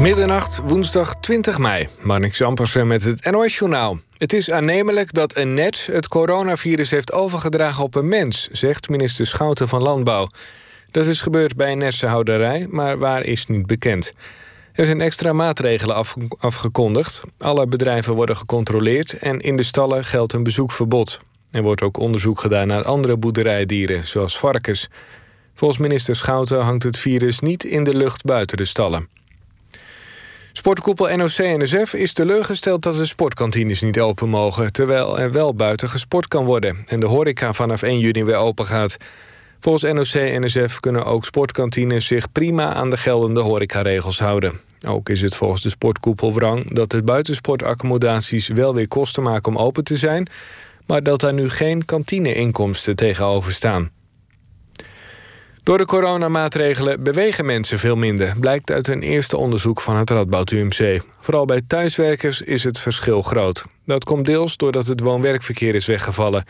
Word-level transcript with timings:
Middernacht, 0.00 0.60
woensdag 0.66 1.14
20 1.20 1.58
mei. 1.58 1.88
Marnix 2.02 2.42
Ampersen 2.42 2.86
met 2.86 3.04
het 3.04 3.30
NOS-journaal. 3.30 3.98
Het 4.18 4.32
is 4.32 4.50
aannemelijk 4.50 5.12
dat 5.12 5.36
een 5.36 5.54
net 5.54 5.88
het 5.92 6.08
coronavirus 6.08 6.90
heeft 6.90 7.12
overgedragen 7.12 7.84
op 7.84 7.94
een 7.94 8.08
mens... 8.08 8.48
zegt 8.52 8.88
minister 8.88 9.26
Schouten 9.26 9.68
van 9.68 9.82
Landbouw. 9.82 10.28
Dat 10.90 11.06
is 11.06 11.20
gebeurd 11.20 11.56
bij 11.56 11.72
een 11.72 11.78
nersenhouderij, 11.78 12.66
maar 12.70 12.98
waar 12.98 13.24
is 13.24 13.46
niet 13.46 13.66
bekend. 13.66 14.12
Er 14.72 14.86
zijn 14.86 15.00
extra 15.00 15.32
maatregelen 15.32 16.04
afgekondigd. 16.38 17.22
Alle 17.38 17.66
bedrijven 17.66 18.14
worden 18.14 18.36
gecontroleerd 18.36 19.12
en 19.12 19.40
in 19.40 19.56
de 19.56 19.62
stallen 19.62 20.04
geldt 20.04 20.32
een 20.32 20.42
bezoekverbod. 20.42 21.18
Er 21.50 21.62
wordt 21.62 21.82
ook 21.82 21.98
onderzoek 21.98 22.40
gedaan 22.40 22.66
naar 22.66 22.84
andere 22.84 23.16
boerderijdieren, 23.16 24.06
zoals 24.06 24.38
varkens. 24.38 24.88
Volgens 25.54 25.80
minister 25.80 26.16
Schouten 26.16 26.60
hangt 26.60 26.82
het 26.82 26.98
virus 26.98 27.40
niet 27.40 27.64
in 27.64 27.84
de 27.84 27.96
lucht 27.96 28.22
buiten 28.22 28.56
de 28.56 28.64
stallen. 28.64 29.08
Sportkoepel 30.56 31.16
NOC-NSF 31.16 31.94
is 31.94 32.12
teleurgesteld 32.12 32.82
dat 32.82 32.96
de 32.96 33.06
sportkantines 33.06 33.82
niet 33.82 34.00
open 34.00 34.28
mogen... 34.28 34.72
terwijl 34.72 35.18
er 35.18 35.32
wel 35.32 35.54
buiten 35.54 35.88
gesport 35.88 36.28
kan 36.28 36.44
worden... 36.44 36.84
en 36.86 37.00
de 37.00 37.06
horeca 37.06 37.52
vanaf 37.52 37.82
1 37.82 37.98
juni 37.98 38.24
weer 38.24 38.36
open 38.36 38.66
gaat. 38.66 38.96
Volgens 39.60 39.92
NOC-NSF 39.92 40.80
kunnen 40.80 41.04
ook 41.04 41.24
sportkantines 41.24 42.06
zich 42.06 42.32
prima 42.32 42.72
aan 42.72 42.90
de 42.90 42.96
geldende 42.96 43.40
horecaregels 43.40 44.18
houden. 44.18 44.60
Ook 44.86 45.08
is 45.08 45.20
het 45.20 45.34
volgens 45.34 45.62
de 45.62 45.70
sportkoepel 45.70 46.34
wrang 46.34 46.74
dat 46.74 46.90
de 46.90 47.02
buitensportaccommodaties 47.02 48.48
wel 48.48 48.74
weer 48.74 48.88
kosten 48.88 49.22
maken 49.22 49.52
om 49.56 49.58
open 49.58 49.84
te 49.84 49.96
zijn... 49.96 50.26
maar 50.86 51.02
dat 51.02 51.20
daar 51.20 51.34
nu 51.34 51.50
geen 51.50 51.84
kantineinkomsten 51.84 52.96
tegenover 52.96 53.52
staan. 53.52 53.90
Door 55.64 55.78
de 55.78 55.84
coronamaatregelen 55.84 57.02
bewegen 57.02 57.44
mensen 57.44 57.78
veel 57.78 57.96
minder... 57.96 58.34
blijkt 58.40 58.70
uit 58.70 58.88
een 58.88 59.02
eerste 59.02 59.36
onderzoek 59.36 59.80
van 59.80 59.96
het 59.96 60.10
Radboud 60.10 60.50
UMC. 60.50 61.02
Vooral 61.18 61.44
bij 61.44 61.60
thuiswerkers 61.66 62.42
is 62.42 62.64
het 62.64 62.78
verschil 62.78 63.22
groot. 63.22 63.64
Dat 63.84 64.04
komt 64.04 64.24
deels 64.24 64.56
doordat 64.56 64.86
het 64.86 65.00
woon-werkverkeer 65.00 65.74
is 65.74 65.86
weggevallen. 65.86 66.44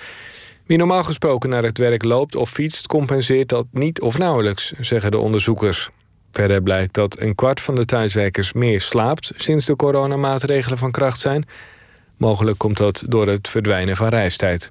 Wie 0.67 0.79
normaal 0.79 1.05
gesproken 1.05 1.51
naar 1.51 1.63
het 1.63 1.79
werk 1.79 2.05
loopt 2.05 2.37
of 2.37 2.51
fietst... 2.51 2.87
compenseert 2.87 3.49
dat 3.49 3.67
niet 3.71 4.01
of 4.01 4.19
nauwelijks, 4.19 4.73
zeggen 4.81 5.11
de 5.11 5.19
onderzoekers. 5.19 5.91
Verder 6.31 6.63
blijkt 6.63 6.95
dat 6.95 7.21
een 7.21 7.35
kwart 7.35 7.61
van 7.61 7.75
de 7.75 7.85
thuiswerkers 7.85 8.53
meer 8.53 8.81
slaapt... 8.81 9.33
sinds 9.37 9.67
de 9.67 9.77
coronamaatregelen 9.77 10.79
van 10.79 10.91
kracht 10.91 11.19
zijn. 11.19 11.45
Mogelijk 12.17 12.59
komt 12.59 12.77
dat 12.77 13.05
door 13.09 13.27
het 13.27 13.49
verdwijnen 13.49 13.97
van 13.97 14.09
reistijd. 14.09 14.71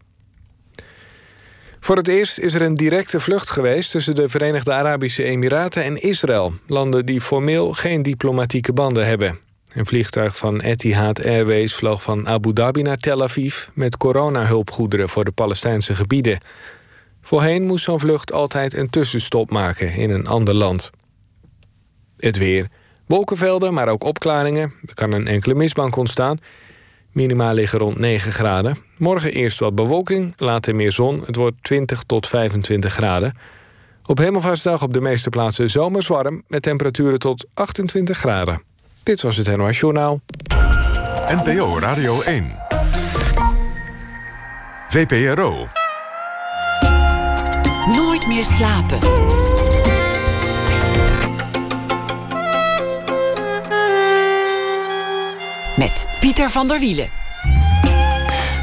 Voor 1.83 1.97
het 1.97 2.07
eerst 2.07 2.39
is 2.39 2.53
er 2.53 2.61
een 2.61 2.75
directe 2.75 3.19
vlucht 3.19 3.49
geweest 3.49 3.91
tussen 3.91 4.15
de 4.15 4.29
Verenigde 4.29 4.73
Arabische 4.73 5.23
Emiraten 5.23 5.83
en 5.83 6.01
Israël, 6.01 6.53
landen 6.67 7.05
die 7.05 7.21
formeel 7.21 7.73
geen 7.73 8.01
diplomatieke 8.01 8.73
banden 8.73 9.05
hebben. 9.05 9.39
Een 9.73 9.85
vliegtuig 9.85 10.37
van 10.37 10.59
Etihad 10.59 11.25
Airways 11.25 11.75
vloog 11.75 12.03
van 12.03 12.27
Abu 12.27 12.53
Dhabi 12.53 12.81
naar 12.81 12.97
Tel 12.97 13.23
Aviv 13.23 13.67
met 13.73 13.97
coronahulpgoederen 13.97 15.09
voor 15.09 15.25
de 15.25 15.31
Palestijnse 15.31 15.95
gebieden. 15.95 16.37
Voorheen 17.21 17.63
moest 17.63 17.83
zo'n 17.83 17.99
vlucht 17.99 18.33
altijd 18.33 18.73
een 18.73 18.89
tussenstop 18.89 19.51
maken 19.51 19.93
in 19.93 20.09
een 20.09 20.27
ander 20.27 20.53
land. 20.53 20.89
Het 22.17 22.37
weer. 22.37 22.67
Wolkenvelden, 23.05 23.73
maar 23.73 23.87
ook 23.87 24.03
opklaringen. 24.03 24.73
Er 24.85 24.93
kan 24.93 25.11
een 25.11 25.27
enkele 25.27 25.53
mistbank 25.53 25.95
ontstaan. 25.95 26.39
Minima 27.13 27.51
liggen 27.51 27.79
rond 27.79 27.99
9 27.99 28.31
graden. 28.31 28.77
Morgen 28.97 29.31
eerst 29.31 29.59
wat 29.59 29.75
bewolking, 29.75 30.33
later 30.35 30.75
meer 30.75 30.91
zon. 30.91 31.23
Het 31.25 31.35
wordt 31.35 31.55
20 31.61 32.03
tot 32.03 32.27
25 32.27 32.93
graden. 32.93 33.33
Op 34.05 34.17
Hemelvaartsdag 34.17 34.81
op 34.81 34.93
de 34.93 35.01
meeste 35.01 35.29
plaatsen 35.29 35.69
zomers 35.69 36.07
warm... 36.07 36.43
met 36.47 36.61
temperaturen 36.61 37.19
tot 37.19 37.45
28 37.53 38.17
graden. 38.17 38.61
Dit 39.03 39.21
was 39.21 39.37
het 39.37 39.57
NOS 39.57 39.79
Journaal. 39.79 40.21
NPO 41.27 41.79
Radio 41.79 42.21
1. 42.21 42.55
VPRO. 44.89 45.67
Nooit 47.95 48.27
meer 48.27 48.45
slapen. 48.45 48.99
Met 55.77 56.05
Pieter 56.19 56.49
van 56.49 56.67
der 56.67 56.79
Wielen. 56.79 57.09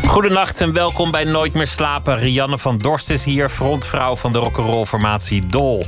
Goedenacht 0.07 0.61
en 0.61 0.73
welkom 0.73 1.11
bij 1.11 1.25
Nooit 1.25 1.55
meer 1.55 1.67
slapen. 1.67 2.19
Rianne 2.19 2.59
van 2.59 2.79
Dorst 2.79 3.11
is 3.11 3.25
hier, 3.25 3.49
frontvrouw 3.49 4.17
van 4.17 4.33
de 4.33 4.39
rock'n'roll 4.39 4.85
formatie 4.85 5.47
Dol. 5.47 5.87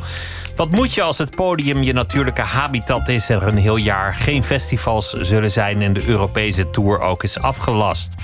Wat 0.56 0.70
moet 0.70 0.94
je 0.94 1.02
als 1.02 1.18
het 1.18 1.34
podium 1.34 1.82
je 1.82 1.92
natuurlijke 1.92 2.42
habitat 2.42 3.08
is 3.08 3.28
er 3.28 3.46
een 3.46 3.56
heel 3.56 3.76
jaar 3.76 4.14
geen 4.14 4.42
festivals 4.42 5.10
zullen 5.10 5.50
zijn 5.50 5.82
en 5.82 5.92
de 5.92 6.06
Europese 6.06 6.70
tour 6.70 7.00
ook 7.00 7.22
is 7.22 7.38
afgelast? 7.38 8.14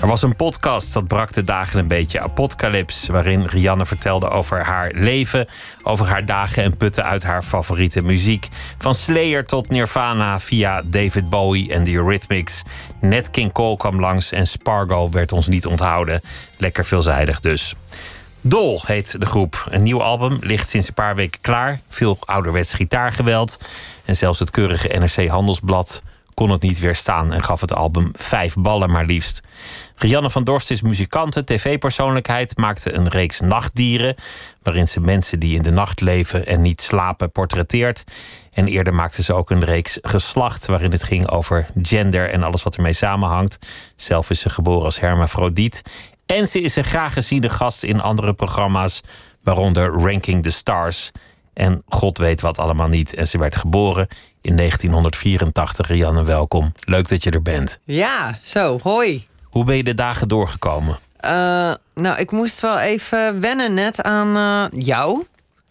Er 0.00 0.06
was 0.06 0.22
een 0.22 0.36
podcast 0.36 0.92
dat 0.92 1.08
brak 1.08 1.32
de 1.32 1.44
dagen 1.44 1.78
een 1.78 1.88
beetje 1.88 2.20
apocalyps, 2.20 3.06
waarin 3.06 3.44
Rianne 3.46 3.86
vertelde 3.86 4.28
over 4.28 4.64
haar 4.64 4.92
leven, 4.94 5.46
over 5.82 6.06
haar 6.06 6.24
dagen 6.24 6.62
en 6.62 6.76
putten 6.76 7.04
uit 7.04 7.22
haar 7.22 7.42
favoriete 7.42 8.02
muziek. 8.02 8.48
Van 8.78 8.94
Slayer 8.94 9.44
tot 9.44 9.68
Nirvana 9.68 10.40
via 10.40 10.82
David 10.84 11.30
Bowie 11.30 11.72
en 11.72 11.84
The 11.84 11.92
Eurythmics. 11.92 12.62
Net 13.00 13.30
King 13.30 13.52
Cole 13.52 13.76
kwam 13.76 14.00
langs 14.00 14.32
en 14.32 14.46
Spargo 14.46 15.10
werd 15.10 15.32
ons 15.32 15.48
niet 15.48 15.66
onthouden. 15.66 16.20
Lekker 16.56 16.84
veelzijdig 16.84 17.40
dus. 17.40 17.74
Dol 18.40 18.80
heet 18.86 19.20
de 19.20 19.26
groep. 19.26 19.66
Een 19.70 19.82
nieuw 19.82 20.02
album 20.02 20.38
ligt 20.40 20.68
sinds 20.68 20.88
een 20.88 20.94
paar 20.94 21.14
weken 21.14 21.40
klaar. 21.40 21.80
Veel 21.88 22.18
ouderwets 22.20 22.74
gitaargeweld. 22.74 23.58
En 24.04 24.16
zelfs 24.16 24.38
het 24.38 24.50
keurige 24.50 24.98
NRC 24.98 25.28
Handelsblad 25.28 26.02
kon 26.34 26.50
het 26.50 26.62
niet 26.62 26.78
weerstaan 26.78 27.32
en 27.32 27.42
gaf 27.42 27.60
het 27.60 27.74
album 27.74 28.10
vijf 28.14 28.54
ballen 28.54 28.90
maar 28.90 29.04
liefst. 29.04 29.40
Rianne 29.96 30.30
van 30.30 30.44
Dorst 30.44 30.70
is 30.70 30.82
muzikante, 30.82 31.44
tv-persoonlijkheid, 31.44 32.56
maakte 32.56 32.92
een 32.92 33.08
reeks 33.08 33.40
nachtdieren. 33.40 34.14
waarin 34.62 34.88
ze 34.88 35.00
mensen 35.00 35.40
die 35.40 35.54
in 35.54 35.62
de 35.62 35.70
nacht 35.70 36.00
leven 36.00 36.46
en 36.46 36.60
niet 36.60 36.80
slapen 36.80 37.30
portretteert. 37.30 38.04
En 38.52 38.66
eerder 38.66 38.94
maakte 38.94 39.22
ze 39.22 39.32
ook 39.34 39.50
een 39.50 39.64
reeks 39.64 39.98
geslacht, 40.02 40.66
waarin 40.66 40.90
het 40.90 41.02
ging 41.02 41.28
over 41.28 41.66
gender 41.82 42.30
en 42.30 42.42
alles 42.42 42.62
wat 42.62 42.76
ermee 42.76 42.92
samenhangt. 42.92 43.58
Zelf 43.96 44.30
is 44.30 44.40
ze 44.40 44.48
geboren 44.48 44.84
als 44.84 45.00
hermafrodiet. 45.00 45.82
En 46.28 46.48
ze 46.48 46.60
is 46.60 46.76
een 46.76 46.84
graag 46.84 47.12
geziene 47.12 47.48
gast 47.48 47.82
in 47.82 48.00
andere 48.00 48.32
programma's, 48.34 49.00
waaronder 49.42 49.90
Ranking 49.90 50.42
the 50.42 50.50
Stars. 50.50 51.10
En 51.54 51.82
God 51.86 52.18
weet 52.18 52.40
wat 52.40 52.58
allemaal 52.58 52.88
niet. 52.88 53.14
En 53.14 53.28
ze 53.28 53.38
werd 53.38 53.56
geboren 53.56 54.08
in 54.40 54.56
1984. 54.56 55.88
Rianne, 55.88 56.24
welkom. 56.24 56.72
Leuk 56.84 57.08
dat 57.08 57.22
je 57.22 57.30
er 57.30 57.42
bent. 57.42 57.78
Ja, 57.84 58.38
zo, 58.42 58.78
hoi. 58.82 59.26
Hoe 59.44 59.64
ben 59.64 59.76
je 59.76 59.84
de 59.84 59.94
dagen 59.94 60.28
doorgekomen? 60.28 60.98
Uh, 61.24 61.30
nou, 61.94 62.18
ik 62.18 62.30
moest 62.30 62.60
wel 62.60 62.78
even 62.78 63.40
wennen 63.40 63.74
net 63.74 64.02
aan 64.02 64.36
uh, 64.36 64.80
jou. 64.82 65.24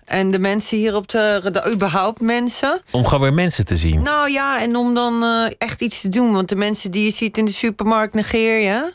En 0.05 0.31
de 0.31 0.39
mensen 0.39 0.77
hier 0.77 0.95
op 0.95 1.07
de, 1.07 1.49
de, 1.51 1.71
überhaupt 1.71 2.21
mensen. 2.21 2.81
Om 2.91 3.05
gewoon 3.05 3.21
weer 3.21 3.33
mensen 3.33 3.65
te 3.65 3.77
zien. 3.77 4.01
Nou 4.01 4.31
ja, 4.31 4.61
en 4.61 4.75
om 4.75 4.93
dan 4.93 5.23
uh, 5.23 5.51
echt 5.57 5.81
iets 5.81 6.01
te 6.01 6.09
doen. 6.09 6.31
Want 6.31 6.49
de 6.49 6.55
mensen 6.55 6.91
die 6.91 7.03
je 7.03 7.11
ziet 7.11 7.37
in 7.37 7.45
de 7.45 7.51
supermarkt 7.51 8.13
negeer 8.13 8.59
je. 8.59 8.93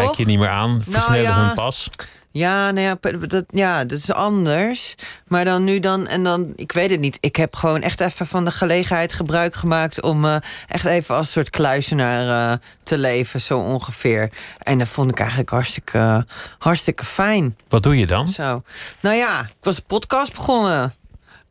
Kijk 0.00 0.14
je 0.14 0.24
niet 0.24 0.38
meer 0.38 0.48
aan, 0.48 0.70
nou 0.70 0.82
versnellen 0.82 1.22
nou 1.22 1.40
ja, 1.40 1.46
hun 1.46 1.54
pas. 1.54 1.88
Ja, 2.30 2.70
nou 2.70 2.86
ja 2.86 3.26
dat, 3.26 3.44
ja, 3.48 3.84
dat 3.84 3.98
is 3.98 4.12
anders. 4.12 4.94
Maar 5.26 5.44
dan 5.44 5.64
nu 5.64 5.80
dan, 5.80 6.06
en 6.06 6.22
dan, 6.22 6.52
ik 6.56 6.72
weet 6.72 6.90
het 6.90 7.00
niet. 7.00 7.18
Ik 7.20 7.36
heb 7.36 7.54
gewoon 7.56 7.80
echt 7.80 8.00
even 8.00 8.26
van 8.26 8.44
de 8.44 8.50
gelegenheid 8.50 9.12
gebruik 9.12 9.54
gemaakt 9.54 10.02
om 10.02 10.24
uh, 10.24 10.36
echt 10.68 10.84
even 10.84 11.14
als 11.14 11.30
soort 11.30 11.50
kluizenaar 11.50 12.50
uh, 12.52 12.58
te 12.82 12.98
leven, 12.98 13.40
zo 13.40 13.58
ongeveer. 13.58 14.30
En 14.58 14.78
dat 14.78 14.88
vond 14.88 15.10
ik 15.10 15.18
eigenlijk 15.18 15.50
hartstikke, 15.50 16.26
hartstikke 16.58 17.04
fijn. 17.04 17.56
Wat 17.68 17.82
doe 17.82 17.98
je 17.98 18.06
dan? 18.06 18.28
Zo. 18.28 18.62
Nou 19.00 19.16
ja, 19.16 19.40
ik 19.40 19.64
was 19.64 19.76
een 19.76 19.86
podcast 19.86 20.32
begonnen. 20.32 20.94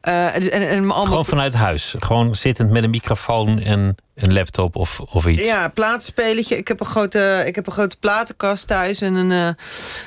Uh, 0.07 0.35
en, 0.35 0.51
en 0.51 0.78
allemaal... 0.78 1.06
Gewoon 1.06 1.25
vanuit 1.25 1.53
huis. 1.53 1.95
Gewoon 2.00 2.35
zittend 2.35 2.72
met 2.72 2.84
een 2.84 2.89
microfoon 2.89 3.59
en 3.59 3.96
een 4.16 4.34
laptop 4.34 4.76
of, 4.76 4.99
of 4.99 5.26
iets. 5.26 5.46
Ja, 5.46 5.67
plaatspelletje. 5.67 6.58
Ik 6.58 6.67
heb 6.67 6.79
een 6.79 6.85
grote, 6.85 7.43
ik 7.46 7.55
heb 7.55 7.66
een 7.66 7.72
grote 7.72 7.97
platenkast 7.97 8.67
thuis 8.67 9.02
en 9.02 9.16
een, 9.16 9.31
uh, 9.31 9.47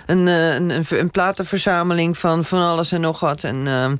een, 0.07 0.27
een, 0.27 0.71
een, 0.71 0.87
een, 0.89 1.11
platenverzameling 1.11 2.19
van 2.19 2.45
van 2.45 2.63
alles 2.63 2.93
en 2.93 3.01
nog 3.01 3.21
wat. 3.21 3.45
En 3.45 3.57
uh, 3.57 3.93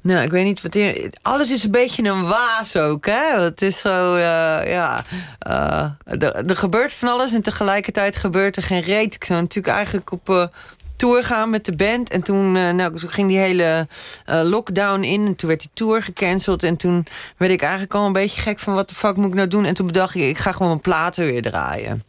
nou, 0.00 0.22
ik 0.22 0.30
weet 0.30 0.44
niet 0.44 0.62
wat 0.62 0.74
hier. 0.74 1.10
Alles 1.22 1.50
is 1.50 1.64
een 1.64 1.70
beetje 1.70 2.08
een 2.08 2.26
waas 2.26 2.76
ook, 2.76 3.06
hè? 3.06 3.40
Het 3.40 3.62
is 3.62 3.80
zo, 3.80 4.18
ja. 4.18 5.04
er, 5.38 6.34
er 6.46 6.56
gebeurt 6.56 6.92
van 6.92 7.08
alles 7.08 7.32
en 7.32 7.42
tegelijkertijd 7.42 8.16
gebeurt 8.16 8.56
er 8.56 8.62
geen 8.62 8.82
reet. 8.82 9.14
Ik 9.14 9.24
zou 9.24 9.40
natuurlijk 9.40 9.74
eigenlijk 9.74 10.12
op 10.12 10.50
tour 10.98 11.24
gaan 11.24 11.50
met 11.50 11.64
de 11.64 11.76
band. 11.76 12.10
En 12.10 12.22
toen, 12.22 12.56
uh, 12.56 12.70
nou, 12.70 12.98
ging 12.98 13.28
die 13.28 13.38
hele 13.38 13.86
uh, 14.26 14.40
lockdown 14.42 15.02
in. 15.02 15.26
En 15.26 15.36
toen 15.36 15.48
werd 15.48 15.60
die 15.60 15.70
tour 15.74 16.02
gecanceld. 16.02 16.62
En 16.62 16.76
toen 16.76 17.06
werd 17.36 17.52
ik 17.52 17.62
eigenlijk 17.62 17.94
al 17.94 18.06
een 18.06 18.12
beetje 18.12 18.40
gek 18.40 18.58
van... 18.58 18.74
wat 18.74 18.88
de 18.88 18.94
fuck 18.94 19.16
moet 19.16 19.26
ik 19.26 19.34
nou 19.34 19.48
doen? 19.48 19.64
En 19.64 19.74
toen 19.74 19.86
bedacht 19.86 20.14
ik, 20.14 20.22
ik 20.22 20.38
ga 20.38 20.52
gewoon 20.52 20.68
mijn 20.68 20.80
platen 20.80 21.24
weer 21.24 21.42
draaien. 21.42 22.04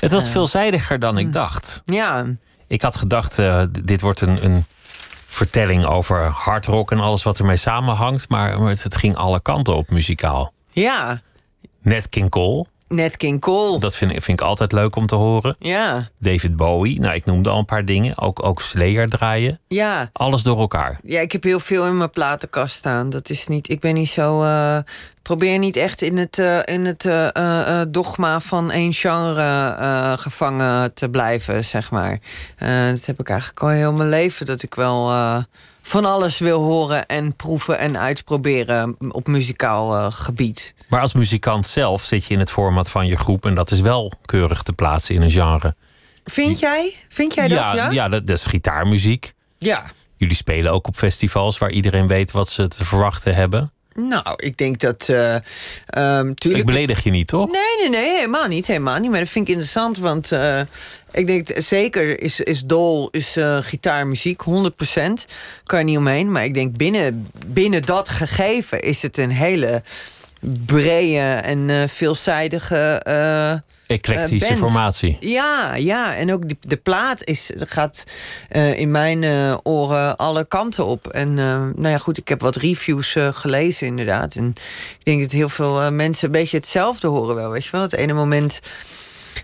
Het 0.00 0.10
was 0.10 0.28
veelzijdiger 0.28 0.98
dan 0.98 1.18
ik 1.18 1.32
dacht. 1.32 1.82
Ja. 1.84 2.24
Ik 2.66 2.82
had 2.82 2.96
gedacht, 2.96 3.38
dit 3.84 4.00
wordt 4.00 4.20
een, 4.20 4.44
een 4.44 4.64
vertelling 5.26 5.84
over 5.84 6.24
hardrock... 6.24 6.90
en 6.90 7.00
alles 7.00 7.22
wat 7.22 7.38
ermee 7.38 7.56
samenhangt. 7.56 8.28
Maar, 8.28 8.58
het, 8.58 8.96
ging 8.96 9.16
alle 9.16 9.42
kanten 9.42 9.76
op 9.76 9.90
muzikaal. 9.90 10.52
Ja, 10.70 11.20
Nat 11.82 12.08
King 12.08 12.30
Cole. 12.30 12.66
Net 12.90 13.16
King 13.16 13.40
Cole. 13.40 13.78
Dat 13.78 13.94
vind 13.96 14.10
ik, 14.10 14.22
vind 14.22 14.40
ik 14.40 14.46
altijd 14.46 14.72
leuk 14.72 14.96
om 14.96 15.06
te 15.06 15.14
horen. 15.14 15.56
Ja, 15.58 16.08
David 16.18 16.56
Bowie. 16.56 17.00
Nou, 17.00 17.14
ik 17.14 17.24
noemde 17.24 17.50
al 17.50 17.58
een 17.58 17.64
paar 17.64 17.84
dingen. 17.84 18.18
Ook, 18.18 18.44
ook 18.44 18.60
Slayer 18.60 19.08
draaien. 19.08 19.58
ja. 19.68 20.08
Alles 20.12 20.42
door 20.42 20.58
elkaar. 20.58 20.98
Ja, 21.02 21.20
ik 21.20 21.32
heb 21.32 21.42
heel 21.42 21.60
veel 21.60 21.86
in 21.86 21.96
mijn 21.96 22.10
platenkast 22.10 22.76
staan. 22.76 23.10
Dat 23.10 23.30
is 23.30 23.46
niet, 23.46 23.68
ik 23.68 23.80
ben 23.80 23.94
niet 23.94 24.10
zo. 24.10 24.42
eh, 24.42 24.78
probeer 25.22 25.58
niet 25.58 25.76
echt 25.76 26.02
in 26.02 26.18
het, 26.18 26.38
eh, 26.38 26.58
in 26.64 26.84
het 26.86 27.04
eh, 27.04 27.80
dogma 27.88 28.40
van 28.40 28.70
één 28.70 28.92
genre 28.92 30.16
gevangen 30.18 30.94
te 30.94 31.08
blijven, 31.10 31.64
zeg 31.64 31.90
maar. 31.90 32.18
Dat 32.90 33.04
heb 33.06 33.20
ik 33.20 33.28
eigenlijk 33.28 33.60
al 33.62 33.68
heel 33.68 33.92
mijn 33.92 34.08
leven. 34.08 34.46
Dat 34.46 34.62
ik 34.62 34.74
wel 34.74 35.10
van 35.82 36.04
alles 36.04 36.38
wil 36.38 36.62
horen 36.62 37.06
en 37.06 37.36
proeven 37.36 37.78
en 37.78 37.98
uitproberen 37.98 38.96
op 39.12 39.26
muzikaal 39.26 40.10
gebied. 40.10 40.74
Maar 40.90 41.00
als 41.00 41.12
muzikant 41.12 41.66
zelf 41.66 42.02
zit 42.02 42.24
je 42.24 42.34
in 42.34 42.40
het 42.40 42.50
format 42.50 42.90
van 42.90 43.06
je 43.06 43.16
groep. 43.16 43.46
En 43.46 43.54
dat 43.54 43.70
is 43.70 43.80
wel 43.80 44.12
keurig 44.24 44.62
te 44.62 44.72
plaatsen 44.72 45.14
in 45.14 45.22
een 45.22 45.30
genre. 45.30 45.74
Vind 46.24 46.58
jij? 46.58 46.94
Vind 47.08 47.34
jij 47.34 47.48
dat? 47.48 47.58
Ja. 47.58 47.90
ja 47.90 48.08
dat, 48.08 48.26
dat 48.26 48.36
is 48.36 48.46
gitaarmuziek. 48.46 49.32
ja. 49.58 49.84
Jullie 50.16 50.36
spelen 50.36 50.72
ook 50.72 50.86
op 50.86 50.96
festivals 50.96 51.58
waar 51.58 51.70
iedereen 51.70 52.06
weet 52.06 52.30
wat 52.30 52.48
ze 52.48 52.68
te 52.68 52.84
verwachten 52.84 53.34
hebben. 53.34 53.72
Nou, 53.94 54.24
ik 54.36 54.56
denk 54.56 54.80
dat. 54.80 55.08
eh 55.08 55.34
ehm, 55.86 56.32
tuurlijk, 56.34 56.62
Ik 56.62 56.66
beledig 56.66 57.04
je 57.04 57.10
niet, 57.10 57.26
toch? 57.26 57.50
Nee, 57.50 57.76
nee, 57.78 58.00
nee, 58.00 58.16
helemaal 58.16 58.48
niet. 58.48 58.66
Helemaal 58.66 58.98
niet. 58.98 59.10
Maar 59.10 59.18
dat 59.18 59.28
vind 59.28 59.44
ik 59.44 59.50
interessant, 59.50 59.98
want 59.98 60.32
eh, 60.32 60.60
ik 61.12 61.26
denk 61.26 61.48
zeker 61.54 62.20
is, 62.20 62.40
is 62.40 62.60
Dol 62.60 63.08
is, 63.10 63.36
eh, 63.36 63.58
gitaarmuziek, 63.60 64.42
100%. 64.42 65.24
Kan 65.64 65.78
je 65.78 65.84
niet 65.84 65.96
omheen. 65.96 66.32
Maar 66.32 66.44
ik 66.44 66.54
denk 66.54 66.76
binnen, 66.76 67.30
binnen 67.46 67.82
dat 67.82 68.08
gegeven 68.08 68.80
is 68.80 69.02
het 69.02 69.18
een 69.18 69.30
hele 69.30 69.82
brede 70.66 71.18
en 71.42 71.70
eh, 71.70 71.88
veelzijdige. 71.88 73.00
eh, 73.02 73.52
Eclectische 73.86 74.46
band. 74.48 74.58
formatie. 74.60 75.16
ja, 75.20 75.74
ja, 75.74 76.14
en 76.14 76.32
ook 76.32 76.48
de, 76.48 76.56
de 76.60 76.76
plaat 76.76 77.24
is, 77.24 77.50
gaat 77.56 78.04
eh, 78.48 78.78
in 78.78 78.90
mijn 78.90 79.24
eh, 79.24 79.56
oren 79.62 80.16
alle 80.16 80.44
kanten 80.46 80.86
op. 80.86 81.06
En 81.06 81.28
eh, 81.28 81.44
nou 81.74 81.88
ja, 81.88 81.98
goed, 81.98 82.16
ik 82.18 82.28
heb 82.28 82.40
wat 82.40 82.56
reviews 82.56 83.14
eh, 83.16 83.28
gelezen 83.32 83.86
inderdaad. 83.86 84.34
En 84.34 84.48
ik 84.98 85.04
denk 85.04 85.20
dat 85.20 85.30
heel 85.30 85.48
veel 85.48 85.80
eh, 85.82 85.88
mensen 85.90 86.26
een 86.26 86.32
beetje 86.32 86.56
hetzelfde 86.56 87.06
horen 87.08 87.34
wel, 87.34 87.50
weet 87.50 87.64
je 87.64 87.70
wel. 87.70 87.80
Het 87.82 87.92
ene 87.94 88.12
moment 88.12 88.60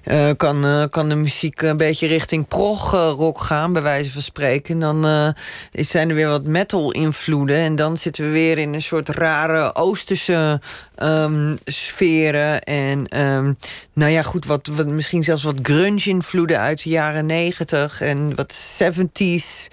eh, 0.05 0.31
kan, 0.37 0.65
eh, 0.65 0.85
kan 0.91 1.09
de 1.09 1.15
muziek 1.15 1.63
een 1.63 1.77
beetje 1.77 2.07
richting 2.07 2.49
prog-rock 2.49 3.41
gaan, 3.41 3.73
bij 3.73 3.83
wijze 3.83 4.11
van 4.11 4.23
spreken. 4.23 4.79
Dan 4.79 5.07
eh, 5.07 5.29
zijn 5.73 6.09
er 6.09 6.15
weer 6.15 6.29
wat 6.29 6.45
metal-invloeden. 6.45 7.57
En 7.57 7.77
dan 7.77 7.97
zitten 7.97 8.25
we 8.25 8.31
weer 8.31 8.59
in 8.59 8.75
een 8.75 8.83
soort 8.83 9.09
rare 9.09 9.75
oosterse 9.75 10.61
ehm, 10.95 11.57
sferen. 11.65 12.63
En 12.63 13.09
ehm, 13.09 13.53
nou 13.93 14.13
ja, 14.13 14.23
goed, 14.23 14.45
wat, 14.47 14.67
wat, 14.67 14.87
misschien 14.87 15.25
zelfs 15.25 15.43
wat 15.43 15.59
grunge-invloeden 15.63 16.59
uit 16.59 16.83
de 16.83 16.91
jaren 16.91 17.27
negentig. 17.27 18.01
En 18.01 18.35
wat 18.35 18.55
70s. 18.83 19.67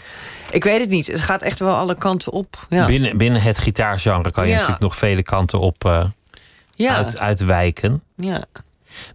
Ik 0.51 0.63
weet 0.63 0.79
het 0.79 0.89
niet. 0.89 1.07
Het 1.07 1.21
gaat 1.21 1.41
echt 1.41 1.59
wel 1.59 1.75
alle 1.75 1.97
kanten 1.97 2.31
op. 2.31 2.65
Ja. 2.69 2.85
Binnen, 2.85 3.17
binnen 3.17 3.41
het 3.41 3.57
gitaargenre 3.57 4.31
kan 4.31 4.43
je 4.43 4.49
Ja. 4.49 4.55
natuurlijk 4.55 4.81
nog 4.83 4.95
vele 4.95 5.23
kanten 5.23 5.59
op 5.59 5.85
eh, 5.85 6.05
ja. 6.75 6.95
uit, 6.95 7.17
uitwijken. 7.19 8.03
ja. 8.15 8.43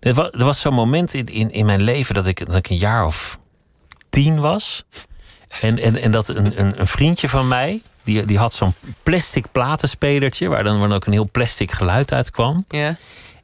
Er 0.01 0.15
was, 0.15 0.31
was 0.33 0.61
zo'n 0.61 0.75
moment 0.75 1.15
in, 1.15 1.27
in, 1.27 1.51
in 1.51 1.67
mijn 1.67 1.83
leven 1.83 2.15
dat 2.15 2.27
ik, 2.27 2.47
dat 2.47 2.55
ik 2.55 2.71
een 2.71 2.77
jaar 2.79 3.07
of 3.07 3.39
tien 4.11 4.41
was. 4.41 4.85
En, 5.61 5.79
en, 5.79 5.97
en 5.97 6.13
dat 6.13 6.29
een, 6.29 6.61
een, 6.61 6.81
een 6.81 6.87
vriendje 6.87 7.29
van 7.29 7.49
mij, 7.49 7.83
die, 8.03 8.25
die 8.25 8.39
had 8.39 8.55
zo'n 8.55 8.75
plastic 9.03 9.53
platenspelertje... 9.53 10.49
waar 10.49 10.65
dan, 10.65 10.79
waar 10.79 10.89
dan 10.89 10.97
ook 10.97 11.07
een 11.07 11.13
heel 11.13 11.31
plastic 11.31 11.71
geluid 11.73 12.13
uitkwam. 12.13 12.65
Ja. 12.69 12.97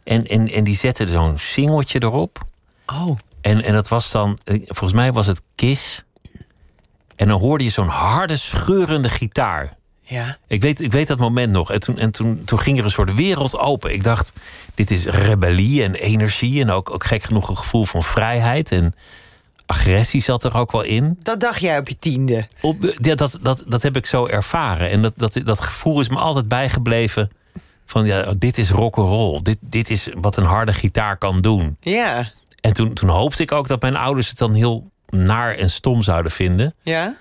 En, 0.04 0.24
en, 0.24 0.48
en 0.48 0.64
die 0.64 0.76
zette 0.76 1.06
zo'n 1.06 1.38
singeltje 1.38 2.02
erop. 2.02 2.44
Oh. 2.86 3.18
En, 3.40 3.62
en 3.62 3.72
dat 3.72 3.88
was 3.88 4.10
dan, 4.10 4.38
eh, 4.44 4.62
volgens 4.64 4.92
mij 4.92 5.12
was 5.12 5.26
het 5.26 5.42
Kiss. 5.54 6.02
En 7.16 7.28
dan 7.28 7.40
hoorde 7.40 7.64
je 7.64 7.70
zo'n 7.70 7.88
harde, 7.88 8.36
scheurende 8.36 9.08
gitaar. 9.08 9.76
Ja. 10.04 10.36
Ik 10.46 10.62
weet, 10.62 10.80
ik 10.80 10.92
weet 10.92 11.06
dat 11.06 11.18
moment 11.18 11.52
nog. 11.52 11.72
En, 11.72 11.80
toen, 11.80 11.98
en 11.98 12.10
toen, 12.10 12.42
toen 12.44 12.60
ging 12.60 12.78
er 12.78 12.84
een 12.84 12.90
soort 12.90 13.14
wereld 13.14 13.58
open. 13.58 13.92
Ik 13.92 14.02
dacht, 14.02 14.32
dit 14.74 14.90
is 14.90 15.06
rebellie 15.06 15.82
en 15.82 15.94
energie. 15.94 16.60
En 16.60 16.70
ook, 16.70 16.90
ook 16.90 17.04
gek 17.04 17.22
genoeg 17.22 17.48
een 17.48 17.56
gevoel 17.56 17.84
van 17.84 18.02
vrijheid. 18.02 18.72
En 18.72 18.94
agressie 19.66 20.22
zat 20.22 20.44
er 20.44 20.56
ook 20.56 20.72
wel 20.72 20.82
in. 20.82 21.18
Dat 21.22 21.40
dacht 21.40 21.60
jij 21.60 21.78
op 21.78 21.88
je 21.88 21.98
tiende. 21.98 22.48
Op, 22.60 22.94
ja, 23.00 23.14
dat, 23.14 23.38
dat, 23.42 23.64
dat 23.66 23.82
heb 23.82 23.96
ik 23.96 24.06
zo 24.06 24.26
ervaren. 24.26 24.90
En 24.90 25.02
dat, 25.02 25.12
dat, 25.16 25.40
dat 25.44 25.60
gevoel 25.60 26.00
is 26.00 26.08
me 26.08 26.16
altijd 26.16 26.48
bijgebleven. 26.48 27.30
Van 27.86 28.06
ja, 28.06 28.32
dit 28.38 28.58
is 28.58 28.70
rock 28.70 28.96
and 28.96 29.08
roll. 29.08 29.40
Dit, 29.42 29.58
dit 29.60 29.90
is 29.90 30.08
wat 30.20 30.36
een 30.36 30.44
harde 30.44 30.72
gitaar 30.72 31.16
kan 31.16 31.40
doen. 31.40 31.76
Ja. 31.80 32.30
En 32.60 32.72
toen, 32.72 32.92
toen 32.92 33.08
hoopte 33.08 33.42
ik 33.42 33.52
ook 33.52 33.68
dat 33.68 33.80
mijn 33.80 33.96
ouders 33.96 34.28
het 34.28 34.38
dan 34.38 34.54
heel 34.54 34.90
naar 35.08 35.54
en 35.54 35.70
stom 35.70 36.02
zouden 36.02 36.32
vinden. 36.32 36.74
Ja? 36.82 37.16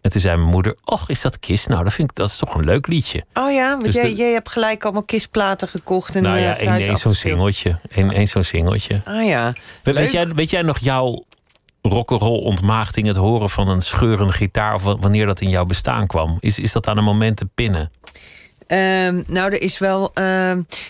En 0.00 0.10
toen 0.10 0.20
zei 0.20 0.36
mijn 0.36 0.48
moeder: 0.50 0.76
Och, 0.84 1.08
is 1.08 1.20
dat 1.20 1.38
Kiss? 1.38 1.66
Nou, 1.66 1.84
dat 1.84 1.92
vind 1.92 2.10
ik 2.10 2.16
dat 2.16 2.28
is 2.28 2.36
toch 2.36 2.54
een 2.54 2.64
leuk 2.64 2.86
liedje. 2.86 3.24
Oh 3.34 3.52
ja, 3.52 3.70
want 3.72 3.84
Dus 3.84 3.94
jij, 3.94 4.02
de- 4.08 4.14
jij 4.14 4.32
hebt 4.32 4.48
gelijk 4.48 4.84
allemaal 4.84 5.02
kistplaten 5.02 5.68
gekocht. 5.68 6.14
En, 6.16 6.22
nou 6.22 6.36
eh, 6.36 6.42
ja, 6.42 6.56
één, 6.56 6.66
thuis 6.66 6.82
één 6.86 6.96
zo'n 6.96 7.14
singeltje. 7.14 7.78
Eén, 7.88 8.10
één 8.10 8.26
zo'n 8.28 8.44
singeltje. 8.44 9.00
Ah 9.04 9.26
ja. 9.26 9.52
We- 9.82 9.92
Weet 9.92 10.12
jij, 10.12 10.28
weet 10.28 10.50
jij 10.50 10.62
nog 10.62 10.78
jouw 10.78 11.24
rock'n'roll 11.82 12.42
ontmaagding, 12.42 13.06
het 13.06 13.16
horen 13.16 13.50
van 13.50 13.68
een 13.68 13.80
scheurende 13.82 14.32
gitaar, 14.32 14.74
of 14.74 14.82
wa- 14.82 14.96
wanneer 14.98 15.26
dat 15.26 15.40
in 15.40 15.48
jouw 15.48 15.64
bestaan 15.64 16.06
kwam? 16.06 16.36
Is, 16.40 16.58
is 16.58 16.72
dat 16.72 16.86
aan 16.86 16.98
een 16.98 17.04
moment 17.04 17.36
te 17.36 17.46
pinnen? 17.54 17.90
Ehm, 18.66 19.22
nou, 19.26 19.52
er 19.52 19.62
is 19.62 19.78
wel, 19.78 20.10
ehm, 20.14 20.26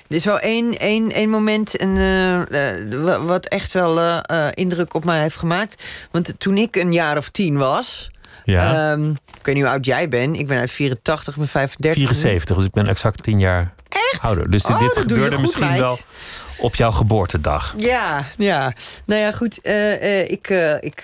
er 0.09 0.17
is 0.17 0.25
wel 0.25 0.39
één, 0.39 0.79
één, 0.79 1.13
één 1.13 1.31
moment 1.31 1.77
en, 1.77 1.97
eh, 1.97 2.71
eh, 2.81 2.95
wa- 3.03 3.21
wat 3.21 3.47
echt 3.47 3.73
wel 3.73 3.99
eh, 4.01 4.19
eh, 4.23 4.47
indruk 4.55 4.95
op 4.95 5.05
mij 5.05 5.21
heeft 5.23 5.37
gemaakt. 5.37 5.85
Want 6.11 6.35
toen 6.39 6.57
ik 6.57 6.77
een 6.77 6.93
jaar 6.93 7.17
of 7.17 7.29
tien 7.29 7.57
was. 7.59 8.09
Ja. 8.53 8.93
ehm, 8.93 9.11
ik 9.11 9.17
weet 9.43 9.55
niet 9.55 9.65
hoe 9.65 9.73
oud 9.73 9.85
jij 9.85 10.09
bent. 10.09 10.39
Ik 10.39 10.47
ben 10.47 10.59
uit 10.59 10.71
84, 10.71 11.33
ik 11.35 11.39
ben 11.39 11.49
35. 11.49 12.03
74, 12.03 12.56
dus 12.56 12.65
ik 12.65 12.73
ben 12.73 12.87
exact 12.87 13.23
tien 13.23 13.39
jaar 13.39 13.75
ouder. 14.21 14.50
Dus 14.50 14.62
dit, 14.62 14.71
Oh, 14.77 14.81
dit 14.81 14.97
gebeurde 14.97 15.39
misschien 15.39 15.67
meid. 15.67 15.79
wel 15.79 15.99
op 16.59 16.75
jouw 16.75 16.91
geboortedag. 16.91 17.75
Ja, 17.77 18.25
ja. 18.37 18.73
Nou 19.07 19.21
ja, 19.21 19.33
goed. 19.33 19.61
eh, 19.61 20.21
eh, 20.21 20.29
ik, 20.31 20.49
eh, 20.51 20.75
ik, 20.81 21.03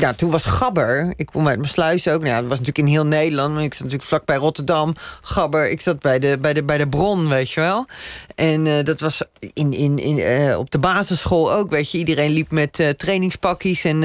ja, 0.00 0.12
toen 0.16 0.30
was 0.30 0.44
Gabber. 0.44 1.12
Ik 1.16 1.26
kom 1.26 1.48
uit 1.48 1.58
mijn 1.58 1.70
sluis 1.70 2.08
ook. 2.08 2.20
Nou, 2.20 2.34
ja, 2.34 2.40
dat 2.40 2.48
was 2.48 2.58
natuurlijk 2.58 2.86
in 2.86 2.94
heel 2.94 3.06
Nederland. 3.06 3.54
Maar 3.54 3.62
ik 3.62 3.72
zat 3.72 3.82
natuurlijk 3.82 4.08
vlakbij 4.08 4.36
Rotterdam. 4.36 4.94
Gabber. 5.20 5.70
Ik 5.70 5.80
zat 5.80 6.00
bij 6.00 6.18
de, 6.18 6.38
bij 6.40 6.52
de, 6.52 6.64
bij 6.64 6.78
de 6.78 6.88
bron, 6.88 7.28
weet 7.28 7.50
je 7.50 7.60
wel. 7.60 7.86
En 8.34 8.84
dat 8.84 9.00
was 9.00 9.22
in, 9.52 9.72
in, 9.72 9.98
in, 9.98 10.56
op 10.56 10.70
de 10.70 10.78
basisschool 10.78 11.52
ook, 11.52 11.70
weet 11.70 11.90
je. 11.90 11.98
Iedereen 11.98 12.30
liep 12.30 12.50
met 12.50 12.94
trainingspakjes 12.96 13.84
en, 13.84 14.02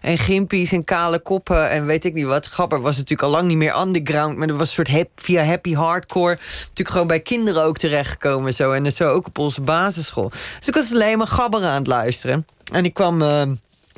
en 0.00 0.18
gimpies 0.18 0.72
en 0.72 0.84
kale 0.84 1.18
koppen 1.18 1.70
en 1.70 1.86
weet 1.86 2.04
ik 2.04 2.14
niet 2.14 2.26
wat. 2.26 2.46
Gabber 2.46 2.80
was 2.80 2.96
natuurlijk 2.96 3.22
al 3.22 3.30
lang 3.30 3.48
niet 3.48 3.56
meer 3.56 3.80
underground. 3.80 4.36
Maar 4.36 4.46
dat 4.46 4.56
was 4.56 4.66
een 4.68 4.74
soort 4.74 4.88
hap, 4.88 5.08
via 5.14 5.44
happy 5.44 5.74
hardcore. 5.74 6.38
Natuurlijk 6.60 6.90
gewoon 6.90 7.06
bij 7.06 7.20
kinderen 7.20 7.62
ook 7.62 7.78
terechtgekomen. 7.78 8.54
Zo. 8.54 8.72
En 8.72 8.92
zo 8.92 9.08
ook 9.08 9.26
op 9.28 9.38
onze 9.38 9.60
basisschool. 9.60 10.28
Dus 10.58 10.68
ik 10.68 10.74
was 10.74 10.92
alleen 10.92 11.18
maar 11.18 11.26
Gabber 11.26 11.64
aan 11.64 11.74
het 11.74 11.86
luisteren. 11.86 12.46
En 12.72 12.84
ik 12.84 12.94
kwam... 12.94 13.22
eh, 13.22 13.42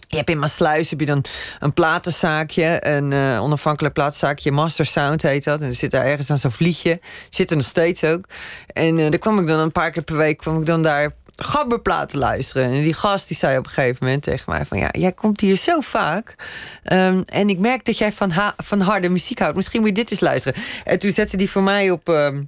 je 0.09 0.17
hebt 0.17 0.31
in 0.31 0.39
Maasluis 0.39 0.91
heb 0.91 1.01
je 1.01 1.07
dan 1.07 1.25
een 1.59 1.73
platenzaakje, 1.73 2.87
een 2.87 3.13
eh, 3.13 3.43
onafhankelijk 3.43 3.95
platenzaakje, 3.95 4.53
Master 4.53 4.87
Sound 4.87 5.23
heet 5.23 5.45
dat. 5.45 5.61
En 5.61 5.69
er 5.69 5.75
zit 5.75 5.91
daar 5.91 6.05
ergens 6.05 6.31
aan 6.31 6.39
zo'n 6.39 6.51
vliegje, 6.51 7.01
zit 7.31 7.51
er 7.51 7.57
nog 7.57 7.67
steeds 7.67 8.05
ook. 8.05 8.25
En 8.67 8.99
eh 8.99 9.11
daar 9.11 9.19
kwam 9.19 9.39
ik 9.39 9.47
dan 9.47 9.59
een 9.59 9.73
paar 9.73 9.91
keer 9.91 10.03
per 10.03 10.17
week, 10.17 10.39
kwam 10.39 10.61
ik 10.61 10.67
dan 10.67 10.83
daar 10.83 11.11
gabberplaten 11.37 12.19
luisteren. 12.19 12.71
En 12.71 12.83
die 12.83 12.95
gast 12.95 13.29
die 13.29 13.37
zei 13.37 13.59
op 13.59 13.65
een 13.65 13.71
gegeven 13.71 14.05
moment 14.05 14.23
tegen 14.23 14.53
mij 14.53 14.65
van... 14.67 14.79
ja, 14.79 14.89
jij 14.91 15.13
komt 15.13 15.41
hier 15.41 15.57
zo 15.57 15.81
vaak. 15.81 16.35
Ehm, 16.83 17.23
en 17.27 17.49
ik 17.49 17.59
merk 17.59 17.85
dat 17.85 17.99
jij 17.99 18.13
van, 18.13 18.33
van 18.57 18.81
harde 18.81 19.09
muziek 19.09 19.39
houdt. 19.39 19.57
Misschien 19.57 19.81
moet 19.81 19.89
je 19.89 19.95
dit 19.95 20.11
eens 20.11 20.21
luisteren. 20.21 20.63
En 20.85 20.99
toen 20.99 21.11
zette 21.11 21.37
die 21.37 21.51
voor 21.51 21.63
mij 21.63 21.91
op... 21.91 22.09
ehm, 22.09 22.43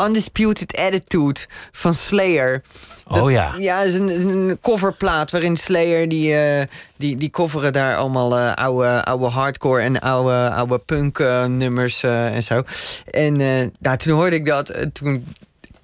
Undisputed 0.00 0.76
Attitude 0.76 1.40
van 1.70 1.94
Slayer. 1.94 2.62
Oh 3.08 3.30
ja. 3.30 3.54
Ja, 3.58 3.80
is 3.82 3.94
een, 3.94 4.08
een 4.28 4.58
coverplaat 4.60 5.30
waarin 5.30 5.56
Slayer... 5.56 6.08
die, 6.08 6.34
eh, 6.36 6.66
die, 6.96 7.16
die 7.16 7.30
coveren 7.30 7.72
daar 7.72 7.96
allemaal 7.96 8.38
eh, 8.38 8.54
oude, 8.54 9.04
oude 9.04 9.26
hardcore 9.26 9.82
en 9.82 10.00
oude, 10.00 10.50
oude 10.50 10.78
punk 10.78 11.18
eh, 11.18 11.44
nummers 11.44 12.02
en 12.02 12.42
zo. 12.42 12.62
En 13.10 13.36
nou, 13.78 13.96
toen 13.96 14.12
hoorde 14.14 14.36
ik 14.36 14.46
dat. 14.46 14.68
en 14.68 14.92
toen, 14.92 15.26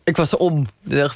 ik 0.04 0.16
was 0.16 0.36
om. 0.36 0.66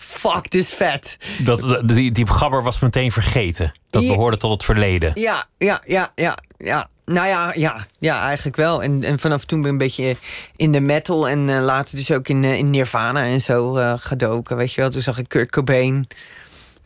Fuck, 0.01 0.51
dit 0.51 0.63
is 0.63 0.71
vet. 0.71 1.17
Dat, 1.45 1.61
dat- 1.61 1.89
die, 1.89 2.13
die 2.13 2.27
gabber 2.29 2.63
was 2.63 2.81
meteen 2.81 3.13
vergeten. 3.13 3.73
Dat 3.91 4.03
behoorde 4.07 4.37
tot 4.37 4.51
het 4.51 4.65
verleden. 4.65 5.11
Ja, 5.15 5.45
ja, 5.59 5.81
ja, 5.87 6.11
ja, 6.15 6.35
ja. 6.59 6.89
Nou 7.05 7.29
ja, 7.29 7.53
ja, 7.57 7.87
ja, 7.99 8.23
eigenlijk 8.23 8.57
wel. 8.57 8.83
En, 8.83 9.03
en 9.03 9.19
vanaf 9.19 9.45
toen 9.45 9.63
ben 9.63 9.67
ik 9.67 9.81
een 9.81 9.87
beetje 9.87 10.17
in 10.57 10.73
de 10.73 10.81
metal 10.81 11.29
en 11.29 11.49
eh, 11.49 11.65
later 11.65 11.97
dus 11.97 12.11
ook 12.11 12.29
in, 12.29 12.45
eh, 12.45 12.59
in 12.59 12.71
Nirvana 12.71 13.23
en 13.23 13.41
zo 13.41 13.77
eh, 13.77 13.93
gedoken. 13.97 14.57
Weet 14.57 14.73
je 14.73 14.81
wel, 14.81 14.91
toen 14.91 15.01
zag 15.01 15.19
ik 15.19 15.29
Kurt 15.29 15.51
Cobain. 15.51 16.07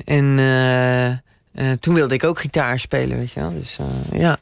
En 0.05 1.23
toen 1.81 1.95
wilde 1.95 2.15
ik 2.15 2.25
ook 2.25 2.41
gitaar 2.41 2.79
spelen, 2.79 3.19
weet 3.19 3.33
je 3.33 3.41
wel. 3.41 3.53
Dus 3.53 3.79
ja. 4.13 4.39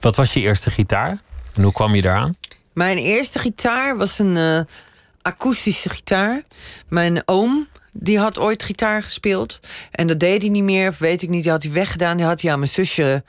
Wat 0.00 0.16
was 0.16 0.32
je 0.32 0.40
eerste 0.40 0.70
gitaar? 0.70 1.20
En 1.54 1.62
hoe 1.62 1.72
kwam 1.72 1.94
je 1.94 2.02
daaraan? 2.02 2.34
Mijn 2.72 2.98
eerste 2.98 3.38
gitaar 3.38 3.96
was 3.96 4.18
een 4.18 4.66
akoestische 5.22 5.88
gitaar. 5.88 6.42
Mijn 6.88 7.22
oom, 7.24 7.68
die 7.92 8.18
had 8.18 8.38
ooit 8.38 8.62
gitaar 8.62 9.02
gespeeld. 9.02 9.60
En 9.90 10.06
dat 10.06 10.20
deed 10.20 10.42
hij 10.42 10.50
niet 10.50 10.62
meer, 10.62 10.88
of 10.88 10.98
weet 10.98 11.22
ik 11.22 11.28
niet. 11.28 11.42
Die 11.42 11.52
had 11.52 11.62
hij 11.62 11.72
weggedaan. 11.72 12.16
Die 12.16 12.26
had 12.26 12.40
hij 12.40 12.52
aan 12.52 12.58
mijn 12.58 12.70
zusje 12.70 13.24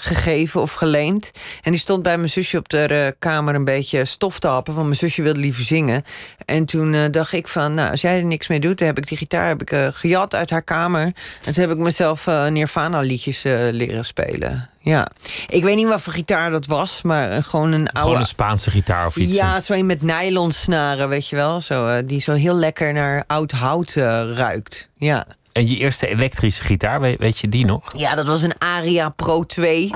gegeven 0.00 0.60
of 0.60 0.72
geleend. 0.72 1.30
En 1.62 1.70
die 1.70 1.80
stond 1.80 2.02
bij 2.02 2.16
mijn 2.16 2.28
zusje 2.28 2.58
op 2.58 2.68
de 2.68 2.78
eh, 2.78 3.12
kamer 3.18 3.54
een 3.54 3.64
beetje 3.64 4.04
stof 4.04 4.38
te 4.38 4.48
happen. 4.48 4.74
Want 4.74 4.86
mijn 4.86 4.98
zusje 4.98 5.22
wilde 5.22 5.40
liever 5.40 5.64
zingen. 5.64 6.04
En 6.44 6.64
toen 6.64 6.92
uh, 6.92 7.04
dacht 7.10 7.32
ik 7.32 7.48
van, 7.48 7.74
nou, 7.74 7.90
als 7.90 8.00
jij 8.00 8.16
er 8.16 8.24
niks 8.24 8.48
mee 8.48 8.60
doet... 8.60 8.78
dan 8.78 8.86
heb 8.86 8.98
ik 8.98 9.08
die 9.08 9.18
gitaar 9.18 9.46
heb 9.46 9.62
ik, 9.62 9.72
uh, 9.72 9.86
gejat 9.90 10.34
uit 10.34 10.50
haar 10.50 10.62
kamer. 10.62 11.02
En 11.44 11.52
toen 11.52 11.62
heb 11.62 11.70
ik 11.70 11.78
mezelf 11.78 12.26
Nirvana-liedjes 12.26 13.42
leren 13.42 14.04
spelen. 14.04 14.70
Ja, 14.80 15.08
ik 15.46 15.62
weet 15.62 15.76
niet 15.76 15.88
wat 15.88 16.00
voor 16.00 16.12
gitaar 16.12 16.50
dat 16.50 16.66
was, 16.66 17.02
maar 17.02 17.42
gewoon 17.42 17.72
een 17.72 17.88
oude... 17.88 18.00
Gewoon 18.00 18.20
een 18.20 18.26
Spaanse 18.26 18.70
gitaar 18.70 19.06
of 19.06 19.16
iets? 19.16 19.32
Ja, 19.32 19.60
zo 19.60 19.72
een 19.72 19.86
met 19.86 20.02
nylon 20.02 20.52
snaren, 20.52 21.08
weet 21.08 21.28
je 21.28 21.36
wel. 21.36 21.60
Zo, 21.60 22.04
die 22.06 22.20
zo 22.20 22.32
heel 22.32 22.54
lekker 22.54 22.92
naar 22.92 23.24
oud 23.26 23.50
hout 23.50 23.92
ruikt. 24.34 24.88
Ja. 24.96 25.26
En 25.58 25.68
je 25.68 25.76
eerste 25.76 26.06
elektrische 26.06 26.62
gitaar, 26.62 27.00
weet, 27.00 27.18
weet, 27.18 27.38
je 27.38 27.48
die 27.48 27.64
nog? 27.64 27.92
Ja, 27.96 28.14
dat 28.14 28.26
was 28.26 28.42
een 28.42 28.58
Aria 28.58 29.08
Pro 29.08 29.44
2. 29.44 29.90
Oh, 29.90 29.94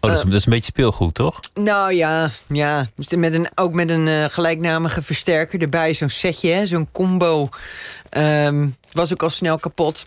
dat 0.00 0.10
is, 0.10 0.18
uh, 0.18 0.24
dat 0.24 0.34
is, 0.34 0.46
een 0.46 0.52
beetje 0.52 0.70
speelgoed, 0.70 1.14
toch? 1.14 1.40
Nou 1.54 1.94
ja, 1.94 2.30
ja. 2.48 2.88
Met 3.16 3.34
een, 3.34 3.48
ook 3.54 3.72
met 3.72 3.90
een 3.90 4.06
uh, 4.06 4.24
gelijknamige 4.24 5.02
versterker 5.02 5.60
erbij. 5.60 5.94
Zo'n 5.94 6.08
setje, 6.08 6.66
zo'n 6.66 6.88
combo. 6.92 7.48
Um, 8.10 8.76
was 8.92 9.12
ook 9.12 9.22
al 9.22 9.30
snel 9.30 9.58
kapot. 9.58 10.06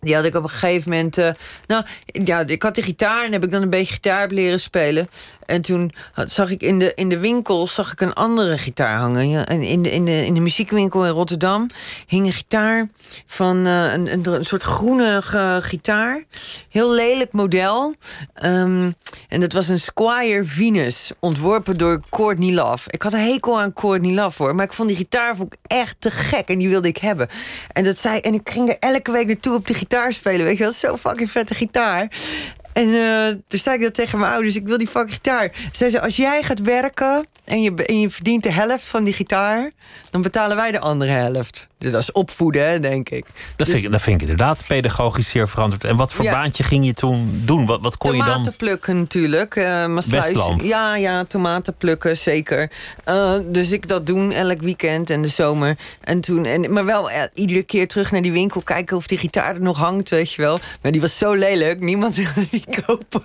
Die 0.00 0.14
had 0.14 0.24
ik 0.24 0.34
op 0.34 0.42
een 0.42 0.48
gegeven 0.48 0.90
moment. 0.90 1.18
Uh, 1.18 1.28
nou, 1.66 1.84
ja, 2.06 2.46
ik 2.46 2.62
had 2.62 2.74
de 2.74 2.82
gitaar 2.82 3.24
en 3.24 3.32
heb 3.32 3.44
ik 3.44 3.50
dan 3.50 3.62
een 3.62 3.70
beetje 3.70 3.94
gitaar 3.94 4.28
leren 4.28 4.60
spelen. 4.60 5.08
En 5.46 5.62
toen 5.62 5.92
zag 6.26 6.50
ik 6.50 6.60
in 6.60 6.78
de, 6.78 6.92
in 6.94 7.08
de 7.08 7.18
winkel 7.18 7.66
zag 7.66 7.92
ik 7.92 8.00
een 8.00 8.12
andere 8.12 8.58
gitaar 8.58 8.96
hangen. 8.98 9.28
Ja, 9.28 9.46
en 9.46 9.62
in 9.62 9.82
de, 9.82 9.90
in, 9.92 10.04
de, 10.04 10.24
in 10.26 10.34
de 10.34 10.40
muziekwinkel 10.40 11.06
in 11.06 11.12
Rotterdam 11.12 11.66
hing 12.06 12.26
een 12.26 12.32
gitaar 12.32 12.88
van 13.26 13.66
uh, 13.66 13.92
een, 13.92 14.24
een, 14.24 14.44
soort 14.44 14.62
groene 14.62 15.22
gitaar. 15.62 16.24
Heel 16.68 16.92
lelijk 16.92 17.32
model. 17.32 17.94
Um, 18.44 18.94
en 19.28 19.40
dat 19.40 19.52
was 19.52 19.68
een 19.68 19.80
Squire 19.80 20.44
Venus, 20.44 21.12
ontworpen 21.20 21.76
door 21.76 22.00
Courtney 22.10 22.52
Love. 22.52 22.90
Ik 22.90 23.02
had 23.02 23.12
een 23.12 23.32
hekel 23.32 23.60
aan 23.60 23.72
Courtney 23.72 24.14
Love 24.14 24.42
hoor, 24.42 24.54
maar 24.54 24.64
ik 24.64 24.72
vond 24.72 24.88
die 24.88 24.96
gitaar 24.96 25.36
vond 25.36 25.56
echt 25.62 25.96
te 25.98 26.10
gek 26.10 26.48
en 26.48 26.58
die 26.58 26.68
wilde 26.68 26.88
ik 26.88 26.96
hebben. 26.96 27.28
En, 27.72 27.84
dat 27.84 27.98
zei, 27.98 28.20
en 28.20 28.34
ik 28.34 28.50
ging 28.50 28.68
er 28.68 28.76
elke 28.78 29.12
week 29.12 29.26
naartoe 29.26 29.54
op 29.54 29.66
de 29.66 29.74
gitaar 29.74 30.12
spelen. 30.12 30.44
Weet 30.44 30.56
je 30.56 30.62
wel, 30.62 30.72
zo 30.72 30.96
fucking 30.96 31.30
vette 31.30 31.54
gitaar. 31.54 32.08
En 32.76 32.88
uh, 32.88 33.28
toen 33.48 33.60
zei 33.60 33.76
ik 33.76 33.82
dat 33.82 33.94
tegen 33.94 34.18
mijn 34.18 34.32
ouders, 34.32 34.56
ik 34.56 34.66
wil 34.66 34.78
die 34.78 34.86
fucking 34.86 35.12
gitaar. 35.12 35.52
Zei 35.72 35.90
ze, 35.90 36.00
als 36.00 36.16
jij 36.16 36.42
gaat 36.42 36.60
werken 36.60 37.26
en 37.44 37.62
je, 37.62 37.74
en 37.74 38.00
je 38.00 38.10
verdient 38.10 38.42
de 38.42 38.50
helft 38.50 38.84
van 38.84 39.04
die 39.04 39.12
gitaar... 39.12 39.70
dan 40.10 40.22
betalen 40.22 40.56
wij 40.56 40.70
de 40.72 40.80
andere 40.80 41.10
helft. 41.10 41.68
Dus 41.78 41.92
dat 41.92 42.00
is 42.00 42.12
opvoeden, 42.12 42.68
hè, 42.68 42.80
denk 42.80 43.08
ik. 43.08 43.24
Dat, 43.24 43.34
dus, 43.56 43.68
vind 43.68 43.84
ik. 43.84 43.92
dat 43.92 44.02
vind 44.02 44.22
ik 44.22 44.28
inderdaad 44.28 44.64
pedagogisch 44.66 45.28
zeer 45.28 45.48
verantwoord. 45.48 45.84
En 45.84 45.96
wat 45.96 46.12
voor 46.12 46.24
ja. 46.24 46.32
baantje 46.32 46.62
ging 46.62 46.86
je 46.86 46.92
toen 46.92 47.42
doen? 47.44 47.66
Wat, 47.66 47.80
wat 47.80 47.96
kon 47.96 48.12
je 48.12 48.18
dan... 48.18 48.28
Tomaten 48.28 48.56
plukken 48.56 48.98
natuurlijk. 48.98 49.56
Uh, 49.56 49.94
Westland. 49.94 50.62
Ja, 50.62 50.96
ja, 50.96 51.24
tomaten 51.24 51.76
plukken, 51.76 52.16
zeker. 52.16 52.70
Uh, 53.08 53.32
dus 53.44 53.72
ik 53.72 53.88
dat 53.88 54.06
doen 54.06 54.32
elk 54.32 54.60
weekend 54.60 55.10
en 55.10 55.22
de 55.22 55.28
zomer. 55.28 55.78
En 56.00 56.20
toen, 56.20 56.44
en, 56.44 56.72
maar 56.72 56.84
wel 56.84 57.10
uh, 57.10 57.22
iedere 57.34 57.62
keer 57.62 57.88
terug 57.88 58.10
naar 58.10 58.22
die 58.22 58.32
winkel... 58.32 58.62
kijken 58.62 58.96
of 58.96 59.06
die 59.06 59.18
gitaar 59.18 59.54
er 59.54 59.60
nog 59.60 59.78
hangt, 59.78 60.10
weet 60.10 60.32
je 60.32 60.42
wel. 60.42 60.58
Maar 60.82 60.92
die 60.92 61.00
was 61.00 61.18
zo 61.18 61.32
lelijk, 61.32 61.80
niemand 61.80 62.14
wilde 62.34 62.46
die 62.50 62.64
kopen. 62.84 63.24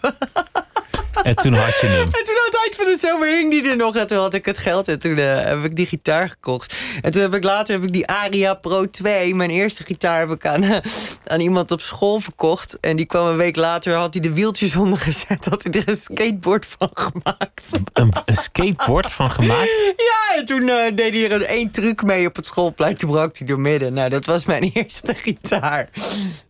En 1.23 1.35
toen 1.35 1.53
had 1.53 1.79
je 1.79 1.87
hem. 1.87 2.05
En 2.05 2.23
toen 2.23 2.37
aan 2.37 2.45
het 2.45 2.59
eind 2.63 2.75
van 2.75 2.85
de 2.85 2.97
zomer 2.99 3.27
hing 3.27 3.51
die 3.51 3.69
er 3.69 3.75
nog. 3.75 3.95
En 3.95 4.07
toen 4.07 4.17
had 4.17 4.33
ik 4.33 4.45
het 4.45 4.57
geld. 4.57 4.87
En 4.87 4.99
toen 4.99 5.17
uh, 5.17 5.43
heb 5.43 5.63
ik 5.63 5.75
die 5.75 5.85
gitaar 5.85 6.29
gekocht. 6.29 6.75
En 7.01 7.11
toen 7.11 7.21
heb 7.21 7.33
ik 7.33 7.43
later 7.43 7.73
heb 7.73 7.83
ik 7.83 7.93
die 7.93 8.07
Aria 8.07 8.53
Pro 8.53 8.89
2. 8.89 9.35
Mijn 9.35 9.49
eerste 9.49 9.83
gitaar 9.83 10.19
heb 10.19 10.29
ik 10.29 10.45
aan, 10.45 10.63
uh, 10.63 10.77
aan 11.31 11.39
iemand 11.39 11.71
op 11.71 11.81
school 11.81 12.19
verkocht. 12.19 12.77
En 12.79 12.95
die 12.95 13.05
kwam 13.05 13.27
een 13.27 13.37
week 13.37 13.55
later. 13.55 13.93
Had 13.93 14.13
hij 14.13 14.21
de 14.21 14.33
wieltjes 14.33 14.75
ondergezet. 14.75 15.45
Had 15.45 15.63
hij 15.63 15.81
er 15.81 15.89
een 15.89 15.97
skateboard 15.97 16.65
van 16.77 16.89
gemaakt. 16.93 17.67
Een, 17.93 18.13
een 18.25 18.35
skateboard 18.35 19.11
van 19.11 19.31
gemaakt? 19.31 19.69
Ja, 20.11 20.37
en 20.37 20.45
toen 20.45 20.61
uh, 20.61 20.75
deed 20.95 21.13
hij 21.13 21.25
er 21.25 21.31
een 21.31 21.45
één 21.45 21.69
truc 21.69 22.03
mee 22.03 22.27
op 22.27 22.35
het 22.35 22.45
schoolplein. 22.45 22.95
Toen 22.95 23.09
brak 23.09 23.37
hij 23.37 23.47
door 23.47 23.59
midden. 23.59 23.93
Nou, 23.93 24.09
dat 24.09 24.25
was 24.25 24.45
mijn 24.45 24.63
eerste 24.73 25.13
gitaar. 25.13 25.89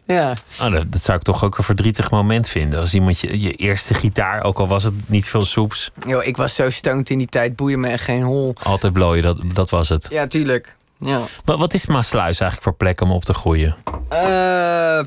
Ja. 0.05 0.34
Oh, 0.62 0.72
dat, 0.72 0.91
dat, 0.91 1.01
zou 1.01 1.17
ik 1.17 1.24
toch 1.24 1.43
ook 1.43 1.58
een 1.58 1.63
verdrietig 1.63 2.12
moment 2.12 2.48
vinden. 2.48 2.79
Als 2.79 2.93
iemand 2.93 3.20
je, 3.20 3.41
je 3.41 3.51
eerste 3.51 3.93
gitaar, 3.93 4.43
ook 4.43 4.60
al 4.60 4.67
was 4.67 4.84
het 4.84 4.93
niet 5.05 5.27
veel 5.27 5.46
soeps. 5.46 5.91
Yo, 6.08 6.20
ik 6.20 6.38
was 6.38 6.55
zo 6.55 6.70
stoned 6.70 7.10
in 7.10 7.17
die 7.17 7.27
tijd, 7.27 7.55
boeien 7.55 7.79
me 7.79 7.88
echt 7.88 8.03
geen 8.03 8.24
hol. 8.24 8.53
Altijd 8.63 8.93
blooien, 8.93 9.24
dat, 9.24 9.41
dat 9.53 9.70
was 9.70 9.89
het. 9.89 10.08
Ja, 10.10 10.27
tuurlijk. 10.27 10.75
Ja. 10.98 11.22
Maar 11.46 11.58
wat 11.58 11.74
is 11.74 11.86
Maasluis 11.86 12.39
eigenlijk 12.39 12.63
voor 12.63 12.74
plek 12.74 13.01
om 13.01 13.12
op 13.12 13.24
te 13.24 13.34
groeien? 13.34 13.75
Uh, 14.13 15.01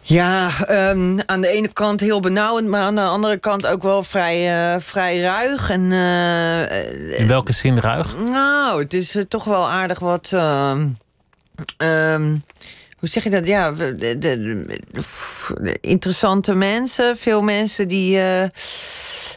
ja, 0.00 0.50
um, 0.90 1.20
aan 1.26 1.40
de 1.40 1.48
ene 1.48 1.68
kant 1.68 2.00
heel 2.00 2.20
benauwend, 2.20 2.68
maar 2.68 2.82
aan 2.82 2.94
de 2.94 3.00
andere 3.00 3.36
kant 3.36 3.66
ook 3.66 3.82
wel 3.82 4.02
vrij, 4.02 4.72
uh, 4.74 4.80
vrij 4.80 5.20
ruig. 5.20 5.70
En, 5.70 5.90
uh, 5.90 7.18
in 7.18 7.26
welke 7.26 7.52
zin 7.52 7.78
ruig? 7.78 8.16
Nou, 8.18 8.82
het 8.82 8.94
is 8.94 9.16
toch 9.28 9.44
wel 9.44 9.68
aardig 9.68 9.98
wat. 9.98 10.32
Um, 10.32 10.98
hoe 12.98 13.08
zeg 13.08 13.24
je 13.24 13.30
dat? 13.30 13.46
Ja, 13.46 13.70
de, 13.70 14.78
interessante 15.80 16.54
mensen. 16.54 17.16
Veel 17.16 17.42
mensen 17.42 17.88
die. 17.88 18.18
Uh, 18.18 18.42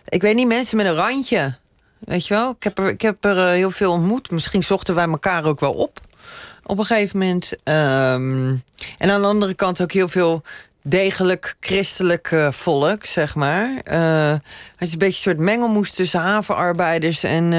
ik 0.10 0.22
weet 0.22 0.36
niet, 0.36 0.48
mensen 0.48 0.78
met 0.78 0.86
een 0.86 0.96
randje. 0.96 1.56
Weet 2.00 2.28
je 2.28 2.34
wel? 2.34 2.52
Ik 2.52 2.64
heb 2.64 2.78
er, 2.78 2.90
ik 2.90 3.02
heb 3.02 3.26
er 3.26 3.48
heel 3.48 3.72
veel 3.72 3.92
ontmoet. 3.92 4.32
Misschien 4.32 4.64
zochten 4.64 4.96
wij 4.96 5.08
elkaar 5.08 5.46
ook 5.46 5.60
wel 5.60 5.74
op. 5.74 6.00
Op 6.64 6.80
een 6.80 6.86
gegeven 6.86 7.20
moment. 7.20 7.52
Um, 7.52 8.64
en 8.98 9.12
aan 9.12 9.22
de 9.22 9.28
andere 9.28 9.54
kant 9.54 9.82
ook 9.82 9.92
heel 9.92 10.08
veel 10.08 10.44
degelijk 10.84 11.56
christelijk 11.60 12.36
volk, 12.50 13.06
zeg 13.06 13.36
maar. 13.36 13.82
Uh, 13.92 14.32
het 14.76 14.88
is 14.88 14.92
een 14.92 14.98
beetje 14.98 15.30
een 15.30 15.36
soort 15.36 15.40
mengelmoes 15.40 15.92
tussen 15.92 16.20
havenarbeiders 16.20 17.24
en 17.24 17.54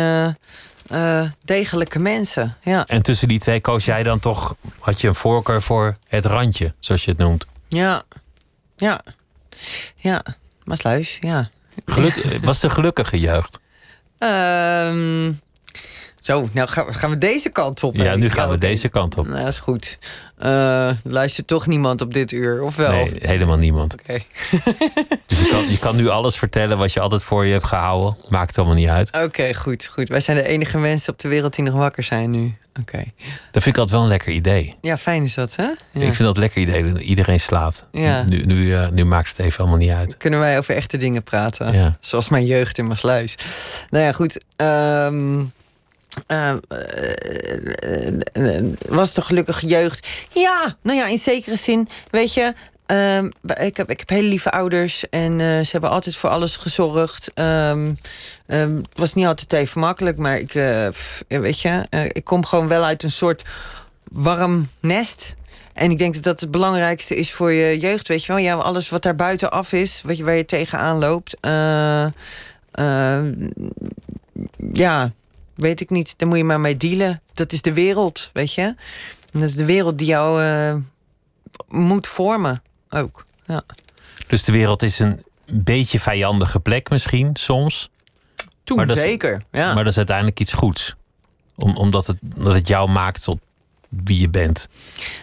uh, 0.92 1.22
degelijke 1.44 1.98
mensen. 1.98 2.56
Ja. 2.62 2.86
En 2.86 3.02
tussen 3.02 3.28
die 3.28 3.38
twee 3.38 3.60
koos 3.60 3.84
jij 3.84 4.02
dan 4.02 4.18
toch, 4.18 4.56
had 4.78 5.00
je 5.00 5.08
een 5.08 5.14
voorkeur 5.14 5.62
voor 5.62 5.96
het 6.06 6.24
randje, 6.24 6.74
zoals 6.78 7.04
je 7.04 7.10
het 7.10 7.20
noemt? 7.20 7.46
Ja, 7.68 8.02
ja, 8.76 9.00
ja, 9.96 10.24
Maasluis, 10.64 11.18
ja. 11.20 11.50
Geluk, 11.86 12.38
was 12.42 12.60
de 12.60 12.70
gelukkige 12.70 13.20
jeugd? 13.20 13.60
Um, 14.18 15.40
zo, 16.20 16.48
nou 16.52 16.68
gaan, 16.68 16.94
gaan 16.94 17.10
we 17.10 17.18
deze 17.18 17.48
kant 17.48 17.82
op. 17.82 17.96
Ja, 17.96 18.16
nu 18.16 18.30
gaan 18.30 18.48
we 18.48 18.58
deze 18.58 18.88
kant 18.88 19.18
op. 19.18 19.26
Nou, 19.26 19.38
dat 19.38 19.48
is 19.48 19.58
goed. 19.58 19.98
Uh, 20.44 20.90
luistert 21.04 21.46
toch 21.46 21.66
niemand 21.66 22.00
op 22.00 22.12
dit 22.12 22.32
uur, 22.32 22.62
of 22.62 22.76
wel? 22.76 22.90
Nee, 22.90 23.12
helemaal 23.18 23.56
niemand. 23.56 23.92
Oké. 23.92 24.02
Okay. 24.02 24.26
dus 25.26 25.38
je 25.38 25.48
kan, 25.50 25.70
je 25.70 25.78
kan, 25.78 25.96
nu 25.96 26.08
alles 26.08 26.36
vertellen 26.36 26.78
wat 26.78 26.92
je 26.92 27.00
altijd 27.00 27.22
voor 27.22 27.44
je 27.44 27.52
hebt 27.52 27.66
gehouden. 27.66 28.16
Maakt 28.28 28.58
allemaal 28.58 28.76
niet 28.76 28.88
uit. 28.88 29.08
Oké, 29.08 29.24
okay, 29.24 29.54
goed, 29.54 29.86
goed. 29.86 30.08
Wij 30.08 30.20
zijn 30.20 30.36
de 30.36 30.46
enige 30.46 30.78
mensen 30.78 31.12
op 31.12 31.18
de 31.18 31.28
wereld 31.28 31.54
die 31.54 31.64
nog 31.64 31.74
wakker 31.74 32.02
zijn 32.02 32.30
nu. 32.30 32.54
Oké. 32.80 32.80
Okay. 32.80 33.12
Dat 33.50 33.62
vind 33.62 33.66
ik 33.66 33.76
altijd 33.76 33.90
wel 33.90 34.02
een 34.02 34.08
lekker 34.08 34.32
idee. 34.32 34.74
Ja, 34.80 34.96
fijn 34.96 35.22
is 35.22 35.34
dat, 35.34 35.56
hè? 35.56 35.62
Ja. 35.62 35.76
Ik 35.92 36.00
vind 36.00 36.18
dat 36.18 36.34
een 36.34 36.40
lekker 36.40 36.62
idee. 36.62 36.98
Iedereen 36.98 37.40
slaapt. 37.40 37.86
Ja. 37.92 38.22
Nu, 38.22 38.44
nu, 38.44 38.66
uh, 38.66 38.88
nu 38.88 39.04
maakt 39.04 39.28
het 39.28 39.38
even 39.38 39.58
allemaal 39.58 39.78
niet 39.78 39.90
uit. 39.90 40.16
Kunnen 40.16 40.38
wij 40.38 40.58
over 40.58 40.74
echte 40.74 40.96
dingen 40.96 41.22
praten? 41.22 41.72
Ja. 41.72 41.96
Zoals 42.00 42.28
mijn 42.28 42.46
jeugd 42.46 42.78
in 42.78 42.86
Maasluis. 42.86 43.34
Nou 43.90 44.04
ja, 44.04 44.12
goed. 44.12 44.44
Um, 44.56 45.52
Uh, 46.28 46.52
uh, 48.32 48.72
was 48.88 49.14
de 49.14 49.22
gelukkige 49.22 49.66
jeugd? 49.66 50.08
Ja, 50.30 50.76
nou 50.82 50.98
ja, 50.98 51.06
in 51.06 51.18
zekere 51.18 51.56
zin. 51.56 51.88
Weet 52.10 52.34
je, 52.34 52.52
uh, 52.86 53.22
ik, 53.66 53.76
heb, 53.76 53.90
ik 53.90 53.98
heb 53.98 54.08
hele 54.08 54.28
lieve 54.28 54.50
ouders 54.50 55.08
en 55.08 55.38
ze 55.40 55.68
hebben 55.70 55.90
altijd 55.90 56.16
voor 56.16 56.30
alles 56.30 56.56
gezorgd. 56.56 57.30
Um, 57.34 57.96
um, 58.46 58.76
het 58.76 58.98
was 58.98 59.14
niet 59.14 59.26
altijd 59.26 59.52
even 59.52 59.80
makkelijk, 59.80 60.18
maar 60.18 60.38
ik, 60.38 60.52
weet 61.28 61.60
je, 61.60 61.86
ik 62.12 62.24
kom 62.24 62.44
gewoon 62.44 62.68
wel 62.68 62.84
uit 62.84 63.02
een 63.02 63.10
soort 63.10 63.42
warm 64.04 64.68
nest. 64.80 65.34
En 65.72 65.90
ik 65.90 65.98
denk 65.98 66.14
dat 66.14 66.22
dat 66.22 66.40
het 66.40 66.50
belangrijkste 66.50 67.16
is 67.16 67.32
voor 67.32 67.52
je 67.52 67.78
jeugd, 67.78 68.08
weet 68.08 68.24
je 68.24 68.32
wel. 68.32 68.42
Ja, 68.42 68.54
alles 68.54 68.88
wat 68.88 69.02
daar 69.02 69.14
buitenaf 69.14 69.72
is, 69.72 70.02
wat 70.04 70.16
je, 70.16 70.24
waar 70.24 70.34
je 70.34 70.44
tegenaan 70.44 70.98
loopt. 70.98 71.36
ja, 74.72 75.12
weet 75.54 75.80
ik 75.80 75.90
niet. 75.90 76.14
Daar 76.18 76.28
moet 76.28 76.38
je 76.38 76.44
maar 76.44 76.60
mee 76.60 76.76
dealen. 76.76 77.22
Dat 77.34 77.52
is 77.52 77.62
de 77.62 77.72
wereld, 77.72 78.30
weet 78.32 78.54
je. 78.54 78.62
En 79.32 79.40
dat 79.40 79.48
is 79.48 79.56
de 79.56 79.64
wereld 79.64 79.98
die 79.98 80.06
jou 80.06 80.42
uh, 80.42 80.74
moet 81.68 82.06
vormen, 82.06 82.62
ook. 82.90 83.26
Ja. 83.46 83.62
Dus 84.26 84.44
de 84.44 84.52
wereld 84.52 84.82
is 84.82 84.98
een 84.98 85.22
beetje 85.46 86.00
vijandige 86.00 86.60
plek 86.60 86.90
misschien, 86.90 87.36
soms. 87.36 87.90
Toen 88.64 88.76
maar 88.76 88.90
zeker, 88.90 89.34
is, 89.34 89.60
ja. 89.60 89.74
Maar 89.74 89.82
dat 89.82 89.92
is 89.92 89.96
uiteindelijk 89.96 90.40
iets 90.40 90.52
goeds. 90.52 90.94
Om, 91.56 91.76
omdat 91.76 92.06
het, 92.06 92.16
dat 92.20 92.54
het 92.54 92.68
jou 92.68 92.90
maakt 92.90 93.24
tot 93.24 93.38
wie 94.04 94.20
je 94.20 94.28
bent? 94.28 94.68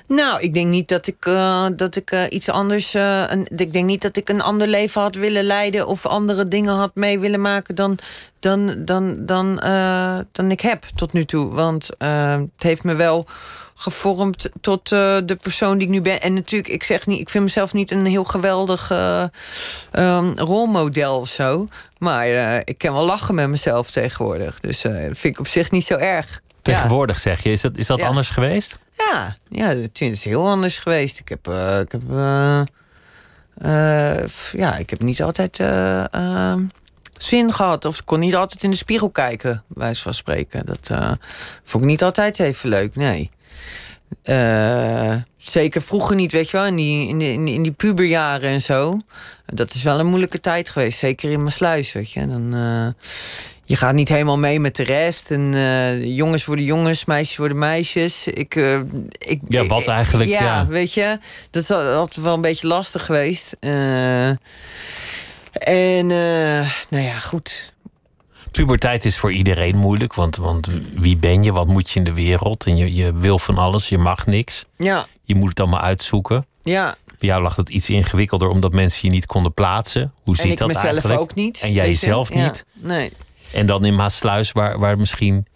Nou, 0.08 0.42
ik 0.42 0.54
denk 0.54 0.68
niet 0.68 0.88
dat 0.88 1.08
ik, 1.08 1.26
uh, 1.26 1.68
dat 1.76 1.96
ik 1.96 2.12
uh, 2.12 2.24
iets 2.30 2.50
anders. 2.50 2.96
Uh, 2.96 3.24
een, 3.28 3.48
ik 3.56 3.72
denk 3.72 3.86
niet 3.86 4.02
dat 4.02 4.18
ik 4.18 4.30
een 4.30 4.42
ander 4.42 4.68
leven 4.68 5.02
had 5.02 5.16
willen 5.16 5.44
leiden. 5.44 5.88
of 5.88 6.06
andere 6.06 6.48
dingen 6.48 6.76
had 6.76 6.96
mee 6.96 7.20
willen 7.20 7.42
maken. 7.42 7.76
dan, 7.76 7.98
dan, 8.40 8.86
dan, 8.86 9.26
dan, 9.26 9.56
dan 10.32 10.52
ik 10.52 10.62
heb 10.62 10.84
tot 10.96 11.14
nu 11.14 11.26
toe. 11.26 11.54
Want 11.54 11.90
het 11.98 12.64
heeft 12.64 12.84
me 12.84 12.96
wel 12.96 13.26
gevormd 13.76 14.50
tot 14.62 14.90
de 14.90 15.38
persoon 15.42 15.78
die 15.78 15.88
ik 15.88 15.94
nu 15.94 16.02
ben. 16.02 16.22
En 16.22 16.34
natuurlijk, 16.34 16.74
ik 16.74 16.84
zeg 16.84 17.08
niet, 17.08 17.20
ik 17.20 17.30
vind 17.30 17.44
mezelf 17.44 17.74
niet 17.74 17.92
een 17.92 18.06
heel 18.06 18.24
geweldig 18.24 18.92
um, 19.92 20.34
rolmodel 20.36 21.20
of 21.20 21.30
zo. 21.30 21.68
Maar 21.98 22.28
ik 22.64 22.78
kan 22.78 22.94
wel 22.94 23.06
lachen 23.06 23.36
met 23.36 23.50
mezelf 23.50 23.92
tegenwoordig. 23.92 24.60
Dus 24.60 24.82
dat 24.82 24.94
vind 24.94 25.24
ik 25.24 25.40
op 25.40 25.48
zich 25.48 25.72
niet 25.72 25.86
zo 25.86 25.96
erg. 25.96 26.42
Tegenwoordig 26.62 27.20
zeg 27.20 27.44
je, 27.44 27.52
is 27.52 27.62
dat, 27.62 27.78
is 27.78 27.88
dat 27.88 28.02
anders 28.02 28.30
geweest? 28.30 28.80
Ja, 28.98 29.38
ja, 29.50 29.68
het 29.68 30.02
is 30.02 30.24
heel 30.24 30.48
anders 30.48 30.78
geweest. 30.78 31.20
Ik 31.20 31.30
heb, 31.30 31.48
uh, 31.48 31.80
ik 31.80 31.92
heb, 31.92 32.02
uh, 32.12 32.62
uh, 33.62 34.26
ja, 34.52 34.76
ik 34.78 34.90
heb 34.90 35.02
niet 35.02 35.22
altijd 35.22 35.56
zin 37.18 37.54
gehad. 37.54 37.86
Of 37.86 38.00
ik 38.00 38.06
kon 38.06 38.20
niet 38.20 38.36
altijd 38.36 38.64
in 38.64 38.70
de 38.70 38.76
spiegel 38.76 39.10
kijken, 39.10 39.64
wijs 39.68 40.02
van 40.02 40.14
spreken. 40.14 40.66
Dat 40.66 40.92
vond 41.64 41.84
ik 41.84 41.90
niet 41.90 42.04
altijd 42.04 42.40
even 42.40 42.70
leuk, 42.70 42.96
nee. 42.96 43.30
zeker 45.38 45.82
vroeger 45.82 46.16
niet, 46.16 46.32
weet 46.32 46.50
je 46.50 46.58
wel, 46.58 46.66
in 46.66 46.76
die, 46.76 47.08
in, 47.08 47.18
die, 47.18 47.54
in 47.54 47.64
die 47.64 47.72
puberjaren 47.72 48.50
en 48.50 48.62
zo. 48.62 48.98
Dat 49.46 49.74
is 49.74 49.84
wel 49.84 50.00
een 50.00 50.08
moeilijke 50.08 50.40
tijd 50.40 50.70
geweest, 50.70 51.00
zeker 51.00 51.32
in 51.32 51.40
mijn 51.40 51.52
sluis, 51.52 51.92
weet 51.92 52.12
je. 52.12 52.28
Dan, 52.28 52.54
je 53.70 53.76
gaat 53.76 53.94
niet 53.94 54.10
helemaal 54.10 54.38
mee 54.38 54.60
met 54.60 54.76
de 54.76 54.84
rest. 54.84 55.32
En 55.32 55.56
uh, 55.56 56.16
jongens 56.16 56.46
worden 56.46 56.66
jongens, 56.66 57.06
meisjes 57.06 57.38
worden 57.38 57.58
meisjes. 57.58 58.28
Ik, 58.28 58.56
uh, 58.56 58.82
ik, 59.18 59.42
ja, 59.48 59.66
wat 59.66 59.88
eigenlijk? 59.88 60.30
Ja, 60.30 60.40
ja, 60.40 60.68
weet 60.68 60.94
je, 60.94 61.18
dat 61.50 61.64
is 61.64 61.72
altijd 61.72 62.26
wel 62.26 62.34
een 62.34 62.42
beetje 62.42 62.68
lastig 62.68 63.06
geweest. 63.06 63.56
Uh, 63.60 64.28
en 65.54 66.08
nou 66.90 67.04
ja, 67.04 67.20
goed. 67.20 67.74
Puberteit 68.52 69.06
is 69.06 69.18
voor 69.18 69.32
iedereen 69.32 69.78
moeilijk, 69.78 70.14
want, 70.14 70.36
want 70.36 70.70
wie 70.94 71.18
ben 71.18 71.44
je, 71.44 71.52
wat 71.52 71.68
moet 71.68 71.90
je 71.90 72.00
in 72.00 72.06
de 72.06 72.14
wereld? 72.14 72.66
En 72.66 72.78
je, 72.78 72.96
je 72.96 73.14
wil 73.14 73.40
van 73.40 73.58
alles, 73.58 73.90
je 73.90 73.98
mag 73.98 74.26
niks. 74.26 74.66
Ja. 74.78 75.06
Je 75.24 75.36
moet 75.36 75.50
het 75.50 75.60
allemaal 75.60 75.82
uitzoeken. 75.82 76.46
Ja. 76.64 76.96
Bij 77.20 77.30
jou 77.30 77.42
lag 77.42 77.56
het 77.56 77.70
iets 77.70 77.90
ingewikkelder 77.90 78.48
omdat 78.48 78.74
mensen 78.74 79.00
je 79.02 79.14
niet 79.14 79.26
konden 79.26 79.54
plaatsen. 79.54 80.14
Hoe 80.22 80.36
ziet 80.36 80.58
dat 80.58 80.72
eigenlijk? 80.74 80.86
En 80.86 80.96
ik 80.96 81.04
mezelf 81.04 81.22
ook 81.22 81.36
niet. 81.36 81.60
En 81.62 81.72
jij 81.74 81.88
jezelf 81.88 82.34
niet. 82.34 82.66
Nee. 82.74 83.12
En 83.54 83.66
dan 83.66 83.86
in 83.86 83.96
Maasluis, 83.96 84.52
waar, 84.52 84.80
waar 84.80 84.98
misschien 84.98 85.48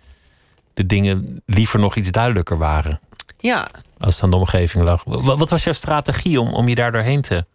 de 0.74 0.86
dingen 0.86 1.42
liever 1.46 1.80
nog 1.80 1.96
iets 1.96 2.12
duidelijker 2.12 2.58
waren. 2.58 3.00
Ja. 3.38 3.68
Als 4.00 4.14
het 4.14 4.24
aan 4.24 4.30
de 4.30 4.36
omgeving 4.36 4.84
lag. 4.84 5.04
Wat, 5.06 5.50
was 5.50 5.64
jouw 5.64 5.74
strategie 5.74 6.40
om, 6.40 6.54
om 6.54 6.68
je 6.68 6.76
daar 6.76 6.92
doorheen 6.92 7.22
te 7.22 7.46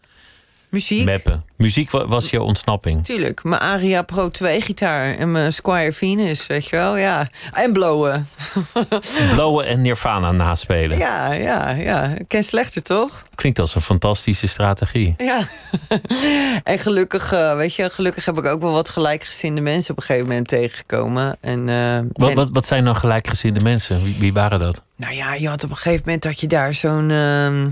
Muziek. 0.71 1.05
mappen? 1.05 1.45
Muziek 1.57 1.91
was 1.91 2.31
je 2.31 2.43
ontsnapping. 2.43 3.05
Tuurlijk. 3.05 3.45
Mijn 3.45 3.61
Aria 3.61 4.03
Pro 4.03 4.29
2 4.29 4.61
gitaar 4.61 5.15
en 5.15 5.33
mijn 5.33 5.53
Squire 5.53 5.93
Venus, 5.93 6.47
weet 6.47 6.67
je 6.67 6.77
wel. 6.77 6.97
Ja. 6.97 7.29
En 7.53 7.73
blowen. 7.73 8.27
blowen 9.35 9.67
en 9.67 9.81
Nirvana 9.81 10.33
naspelen. 10.33 10.99
Ja, 10.99 11.33
ja, 11.33 11.71
ja. 11.71 12.15
Ken 12.27 12.45
slechter, 12.45 12.83
toch? 12.83 13.23
Klinkt 13.35 13.59
als 13.59 13.75
een 13.75 13.81
fantastische 13.81 14.47
strategie. 14.47 15.15
Ja. 15.17 15.41
en 16.73 16.79
gelukkig, 16.79 17.33
uh, 17.33 17.57
weet 17.57 17.75
je, 17.75 17.91
gelukkig 17.91 18.25
heb 18.25 18.39
ik 18.39 18.47
ook 18.47 18.61
wel 18.61 18.73
wat 18.73 18.89
gelijkgezinde 18.89 19.61
mensen 19.61 19.91
op 19.91 19.97
een 19.97 20.07
gegeven 20.07 20.29
moment 20.29 20.49
tegengekomen. 20.49 21.37
En, 21.41 21.69
uh, 21.69 21.99
wat, 22.13 22.35
wat, 22.35 22.49
wat 22.53 22.67
zijn 22.67 22.85
dan 22.85 22.97
gelijkgezinde 22.97 23.61
mensen? 23.61 24.03
Wie, 24.03 24.17
wie, 24.19 24.33
waren 24.33 24.59
dat? 24.59 24.83
Nou 24.97 25.15
ja, 25.15 25.35
je 25.35 25.49
had 25.49 25.65
op 25.65 25.71
een 25.71 25.77
gegeven 25.77 26.03
moment 26.05 26.23
dat 26.23 26.41
je 26.41 26.47
daar 26.47 26.75
zo'n... 26.75 27.11
Uh, 27.11 27.67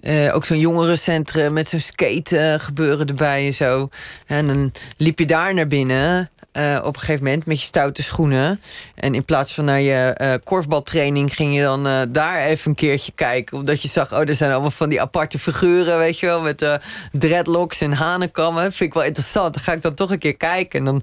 uh, 0.00 0.34
ook 0.34 0.44
zo'n 0.44 0.58
jongerencentrum 0.58 1.52
met 1.52 1.68
zo'n 1.68 1.80
skate 1.80 2.56
gebeuren 2.60 3.06
erbij 3.06 3.46
en 3.46 3.54
zo. 3.54 3.88
En 4.26 4.46
dan 4.46 4.72
liep 4.96 5.18
je 5.18 5.26
daar 5.26 5.54
naar 5.54 5.66
binnen. 5.66 6.30
Uh, 6.52 6.80
op 6.84 6.94
een 6.94 7.00
gegeven 7.00 7.24
moment 7.24 7.46
met 7.46 7.60
je 7.60 7.66
stoute 7.66 8.02
schoenen. 8.02 8.60
En 8.94 9.14
in 9.14 9.24
plaats 9.24 9.54
van 9.54 9.64
naar 9.64 9.80
je 9.80 10.40
korfbaltraining 10.44 11.34
ging 11.34 11.54
je 11.54 11.62
dan 11.62 12.12
daar 12.12 12.42
even 12.42 12.70
een 12.70 12.76
keertje 12.76 13.12
kijken. 13.12 13.58
Omdat 13.58 13.82
je 13.82 13.88
zag, 13.88 14.12
oh, 14.12 14.28
er 14.28 14.34
zijn 14.34 14.52
allemaal 14.52 14.70
van 14.70 14.88
die 14.88 15.00
aparte 15.00 15.38
figuren, 15.38 15.98
weet 15.98 16.18
je 16.18 16.26
wel. 16.26 16.40
Met 16.40 16.78
dreadlocks 17.12 17.80
en 17.80 17.92
hanenkammen. 17.92 18.62
Vind 18.62 18.80
ik 18.80 18.94
wel 18.94 19.04
interessant. 19.04 19.54
Dan 19.54 19.62
ga 19.62 19.72
ik 19.72 19.82
dan 19.82 19.94
toch 19.94 20.10
een 20.10 20.18
keer 20.18 20.36
kijken. 20.36 20.78
En 20.78 20.84
dan 20.84 21.02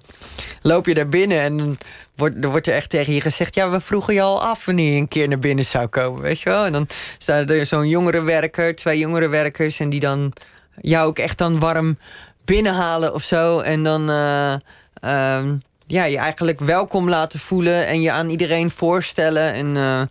loop 0.62 0.86
je 0.86 0.94
daar 0.94 1.10
binnen 1.10 1.42
en 1.42 1.58
dan 1.58 1.78
wordt, 2.16 2.44
er 2.44 2.50
wordt 2.50 2.68
er 2.68 2.74
echt 2.74 2.90
tegen 2.90 3.14
je 3.14 3.22
gezegd... 3.22 3.56
ja, 3.56 3.70
we 3.70 3.80
vroegen 3.80 4.14
je 4.14 4.22
al 4.22 4.44
af 4.44 4.66
wanneer 4.66 4.94
je 4.94 5.00
een 5.00 5.08
keer 5.08 5.28
naar 5.28 5.40
binnen 5.40 5.66
zou 5.66 5.88
komen, 5.88 6.22
weet 6.22 6.40
je 6.40 6.50
wel. 6.50 6.66
En 6.66 6.72
dan 6.72 6.88
staan 7.18 7.48
er 7.48 7.66
zo'n 7.66 7.88
jongere 7.88 8.22
werker, 8.22 8.76
twee 8.76 8.98
jongere 8.98 9.28
werkers... 9.28 9.80
en 9.80 9.90
die 9.90 10.00
dan 10.00 10.34
jou 10.82 11.08
ook 11.08 11.20
echt 11.20 11.38
dan 11.38 11.60
warm 11.60 11.98
binnenhalen 12.46 13.14
of 13.14 13.24
zo. 13.24 13.60
En 13.60 13.84
dan... 13.84 14.10
Um, 14.10 15.62
ja, 15.88 16.04
je 16.04 16.18
eigenlijk 16.18 16.60
welkom 16.60 17.10
laten 17.10 17.40
voelen 17.40 17.88
en 17.88 18.02
je 18.02 18.12
aan 18.12 18.30
iedereen 18.30 18.70
voorstellen. 18.70 19.54
En 19.54 19.76
uh, 19.76 20.02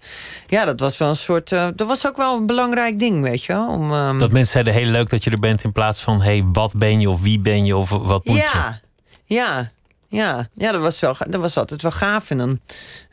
ja, 0.47 0.65
dat 0.65 0.81
was 0.81 0.99
wel 0.99 1.09
een 1.09 1.17
soort. 1.17 1.51
Uh, 1.51 1.69
dat 1.77 1.89
was 1.89 2.07
ook 2.07 2.17
wel 2.17 2.37
een 2.37 2.47
belangrijk 2.47 2.99
ding, 2.99 3.23
weet 3.23 3.45
je 3.45 3.53
wel. 3.53 3.69
Om, 3.69 3.93
um... 3.93 4.19
Dat 4.19 4.33
mensen 4.33 4.53
zeiden 4.53 4.73
heel 4.73 4.87
leuk 4.87 5.11
dat 5.11 5.25
je 5.25 5.31
er 5.31 5.41
bent 5.41 5.65
in 5.65 5.73
plaats 5.73 6.01
van 6.01 6.23
hé, 6.23 6.39
hey, 6.39 6.45
wat 6.53 6.75
ben 6.77 7.01
je 7.01 7.11
of 7.11 7.21
wie 7.21 7.41
ben 7.41 7.65
je 7.65 7.77
of 7.77 7.89
wat 7.91 8.25
moet 8.25 8.37
ja, 8.37 8.43
je? 8.43 8.59
Ja, 8.59 8.81
ja, 9.25 9.71
ja, 10.15 10.73
dat 10.73 10.81
was, 10.81 11.01
wel, 11.01 11.17
dat 11.29 11.41
was 11.41 11.57
altijd 11.57 11.83
wel 11.83 11.91
gaaf. 11.91 12.31
En 12.31 12.39
dan, 12.39 12.61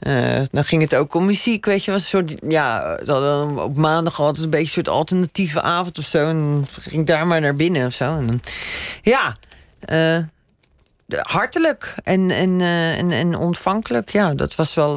uh, 0.02 0.42
dan 0.52 0.64
ging 0.64 0.82
het 0.82 0.96
ook 0.96 1.14
om 1.14 1.26
muziek, 1.26 1.66
weet 1.66 1.86
je. 1.86 1.92
was 1.92 2.02
een 2.02 2.08
soort, 2.08 2.36
ja, 2.48 2.98
op 3.56 3.76
maandag 3.76 4.20
altijd 4.20 4.44
een 4.44 4.50
beetje 4.50 4.66
een 4.66 4.72
soort 4.72 4.90
alternatieve 4.90 5.62
avond 5.62 5.98
of 5.98 6.06
zo. 6.06 6.28
En 6.28 6.36
dan 6.36 6.68
ging 6.70 7.02
ik 7.02 7.08
daar 7.08 7.28
maar 7.28 7.42
naar 7.42 7.56
binnen 7.56 7.86
of 7.86 7.94
zo. 7.94 8.18
En 8.18 8.28
dan, 8.28 8.40
ja, 9.02 9.36
hartelijk 11.22 11.96
en, 12.04 12.32
en, 12.32 12.60
uh, 12.60 12.98
en, 12.98 13.12
en 13.12 13.36
ontvankelijk. 13.36 14.12
Ja, 14.12 14.34
dat 14.34 14.56
was 14.56 14.74
wel. 14.74 14.94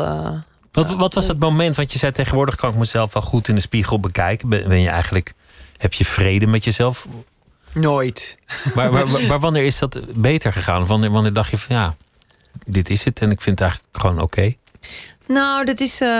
Wat, 0.72 0.94
wat 0.94 1.14
was 1.14 1.28
het 1.28 1.38
moment? 1.38 1.76
Want 1.76 1.92
je 1.92 1.98
zei 1.98 2.12
tegenwoordig 2.12 2.54
kan 2.54 2.70
ik 2.70 2.76
mezelf 2.76 3.12
wel 3.12 3.22
goed 3.22 3.48
in 3.48 3.54
de 3.54 3.60
spiegel 3.60 4.00
bekijken. 4.00 4.48
Ben 4.48 4.80
je 4.80 4.88
eigenlijk, 4.88 5.32
heb 5.76 5.92
je 5.92 6.04
vrede 6.04 6.46
met 6.46 6.64
jezelf? 6.64 7.06
Nooit. 7.74 8.38
Maar, 8.74 8.92
maar, 8.92 9.06
maar 9.28 9.40
wanneer 9.40 9.64
is 9.64 9.78
dat 9.78 10.00
beter 10.14 10.52
gegaan? 10.52 10.86
Wanneer, 10.86 11.10
wanneer 11.10 11.32
dacht 11.32 11.50
je 11.50 11.58
van 11.58 11.76
ja, 11.76 11.96
dit 12.66 12.90
is 12.90 13.04
het 13.04 13.20
en 13.20 13.30
ik 13.30 13.40
vind 13.40 13.58
het 13.58 13.68
eigenlijk 13.68 13.98
gewoon 13.98 14.20
oké? 14.20 14.24
Okay? 14.24 14.58
Nou, 15.26 15.64
dat 15.64 15.80
is. 15.80 16.00
Uh, 16.00 16.08
uh, 16.08 16.14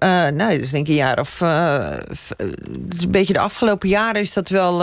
nou, 0.00 0.36
dat 0.36 0.60
is 0.60 0.70
denk 0.70 0.86
ik 0.86 0.88
een 0.88 0.94
jaar 0.94 1.18
of. 1.18 1.40
Is 2.88 3.04
een 3.04 3.10
beetje 3.10 3.32
de 3.32 3.38
afgelopen 3.38 3.88
jaren 3.88 4.20
is 4.20 4.32
dat 4.32 4.48
wel, 4.48 4.78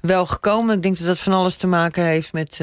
wel 0.00 0.26
gekomen. 0.26 0.76
Ik 0.76 0.82
denk 0.82 0.98
dat 0.98 1.06
dat 1.06 1.18
van 1.18 1.32
alles 1.32 1.56
te 1.56 1.66
maken 1.66 2.04
heeft 2.04 2.32
met. 2.32 2.58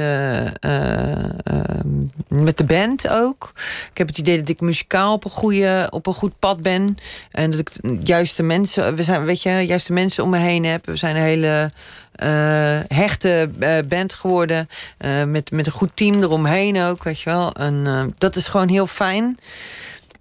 met 2.28 2.58
de 2.58 2.66
band 2.66 3.10
ook. 3.10 3.52
Ik 3.92 3.98
heb 3.98 4.08
het 4.08 4.18
idee 4.18 4.38
dat 4.38 4.50
ik 4.50 4.62
muzikaal 4.62 5.14
op 5.14 5.26
een, 5.26 5.32
goede, 5.32 5.88
op 5.90 6.08
een 6.08 6.14
goed 6.14 6.40
pad 6.40 6.62
ben. 6.62 6.98
En 7.32 7.52
dat 7.52 7.60
ik 7.60 7.70
juist 8.04 8.38
de 8.38 8.44
mensen. 8.44 8.96
We 8.96 9.04
zijn, 9.04 9.26
weet 9.26 9.42
je, 9.42 9.50
juist 9.50 9.88
de 9.88 9.94
mensen 9.94 10.24
om 10.24 10.30
me 10.30 10.38
heen 10.38 10.66
heb. 10.66 10.86
We 10.86 10.96
zijn 10.96 11.16
een 11.16 11.22
hele 11.22 11.72
hechte 12.88 13.50
uh, 13.60 13.78
band 13.88 14.14
geworden. 14.14 14.70
Uh, 15.00 15.24
met, 15.24 15.52
met 15.52 15.66
een 15.66 15.72
goed 15.72 15.92
team 15.94 16.22
eromheen 16.22 16.82
ook, 16.82 17.04
weet 17.04 17.20
je 17.20 17.30
wel. 17.30 17.52
En 17.52 18.14
dat 18.18 18.36
is 18.36 18.48
gewoon 18.48 18.70
heel 18.70 18.88
fijn. 18.88 19.40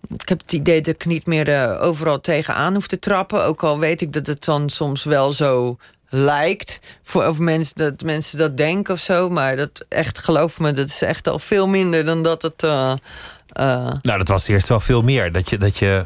Ik 0.09 0.28
heb 0.28 0.40
het 0.40 0.52
idee 0.52 0.81
dat 0.81 0.94
ik 0.94 1.05
niet 1.05 1.26
meer 1.26 1.78
overal 1.78 2.20
tegenaan 2.20 2.74
hoef 2.74 2.87
te 2.87 2.98
trappen. 2.98 3.44
Ook 3.44 3.62
al 3.62 3.78
weet 3.78 4.00
ik 4.00 4.12
dat 4.12 4.26
het 4.26 4.44
dan 4.44 4.68
soms 4.68 5.05
wel 5.05 5.33
zo 5.33 5.76
lijkt. 6.09 6.81
Voor, 7.02 7.26
of 7.26 7.38
mensen, 7.38 7.76
dat 7.76 8.02
mensen 8.02 8.38
dat 8.38 8.57
denken 8.57 8.94
of 8.94 9.00
zo. 9.00 9.28
Maar 9.28 9.57
dat 9.57 9.85
echt, 9.88 10.18
geloof 10.18 10.59
me, 10.59 10.72
dat 10.72 10.87
is 10.87 11.02
echt 11.02 11.28
al 11.28 11.38
veel 11.38 11.68
minder 11.68 12.05
dan 12.05 12.22
dat 12.22 12.42
het. 12.42 12.62
nou, 12.62 14.00
dat 14.02 14.28
was 14.28 14.48
eerst 14.48 14.68
wel 14.68 14.81
veel 14.81 15.02
meer. 15.02 15.33
Dat 15.33 15.50
je, 15.50 15.59
dat 15.59 15.78
je 15.78 16.05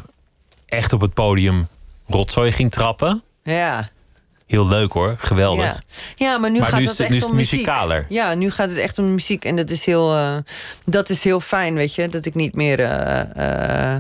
echt 0.67 0.93
op 0.93 1.01
het 1.01 1.15
podium 1.15 1.69
rotzooi 2.07 2.53
ging 2.53 2.71
trappen. 2.71 3.23
Ja. 3.43 3.89
Heel 4.47 4.69
leuk 4.69 4.93
hoor, 4.93 5.15
geweldig. 5.19 5.65
Ja, 5.65 5.77
ja 6.17 6.39
maar 6.39 6.51
nu 6.51 6.63
gaat 6.63 6.81
nu 6.81 6.87
het 6.87 7.01
echt 7.01 7.11
nu 7.11 7.21
om 7.21 7.35
muzikaler. 7.35 7.97
muziek. 7.97 8.13
Ja, 8.13 8.35
nu 8.35 8.51
gaat 8.51 8.69
het 8.69 8.79
echt 8.79 8.99
om 8.99 9.15
muziek. 9.15 9.45
En 9.45 9.57
dat 9.57 9.71
is 9.71 9.85
heel, 9.85 10.15
uh, 10.15 10.37
dat 10.85 11.11
is 11.11 11.25
heel 11.25 11.41
fijn, 11.41 11.75
weet 11.75 11.95
je. 11.95 12.09
Dat 12.09 12.27
ik 12.27 12.35
niet 12.35 12.55
meer 12.55 12.81
uh, 12.81 13.21
uh, 13.37 13.97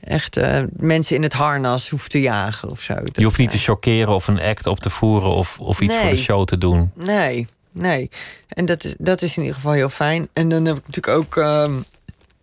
echt 0.00 0.40
mensen 0.76 1.16
in 1.16 1.22
het 1.22 1.32
harnas 1.32 1.88
hoef 1.88 2.08
te 2.08 2.20
jagen 2.20 2.70
of 2.70 2.80
zo. 2.80 2.94
Dat, 2.94 3.16
je 3.16 3.24
hoeft 3.24 3.38
niet 3.38 3.50
te 3.50 3.58
chockeren 3.58 4.14
of 4.14 4.28
een 4.28 4.40
act 4.40 4.66
op 4.66 4.80
te 4.80 4.90
voeren... 4.90 5.30
of, 5.30 5.58
of 5.58 5.80
iets 5.80 5.94
nee. 5.94 6.02
voor 6.02 6.10
de 6.10 6.16
show 6.16 6.44
te 6.44 6.58
doen. 6.58 6.90
Nee, 6.94 7.48
nee. 7.72 8.10
En 8.48 8.66
dat 8.66 8.84
is, 8.84 8.94
dat 8.98 9.22
is 9.22 9.36
in 9.36 9.42
ieder 9.42 9.56
geval 9.56 9.72
heel 9.72 9.88
fijn. 9.88 10.28
En 10.32 10.48
dan 10.48 10.64
heb 10.64 10.76
ik 10.76 10.86
natuurlijk 10.86 11.18
ook... 11.18 11.34
nou 11.34 11.84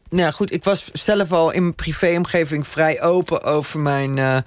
ja, 0.09 0.31
goed, 0.31 0.53
ik 0.53 0.63
was 0.63 0.89
zelf 0.93 1.31
al 1.31 1.51
in 1.51 1.61
mijn 1.61 1.75
privéomgeving 1.75 2.67
vrij 2.67 3.01
open 3.01 3.43
over 3.43 3.79
mijn 3.79 4.43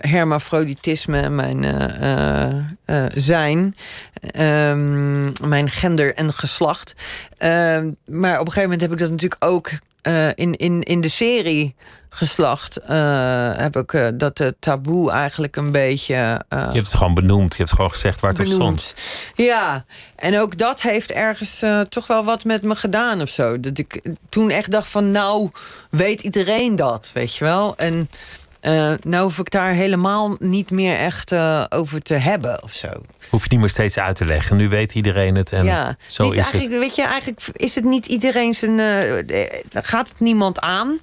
hermafroditisme, 0.00 1.28
mijn 1.28 1.62
uh, 1.62 2.54
uh, 2.86 3.06
zijn, 3.14 3.76
um, 4.38 5.32
mijn 5.48 5.68
gender 5.68 6.14
en 6.14 6.32
geslacht. 6.32 6.94
Ehm, 7.38 7.90
maar 8.06 8.40
op 8.40 8.46
een 8.46 8.52
gegeven 8.52 8.62
moment 8.62 8.80
heb 8.80 8.92
ik 8.92 8.98
dat 8.98 9.10
natuurlijk 9.10 9.44
ook 9.44 9.70
eh, 10.06 10.28
in, 10.34 10.56
in, 10.56 10.82
in 10.82 11.00
de 11.00 11.08
serie 11.08 11.74
geslacht 12.08 12.80
uh, 12.90 13.56
heb 13.56 13.76
ik 13.76 13.92
uh, 13.92 14.08
dat 14.14 14.36
de 14.36 14.56
taboe 14.58 15.10
eigenlijk 15.10 15.56
een 15.56 15.72
beetje. 15.72 16.14
Je 16.14 16.56
hebt 16.56 16.76
het 16.76 16.94
gewoon 16.94 17.14
benoemd. 17.14 17.52
Je 17.52 17.58
hebt 17.58 17.74
gewoon 17.74 17.90
gezegd 17.90 18.20
waar 18.20 18.30
het 18.30 18.40
op 18.40 18.46
stond. 18.46 18.94
Ja, 19.34 19.84
en 20.16 20.38
ook 20.38 20.58
dat 20.58 20.82
heeft 20.82 21.12
ergens 21.12 21.64
toch 21.88 22.06
wel 22.06 22.24
wat 22.24 22.44
met 22.44 22.62
me 22.62 22.76
gedaan 22.76 23.20
of 23.20 23.28
zo. 23.28 23.60
Dat 23.60 23.78
ik 23.78 24.00
toen 24.28 24.50
echt 24.50 24.70
dacht 24.70 24.88
van 24.88 25.10
nou 25.10 25.50
weet 25.90 26.22
iedereen 26.22 26.76
dat, 26.76 27.10
weet 27.14 27.36
je 27.36 27.44
wel. 27.44 27.76
En 27.76 28.10
nou 29.00 29.22
hoef 29.22 29.38
ik 29.38 29.50
daar 29.50 29.72
helemaal 29.72 30.36
niet 30.38 30.70
meer 30.70 30.96
echt 30.96 31.32
over 31.68 32.02
te 32.02 32.14
hebben 32.14 32.62
of 32.62 32.72
zo. 32.72 32.88
Hoef 33.30 33.42
je 33.42 33.48
niet 33.50 33.60
meer 33.60 33.68
steeds 33.68 33.98
uit 33.98 34.16
te 34.16 34.24
leggen. 34.24 34.56
Nu 34.56 34.68
weet 34.68 34.94
iedereen 34.94 35.34
het 35.34 35.52
en 35.52 35.64
ja, 35.64 35.96
zo 36.06 36.22
niet 36.22 36.32
is 36.32 36.38
eigenlijk, 36.38 36.70
het. 36.70 36.80
Weet 36.80 36.96
je, 36.96 37.02
eigenlijk 37.02 37.40
is 37.52 37.74
het 37.74 37.84
niet 37.84 38.06
iedereen 38.06 38.54
zijn... 38.54 38.80
gaat 39.72 40.08
het 40.08 40.20
niemand 40.20 40.60
aan... 40.60 41.00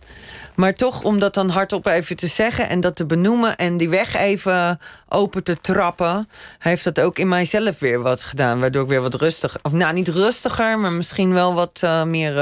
Maar 0.55 0.73
toch 0.73 1.03
om 1.03 1.19
dat 1.19 1.33
dan 1.33 1.49
hardop 1.49 1.85
even 1.85 2.15
te 2.15 2.27
zeggen 2.27 2.69
en 2.69 2.81
dat 2.81 2.95
te 2.95 3.05
benoemen 3.05 3.55
en 3.55 3.77
die 3.77 3.89
weg 3.89 4.15
even 4.15 4.79
open 5.09 5.43
te 5.43 5.61
trappen, 5.61 6.29
heeft 6.59 6.83
dat 6.83 6.99
ook 6.99 7.19
in 7.19 7.27
mijzelf 7.27 7.79
weer 7.79 8.01
wat 8.01 8.21
gedaan. 8.23 8.59
Waardoor 8.59 8.83
ik 8.83 8.89
weer 8.89 9.01
wat 9.01 9.13
rustiger, 9.13 9.59
of 9.63 9.71
nou 9.71 9.93
niet 9.93 10.07
rustiger, 10.07 10.79
maar 10.79 10.91
misschien 10.91 11.33
wel 11.33 11.53
wat 11.53 11.81
uh, 11.83 12.03
meer. 12.03 12.35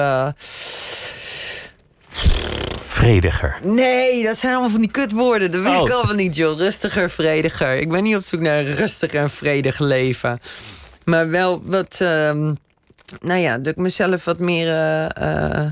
Vrediger. 3.02 3.60
Nee, 3.64 4.24
dat 4.24 4.38
zijn 4.38 4.52
allemaal 4.52 4.72
van 4.72 4.82
die 4.82 4.92
kutwoorden. 4.92 5.52
Dat 5.52 5.62
weet 5.62 5.76
Oh. 5.76 5.88
ik 5.88 5.94
allemaal 5.94 6.16
niet, 6.16 6.36
joh. 6.36 6.58
Rustiger, 6.58 7.10
vrediger. 7.10 7.78
Ik 7.78 7.90
ben 7.90 8.04
niet 8.04 8.16
op 8.16 8.24
zoek 8.24 8.40
naar 8.40 8.60
een 8.60 8.76
rustig 8.76 9.14
en 9.14 9.30
vredig 9.30 9.80
leven. 9.80 10.40
Maar 11.04 11.30
wel 11.30 11.62
wat. 11.66 12.00
Uh, 12.02 12.08
nou 13.20 13.40
ja, 13.40 13.58
dat 13.58 13.68
ik 13.68 13.76
mezelf 13.76 14.26
wat 14.26 14.40
meer. 14.40 14.68
Uh, 14.68 15.72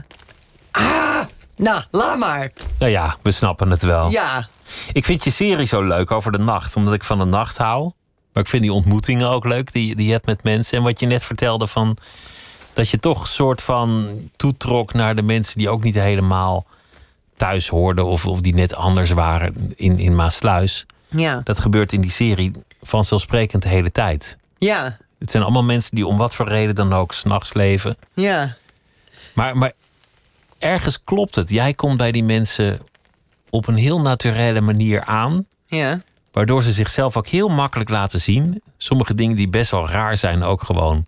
ah! 0.72 1.24
Nou, 1.56 1.82
laat 1.92 2.18
maar. 2.18 2.52
Nou 2.80 2.92
ja, 2.92 3.18
we 3.22 3.32
snappen 3.32 3.70
het 3.72 3.82
wel. 3.82 4.10
Ja. 4.12 4.48
Ik 4.94 5.06
vind 5.06 5.24
je 5.24 5.32
serie 5.32 5.68
zo 5.68 5.82
leuk 5.82 6.12
over 6.12 6.32
de 6.32 6.38
nacht, 6.38 6.76
omdat 6.76 6.94
ik 6.94 7.04
van 7.04 7.18
de 7.18 7.26
nacht 7.26 7.58
hou. 7.58 7.92
Maar 8.34 8.44
ik 8.44 8.50
vind 8.50 8.62
die 8.64 8.74
ontmoetingen 8.74 9.30
ook 9.30 9.46
leuk 9.46 9.72
die, 9.74 9.96
die 9.96 10.06
je 10.06 10.12
hebt 10.12 10.26
met 10.26 10.44
mensen. 10.44 10.78
En 10.78 10.84
wat 10.84 11.00
je 11.00 11.06
net 11.06 11.24
vertelde 11.24 11.68
van 11.68 11.98
dat 12.74 12.90
je 12.90 13.00
toch 13.00 13.28
soort 13.28 13.62
van 13.62 14.08
toetrok 14.36 14.94
naar 14.94 15.16
de 15.16 15.22
mensen 15.24 15.58
die 15.58 15.70
ook 15.70 15.84
niet 15.84 15.96
helemaal 15.96 16.66
thuis 17.40 17.68
hoorden 17.68 18.06
of, 18.06 18.26
of 18.26 18.42
die 18.42 18.54
net 18.54 18.76
anders 18.76 19.12
waren 19.12 19.74
in, 19.76 20.00
in 20.00 20.16
Maasluis. 20.16 20.86
Ja. 21.08 21.42
Dat 21.44 21.60
gebeurt 21.60 21.94
in 21.94 22.02
die 22.02 22.12
serie 22.12 22.52
vanzelfsprekend 22.82 23.64
de 23.64 23.70
hele 23.70 23.92
tijd. 23.92 24.38
Ja. 24.58 24.98
Het 25.20 25.32
zijn 25.32 25.44
allemaal 25.44 25.64
mensen 25.64 25.96
die 25.96 26.08
om 26.08 26.18
wat 26.18 26.36
voor 26.36 26.48
reden 26.48 26.76
dan 26.76 26.94
ook 26.94 27.14
s'nachts 27.14 27.54
leven. 27.54 27.98
Ja. 28.14 28.56
Maar, 29.34 29.58
maar 29.58 29.72
ergens 30.60 31.04
klopt 31.04 31.36
het. 31.36 31.50
Jij 31.50 31.74
komt 31.74 31.98
bij 31.98 32.12
die 32.12 32.24
mensen 32.24 32.80
op 33.50 33.68
een 33.68 33.76
heel 33.78 34.02
naturele 34.02 34.62
manier 34.62 35.04
aan. 35.04 35.46
Ja. 35.68 36.02
Waardoor 36.32 36.64
ze 36.64 36.72
zichzelf 36.72 37.18
ook 37.18 37.28
heel 37.28 37.48
makkelijk 37.50 37.90
laten 37.90 38.20
zien. 38.22 38.62
Sommige 38.78 39.14
dingen 39.14 39.36
die 39.36 39.50
best 39.50 39.72
wel 39.72 39.90
raar 39.90 40.18
zijn, 40.18 40.44
ook 40.44 40.64
gewoon 40.64 41.04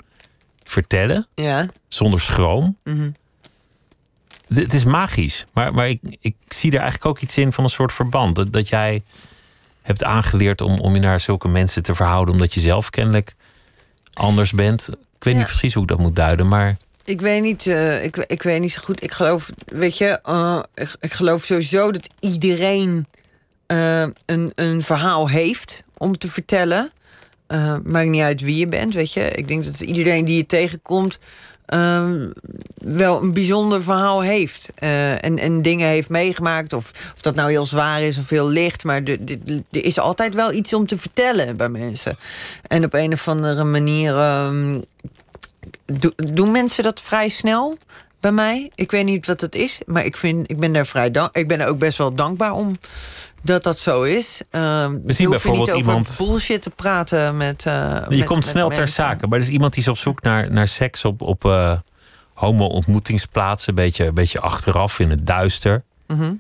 vertellen. 0.64 1.28
Ja. 1.36 1.66
Zonder 1.88 2.20
schroom. 2.20 2.78
Mhm. 2.84 3.02
Het- 3.04 3.16
Het 4.54 4.74
is 4.74 4.84
magisch. 4.86 5.46
Maar, 5.54 5.74
maar 5.74 5.90
ik, 5.90 6.00
ik 6.22 6.36
zie 6.48 6.72
er 6.72 6.80
eigenlijk 6.80 7.06
ook 7.06 7.20
iets 7.20 7.38
in 7.38 7.52
van 7.54 7.64
een 7.64 7.70
soort 7.70 7.92
verband. 7.94 8.36
Dat, 8.36 8.54
dat 8.54 8.70
jij 8.70 9.04
hebt 9.82 10.04
aangeleerd 10.04 10.62
om, 10.62 10.80
om 10.80 10.94
je 10.94 11.00
naar 11.00 11.20
zulke 11.20 11.48
mensen 11.48 11.84
te 11.84 11.96
verhouden. 11.96 12.34
Omdat 12.34 12.54
je 12.54 12.60
zelf 12.60 12.90
kennelijk 12.90 13.36
anders 14.14 14.52
bent. 14.52 14.88
Ik 14.90 15.24
weet 15.24 15.34
Ja. 15.34 15.40
niet 15.40 15.48
precies 15.50 15.74
hoe 15.74 15.84
ik 15.84 15.90
dat 15.90 16.00
moet 16.00 16.16
duiden. 16.16 16.48
Maar 16.48 16.78
Ik 17.06 17.22
weet 17.22 17.42
niet, 17.42 17.68
eh, 17.68 18.04
ik, 18.04 18.18
ik 18.18 18.44
weet 18.44 18.60
niet 18.62 18.72
zo 18.72 18.82
goed. 18.84 19.04
Ik 19.04 19.12
geloof, 19.12 19.50
weet 19.66 19.98
je, 19.98 20.20
eh, 20.24 20.60
ik, 20.76 20.96
ik 21.00 21.12
geloof 21.14 21.44
sowieso 21.46 21.92
dat 21.92 22.10
iedereen 22.20 23.08
eh, 23.68 24.02
een, 24.26 24.52
een 24.56 24.82
verhaal 24.82 25.30
heeft 25.30 25.84
om 25.98 26.18
te 26.18 26.28
vertellen. 26.32 26.92
Maakt 27.84 28.08
niet 28.10 28.22
uit 28.22 28.42
wie 28.42 28.56
je 28.58 28.68
bent, 28.68 28.94
weet 28.94 29.14
je. 29.14 29.22
Ik 29.32 29.48
denk 29.48 29.66
dat 29.66 29.80
iedereen 29.82 30.26
die 30.26 30.38
je 30.38 30.46
tegenkomt 30.46 31.20
ehm, 31.72 32.30
wel 32.76 33.22
een 33.22 33.34
bijzonder 33.34 33.84
verhaal 33.84 34.22
heeft. 34.22 34.70
eh, 34.76 35.24
en, 35.24 35.40
en 35.40 35.62
dingen 35.62 35.88
heeft 35.88 36.10
meegemaakt. 36.10 36.74
Of, 36.74 36.92
of 37.16 37.22
dat 37.22 37.36
nou 37.36 37.50
heel 37.50 37.66
zwaar 37.66 38.02
is 38.02 38.18
of 38.18 38.30
heel 38.30 38.50
licht. 38.50 38.84
Maar 38.84 39.02
er- 39.04 39.20
is 39.72 40.00
altijd 40.00 40.34
wel 40.36 40.52
iets 40.54 40.74
om 40.74 40.86
te 40.86 40.98
vertellen 40.98 41.58
bij 41.58 41.70
mensen. 41.70 42.18
En 42.68 42.84
op 42.84 42.94
een 42.94 43.14
of 43.14 43.28
andere 43.28 43.64
manier 43.64 44.18
ehm, 44.18 44.82
Do- 45.86 46.12
doen 46.16 46.52
mensen 46.52 46.84
dat 46.84 47.02
vrij 47.02 47.30
snel 47.30 47.78
bij 48.20 48.32
mij? 48.32 48.72
Ik 48.76 48.92
weet 48.92 49.06
niet 49.06 49.26
wat 49.26 49.42
het 49.42 49.56
is, 49.56 49.82
maar 49.86 50.06
ik, 50.06 50.18
vind, 50.18 50.50
ik 50.52 50.60
ben 50.60 50.74
daar 50.74 50.86
vrij. 50.86 51.12
Ik 51.32 51.48
ben 51.48 51.68
ook 51.68 51.78
best 51.78 51.98
wel 51.98 52.14
dankbaar 52.16 52.52
om 52.54 52.78
dat 53.42 53.64
dat 53.64 53.78
zo 53.78 54.02
is. 54.04 54.42
Ehm 54.50 55.00
We 55.04 55.14
zien 55.14 55.30
bijvoorbeeld 55.30 55.66
niet 55.68 55.76
over 55.76 55.90
iemand- 55.92 56.16
bullshit 56.18 56.62
te 56.62 56.70
praten 56.70 57.38
met. 57.38 57.66
eh, 57.66 57.74
je 58.10 58.18
met- 58.18 58.26
komt 58.26 58.40
met 58.40 58.48
snel 58.50 58.70
ter 58.70 58.88
zake. 58.88 59.28
Maar 59.28 59.40
er 59.40 59.46
is 59.46 59.52
iemand 59.52 59.74
die 59.74 59.84
is 59.84 59.90
op 59.90 59.98
zoek 59.98 60.22
naar, 60.22 60.52
naar 60.52 60.68
seks 60.68 61.06
op, 61.06 61.22
op 61.22 61.46
eh, 61.46 61.78
homo-ontmoetingsplaatsen. 62.34 63.70
Een 63.70 63.76
beetje, 63.84 64.06
een 64.06 64.14
beetje 64.14 64.40
achteraf 64.40 65.00
in 65.00 65.10
het 65.10 65.28
duister. 65.28 65.84
Mhm. 66.08 66.34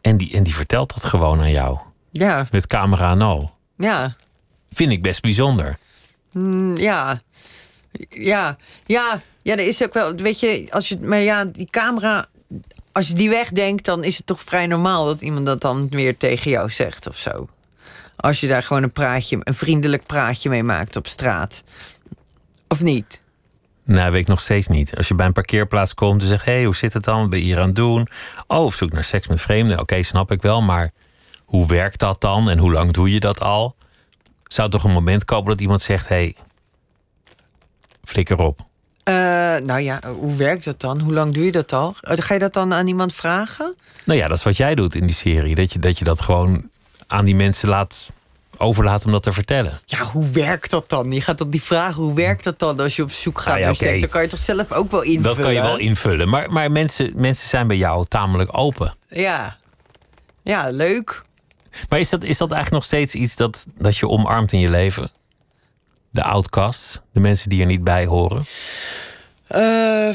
En 0.00 0.16
die, 0.16 0.32
en 0.32 0.42
die 0.42 0.54
vertelt 0.54 0.94
dat 0.94 1.04
gewoon 1.04 1.40
aan 1.40 1.50
jou. 1.50 1.78
Ja, 2.10 2.46
Met 2.50 2.66
camera 2.66 3.10
en 3.10 3.22
al. 3.22 3.54
ja. 3.76 4.16
Vind 4.72 4.92
ik 4.92 5.02
best 5.02 5.22
bijzonder. 5.22 5.78
Mm, 6.32 6.76
ja. 6.76 7.20
Ja, 8.08 8.56
ja, 8.86 9.20
ja, 9.42 9.52
er 9.52 9.68
is 9.68 9.82
ook 9.82 9.92
wel, 9.94 10.14
weet 10.14 10.40
je, 10.40 10.66
als 10.70 10.88
je, 10.88 10.98
maar 11.00 11.20
ja, 11.20 11.44
die 11.44 11.66
camera, 11.70 12.26
als 13.00 13.08
je 13.08 13.14
die 13.14 13.30
wegdenkt, 13.30 13.84
dan 13.84 14.04
is 14.04 14.16
het 14.16 14.26
toch 14.26 14.42
vrij 14.42 14.66
normaal 14.66 15.04
dat 15.04 15.20
iemand 15.20 15.46
dat 15.46 15.60
dan 15.60 15.88
weer 15.88 16.16
tegen 16.16 16.50
jou 16.50 16.70
zegt 16.70 17.08
of 17.08 17.16
zo. 17.16 17.48
Als 18.16 18.40
je 18.40 18.48
daar 18.48 18.62
gewoon 18.62 18.82
een 18.82 18.92
praatje, 18.92 19.38
een 19.40 19.54
vriendelijk 19.54 20.06
praatje 20.06 20.48
mee 20.48 20.62
maakt 20.62 20.96
op 20.96 21.06
straat. 21.06 21.64
Of 22.68 22.80
niet? 22.82 23.22
Nou, 23.84 24.12
weet 24.12 24.20
ik 24.20 24.28
nog 24.28 24.40
steeds 24.40 24.66
niet. 24.66 24.96
Als 24.96 25.08
je 25.08 25.14
bij 25.14 25.26
een 25.26 25.32
parkeerplaats 25.32 25.94
komt 25.94 26.22
en 26.22 26.28
zegt: 26.28 26.44
hé, 26.44 26.52
hey, 26.52 26.64
hoe 26.64 26.76
zit 26.76 26.92
het 26.92 27.04
dan? 27.04 27.20
Wat 27.20 27.30
ben 27.30 27.38
je 27.38 27.44
hier 27.44 27.58
aan 27.58 27.66
het 27.66 27.76
doen? 27.76 28.08
Oh, 28.46 28.72
zoek 28.72 28.92
naar 28.92 29.04
seks 29.04 29.28
met 29.28 29.40
vreemden. 29.40 29.78
Oké, 29.78 30.02
snap 30.02 30.30
ik 30.30 30.42
wel. 30.42 30.62
Maar 30.62 30.90
hoe 31.44 31.66
werkt 31.66 31.98
dat 31.98 32.20
dan? 32.20 32.50
En 32.50 32.58
hoe 32.58 32.72
lang 32.72 32.90
doe 32.92 33.12
je 33.12 33.20
dat 33.20 33.40
al? 33.40 33.76
Zou 34.44 34.68
toch 34.68 34.84
een 34.84 34.92
moment 34.92 35.24
komen 35.24 35.50
dat 35.50 35.60
iemand 35.60 35.80
zegt: 35.80 36.08
hé, 36.08 36.14
hey, 36.14 36.36
flikker 38.04 38.38
op. 38.38 38.69
Eh, 39.10 39.62
nou 39.66 39.80
ja, 39.80 40.00
hoe 40.18 40.34
werkt 40.36 40.64
dat 40.64 40.80
dan? 40.80 41.00
Hoe 41.00 41.12
lang 41.12 41.34
doe 41.34 41.44
je 41.44 41.52
dat 41.52 41.72
al? 41.72 41.94
Eh, 42.00 42.16
Ga 42.18 42.34
je 42.34 42.40
dat 42.40 42.52
dan 42.52 42.72
aan 42.72 42.86
iemand 42.86 43.14
vragen? 43.14 43.74
Nou 44.04 44.18
ja, 44.18 44.28
dat 44.28 44.36
is 44.36 44.42
wat 44.42 44.56
jij 44.56 44.74
doet 44.74 44.94
in 44.94 45.06
die 45.06 45.14
serie. 45.16 45.54
Dat 45.54 45.72
je 45.72 45.78
dat, 45.78 45.98
je 45.98 46.04
dat 46.04 46.20
gewoon 46.20 46.68
aan 47.06 47.24
die 47.24 47.34
mensen 47.34 47.68
laat 47.68 48.10
overlaat 48.56 49.04
om 49.04 49.10
dat 49.12 49.22
te 49.22 49.32
vertellen. 49.32 49.80
Ja, 49.84 49.98
hoe 49.98 50.30
werkt 50.30 50.70
dat 50.70 50.88
dan? 50.88 51.10
Je 51.12 51.20
gaat 51.20 51.36
toch 51.36 51.48
die 51.48 51.62
vragen, 51.62 52.02
hoe 52.02 52.14
werkt 52.14 52.44
dat 52.44 52.58
dan 52.58 52.80
als 52.80 52.96
je 52.96 53.02
op 53.02 53.10
zoek 53.12 53.38
gaat 53.38 53.46
Nou 53.46 53.58
ja, 53.60 53.66
naar 53.66 53.76
seks? 53.76 54.00
Dan 54.00 54.08
kan 54.08 54.22
je 54.22 54.28
toch 54.28 54.38
zelf 54.38 54.72
ook 54.72 54.90
wel 54.90 55.02
invullen? 55.02 55.36
Dat 55.36 55.44
kan 55.44 55.54
je 55.54 55.62
wel 55.62 55.78
invullen. 55.78 56.28
Maar, 56.28 56.52
maar 56.52 56.70
mensen, 56.70 57.12
mensen 57.14 57.48
zijn 57.48 57.66
bij 57.66 57.76
jou 57.76 58.04
tamelijk 58.08 58.58
open. 58.58 58.94
Ja. 59.08 59.56
Ja, 60.42 60.70
leuk. 60.70 61.22
Maar 61.88 61.98
is 61.98 62.08
dat, 62.10 62.24
is 62.24 62.38
dat 62.38 62.52
eigenlijk 62.52 62.82
nog 62.82 62.84
steeds 62.84 63.14
iets 63.14 63.36
dat, 63.36 63.66
dat 63.78 63.96
je 63.96 64.08
omarmt 64.08 64.52
in 64.52 64.60
je 64.60 64.70
leven? 64.70 65.10
De 66.10 66.22
outcasts, 66.22 67.00
de 67.12 67.20
mensen 67.20 67.48
die 67.50 67.60
er 67.60 67.66
niet 67.66 67.84
bij 67.84 68.06
horen. 68.06 68.44
Eh, 69.46 70.08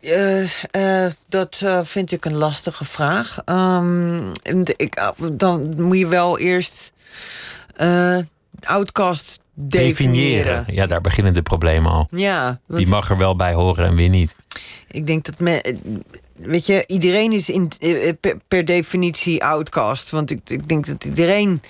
eh, 0.00 0.42
eh, 0.70 1.12
dat 1.28 1.62
vind 1.82 2.12
ik 2.12 2.24
een 2.24 2.34
lastige 2.36 2.84
vraag. 2.84 3.34
De- 3.44 4.74
ik, 4.76 5.12
dan 5.32 5.82
moet 5.82 5.98
je 5.98 6.06
wel 6.06 6.38
eerst 6.38 6.92
outcast 8.60 9.40
definiëren. 9.54 10.64
Ja, 10.66 10.86
daar 10.86 11.00
beginnen 11.00 11.34
de 11.34 11.42
problemen 11.42 11.92
al. 11.92 12.08
Ja, 12.10 12.60
want 12.66 12.78
Die 12.80 12.88
mag 12.88 13.10
er 13.10 13.18
wel 13.18 13.36
bij 13.36 13.52
horen 13.52 13.86
en 13.86 13.94
weer 13.94 14.08
niet. 14.08 14.34
ik 14.90 15.06
denk 15.06 15.24
dat 15.24 15.38
me, 15.38 15.76
weet 16.36 16.66
je, 16.66 16.84
iedereen 16.86 17.32
is 17.32 17.48
in, 17.50 17.70
per, 18.20 18.36
per 18.48 18.64
definitie 18.64 19.44
outcast. 19.44 20.10
Want 20.10 20.30
ik, 20.30 20.40
ik 20.44 20.68
denk 20.68 20.86
dat 20.86 21.04
iedereen 21.04 21.62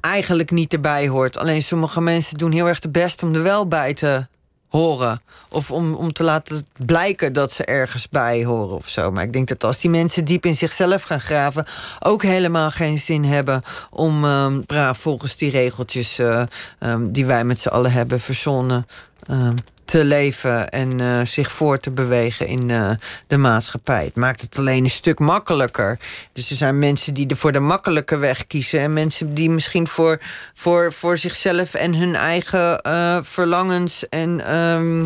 eigenlijk 0.00 0.50
niet 0.50 0.72
erbij 0.72 1.08
hoort. 1.08 1.36
Alleen 1.36 1.62
sommige 1.62 2.00
mensen 2.00 2.38
doen 2.38 2.52
heel 2.52 2.68
erg 2.68 2.78
de 2.78 2.90
best 2.90 3.22
om 3.22 3.34
er 3.34 3.42
wel 3.42 3.66
bij 3.68 3.94
te 3.94 4.26
horen. 4.68 5.20
Of 5.48 5.70
om, 5.70 5.94
om 5.94 6.12
te 6.12 6.22
laten 6.22 6.66
blijken 6.76 7.32
dat 7.32 7.52
ze 7.52 7.64
ergens 7.64 8.08
bij 8.08 8.44
horen 8.44 8.76
of 8.76 8.88
zo. 8.88 9.10
Maar 9.10 9.22
ik 9.22 9.32
denk 9.32 9.48
dat 9.48 9.64
als 9.64 9.80
die 9.80 9.90
mensen 9.90 10.24
diep 10.24 10.44
in 10.44 10.54
zichzelf 10.54 11.02
gaan 11.02 11.20
graven... 11.20 11.66
ook 12.00 12.22
helemaal 12.22 12.70
geen 12.70 12.98
zin 12.98 13.24
hebben 13.24 13.62
om 13.90 14.24
ehm, 14.24 14.60
braaf 14.60 14.98
volgens 14.98 15.36
die 15.36 15.50
regeltjes... 15.50 16.18
eh, 16.18 16.42
ehm, 16.78 17.10
die 17.10 17.26
wij 17.26 17.44
met 17.44 17.58
z'n 17.58 17.68
allen 17.68 17.92
hebben 17.92 18.20
verzonnen... 18.20 18.86
ehm, 19.26 19.54
te 19.88 20.04
leven 20.04 20.68
en 20.68 21.00
eh, 21.00 21.20
zich 21.24 21.52
voor 21.52 21.78
te 21.78 21.90
bewegen 21.90 22.46
in 22.46 22.70
eh, 22.70 22.90
de 23.26 23.36
maatschappij. 23.36 24.04
Het 24.04 24.16
maakt 24.16 24.40
het 24.40 24.58
alleen 24.58 24.84
een 24.84 24.90
stuk 24.90 25.18
makkelijker. 25.18 25.98
Dus 26.32 26.50
er 26.50 26.56
zijn 26.56 26.78
mensen 26.78 27.14
die 27.14 27.26
er 27.26 27.36
voor 27.36 27.52
de 27.52 27.60
makkelijke 27.60 28.16
weg 28.16 28.46
kiezen... 28.46 28.80
en 28.80 28.92
mensen 28.92 29.34
die 29.34 29.50
misschien 29.50 29.88
voor, 29.88 30.20
voor, 30.54 30.92
voor 30.92 31.18
zichzelf 31.18 31.74
en 31.74 31.94
hun 31.94 32.14
eigen 32.14 32.80
eh, 32.80 33.18
verlangens... 33.22 34.08
en 34.08 34.46
ehm, 34.46 34.98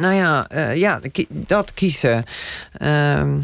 nou 0.00 0.14
ja, 0.14 0.46
ja, 0.74 1.00
dat 1.28 1.74
kiezen. 1.74 2.24
Ehm, 2.72 3.40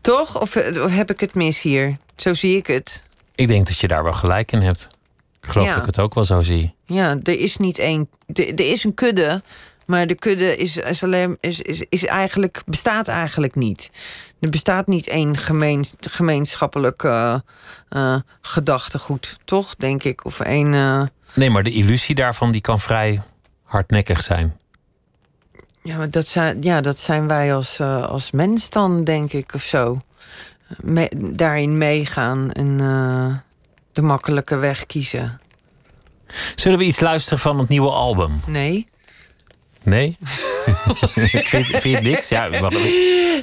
Toch? 0.00 0.40
Of 0.40 0.54
heb 0.90 1.10
ik 1.10 1.20
het 1.20 1.34
mis 1.34 1.62
hier? 1.62 1.96
Zo 2.16 2.34
zie 2.34 2.56
ik 2.56 2.66
het. 2.66 3.02
Ik 3.34 3.48
denk 3.48 3.66
dat 3.66 3.78
je 3.78 3.88
daar 3.88 4.02
wel 4.02 4.12
gelijk 4.12 4.52
in 4.52 4.62
hebt. 4.62 4.88
Ik 5.42 5.48
geloof 5.48 5.66
Ja. 5.66 5.72
dat 5.72 5.80
ik 5.80 5.86
het 5.86 5.98
ook 6.00 6.14
wel 6.14 6.24
zo 6.24 6.40
zie. 6.42 6.74
Ja, 6.86 7.18
er 7.22 7.40
is 7.40 7.56
niet 7.56 7.78
één. 7.78 8.08
Er, 8.26 8.48
er 8.48 8.70
is 8.72 8.84
een 8.84 8.94
kudde, 8.94 9.42
maar 9.86 10.06
de 10.06 10.14
kudde 10.14 10.56
is, 10.56 10.76
is 10.76 11.04
alleen, 11.04 11.36
is, 11.40 11.60
is, 11.60 11.84
is 11.88 12.04
eigenlijk, 12.06 12.62
bestaat 12.66 13.08
eigenlijk 13.08 13.54
niet. 13.54 13.90
Er 14.40 14.48
bestaat 14.48 14.86
niet 14.86 15.06
één 15.08 15.36
gemeen, 15.36 15.84
gemeenschappelijk 16.00 17.02
eh, 17.04 17.34
eh, 17.88 18.16
gedachtegoed, 18.40 19.38
toch, 19.44 19.74
denk 19.76 20.02
ik? 20.02 20.24
Of 20.24 20.40
één. 20.40 20.74
eh, 20.74 21.02
Nee, 21.34 21.50
maar 21.50 21.62
de 21.62 21.72
illusie 21.72 22.14
daarvan 22.14 22.50
die 22.52 22.60
kan 22.60 22.80
vrij 22.80 23.22
hardnekkig 23.62 24.22
zijn. 24.22 24.56
ja, 25.82 25.96
maar 25.96 26.10
dat 26.10 26.26
zijn, 26.26 26.62
ja, 26.62 26.80
dat 26.80 26.98
zijn 26.98 27.28
wij 27.28 27.54
als, 27.54 27.78
eh, 27.78 28.08
als 28.08 28.30
mens 28.30 28.70
dan, 28.70 29.04
denk 29.04 29.32
ik, 29.32 29.54
of 29.54 29.62
zo. 29.62 30.00
Me- 30.80 31.32
daarin 31.34 31.78
meegaan 31.78 32.50
en 32.52 32.80
de 33.92 34.02
makkelijke 34.02 34.56
weg 34.56 34.86
kiezen. 34.86 35.40
Zullen 36.54 36.78
we 36.78 36.84
iets 36.84 37.00
luisteren 37.00 37.38
van 37.38 37.58
het 37.58 37.68
nieuwe 37.68 37.90
album? 37.90 38.40
Nee? 38.46 38.86
Nee? 39.82 40.16
vind, 41.50 41.66
vind 41.66 41.82
je 41.82 41.98
niks? 42.00 42.28
Ja. 42.28 42.48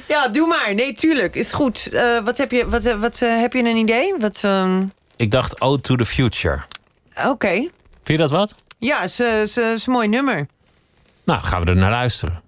Ja, 0.08 0.28
doe 0.28 0.46
maar. 0.46 0.74
Nee, 0.74 0.92
tuurlijk. 0.92 1.34
Is 1.34 1.52
goed. 1.52 1.86
Eh, 1.92 2.18
wat 2.24 2.38
heb 2.38 2.50
je, 2.50 2.68
wat, 2.68 2.94
wat, 2.94 3.22
eh, 3.22 3.40
heb 3.40 3.52
je 3.52 3.58
een 3.58 3.76
idee? 3.76 4.14
Wat, 4.18 4.40
ehm, 4.42 4.84
ik 5.16 5.30
dacht 5.30 5.60
Ode 5.60 5.80
to 5.80 5.96
the 5.96 6.04
Future. 6.04 6.62
Oké. 7.26 7.48
Vind 7.48 7.70
je 8.04 8.16
dat 8.16 8.30
wat? 8.30 8.54
Ja, 8.78 9.02
is, 9.02 9.20
is, 9.20 9.56
eh, 9.56 9.72
is 9.72 9.86
een 9.86 9.92
mooi 9.92 10.08
nummer. 10.08 10.46
Nou, 11.24 11.42
gaan 11.42 11.64
we 11.64 11.70
er 11.70 11.76
naar 11.76 11.90
luisteren. 11.90 12.42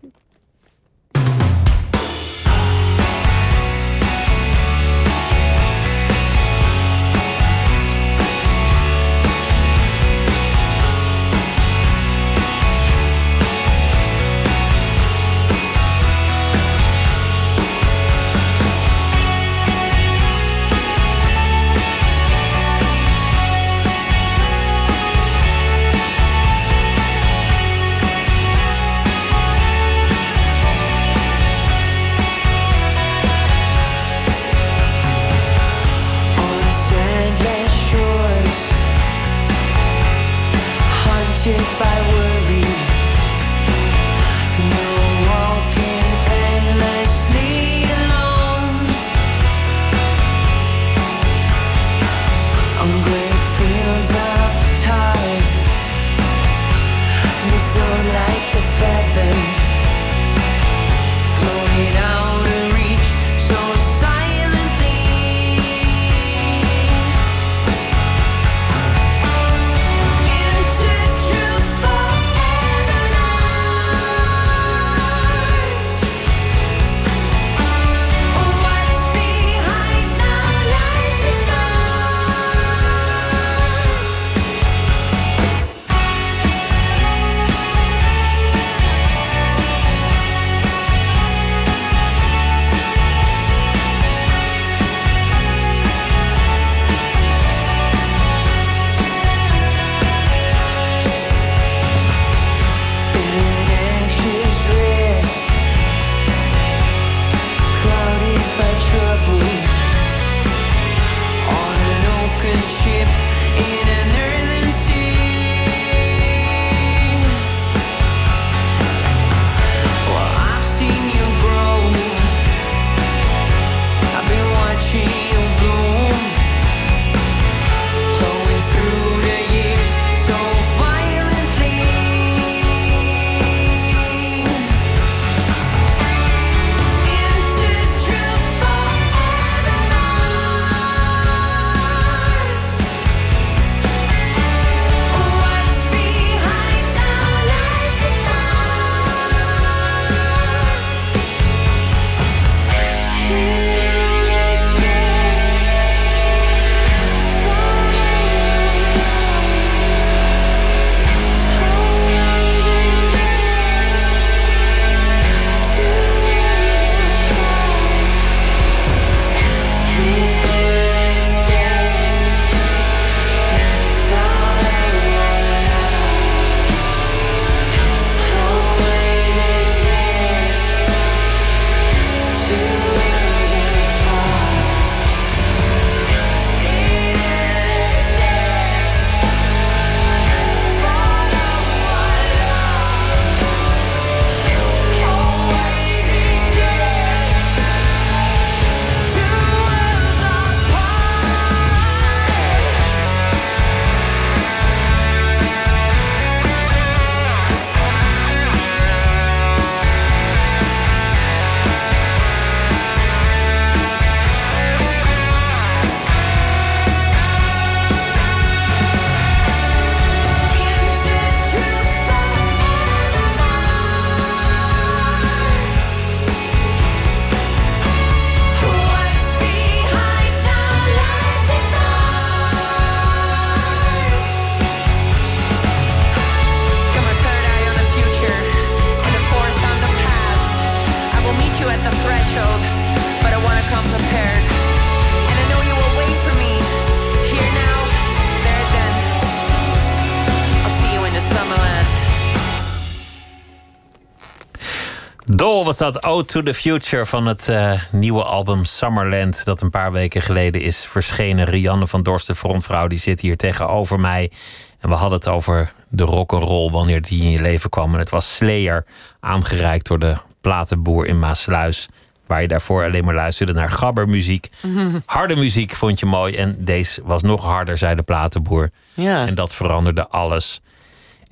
Dol 255.53 255.65
was 255.65 255.79
dat 255.79 256.03
Ode 256.03 256.25
to 256.25 256.43
the 256.43 256.55
Future 256.55 257.07
van 257.07 257.27
het 257.27 257.49
uh, 257.49 257.73
nieuwe 257.91 258.23
album 258.23 258.65
Summerland... 258.65 259.45
dat 259.45 259.63
een 259.63 259.71
paar 259.71 259.93
weken 259.93 260.23
geleden 260.23 260.61
is 260.61 260.85
verschenen. 260.85 261.45
Rianne 261.45 261.87
van 261.87 262.03
Dorst, 262.03 262.27
de 262.27 262.35
frontvrouw, 262.35 262.87
die 262.87 262.99
zit 262.99 263.21
hier 263.21 263.37
tegenover 263.37 264.01
mij. 264.01 264.31
En 264.79 264.89
we 264.89 264.95
hadden 264.95 265.19
het 265.19 265.29
over 265.29 265.73
de 265.89 266.03
rock'n'roll 266.03 266.71
wanneer 266.71 267.03
die 267.03 267.23
in 267.23 267.31
je 267.31 267.41
leven 267.41 267.71
kwam. 267.71 267.93
En 267.93 267.99
het 267.99 268.11
was 268.11 268.37
Slayer, 268.37 268.85
aangereikt 269.21 269.87
door 269.87 269.99
de 269.99 270.17
platenboer 270.41 271.07
in 271.07 271.19
Maasluis... 271.19 271.89
waar 272.27 272.43
je 272.43 272.49
daarvoor 272.49 272.85
alleen 272.85 273.05
maar 273.05 273.15
luisterde 273.15 273.53
naar 273.53 273.71
gabbermuziek. 273.71 274.51
Harde 275.07 275.37
muziek 275.37 275.73
vond 275.73 276.01
je 276.01 276.07
mooi 276.07 276.37
en 276.37 276.57
deze 276.59 277.01
was 277.05 277.23
nog 277.23 277.43
harder, 277.43 277.79
zei 277.79 277.95
de 277.95 278.03
platenboer. 278.03 278.71
Ja. 278.95 279.27
En 279.27 279.35
dat 279.35 279.55
veranderde 279.55 280.09
alles. 280.09 280.61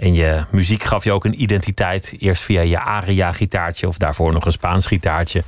En 0.00 0.14
je 0.14 0.44
muziek 0.50 0.82
gaf 0.82 1.04
je 1.04 1.12
ook 1.12 1.24
een 1.24 1.42
identiteit. 1.42 2.14
Eerst 2.18 2.42
via 2.42 2.60
je 2.60 2.78
aria-gitaartje 2.78 3.88
of 3.88 3.96
daarvoor 3.96 4.32
nog 4.32 4.44
een 4.44 4.52
Spaans 4.52 4.86
gitaartje. 4.86 5.42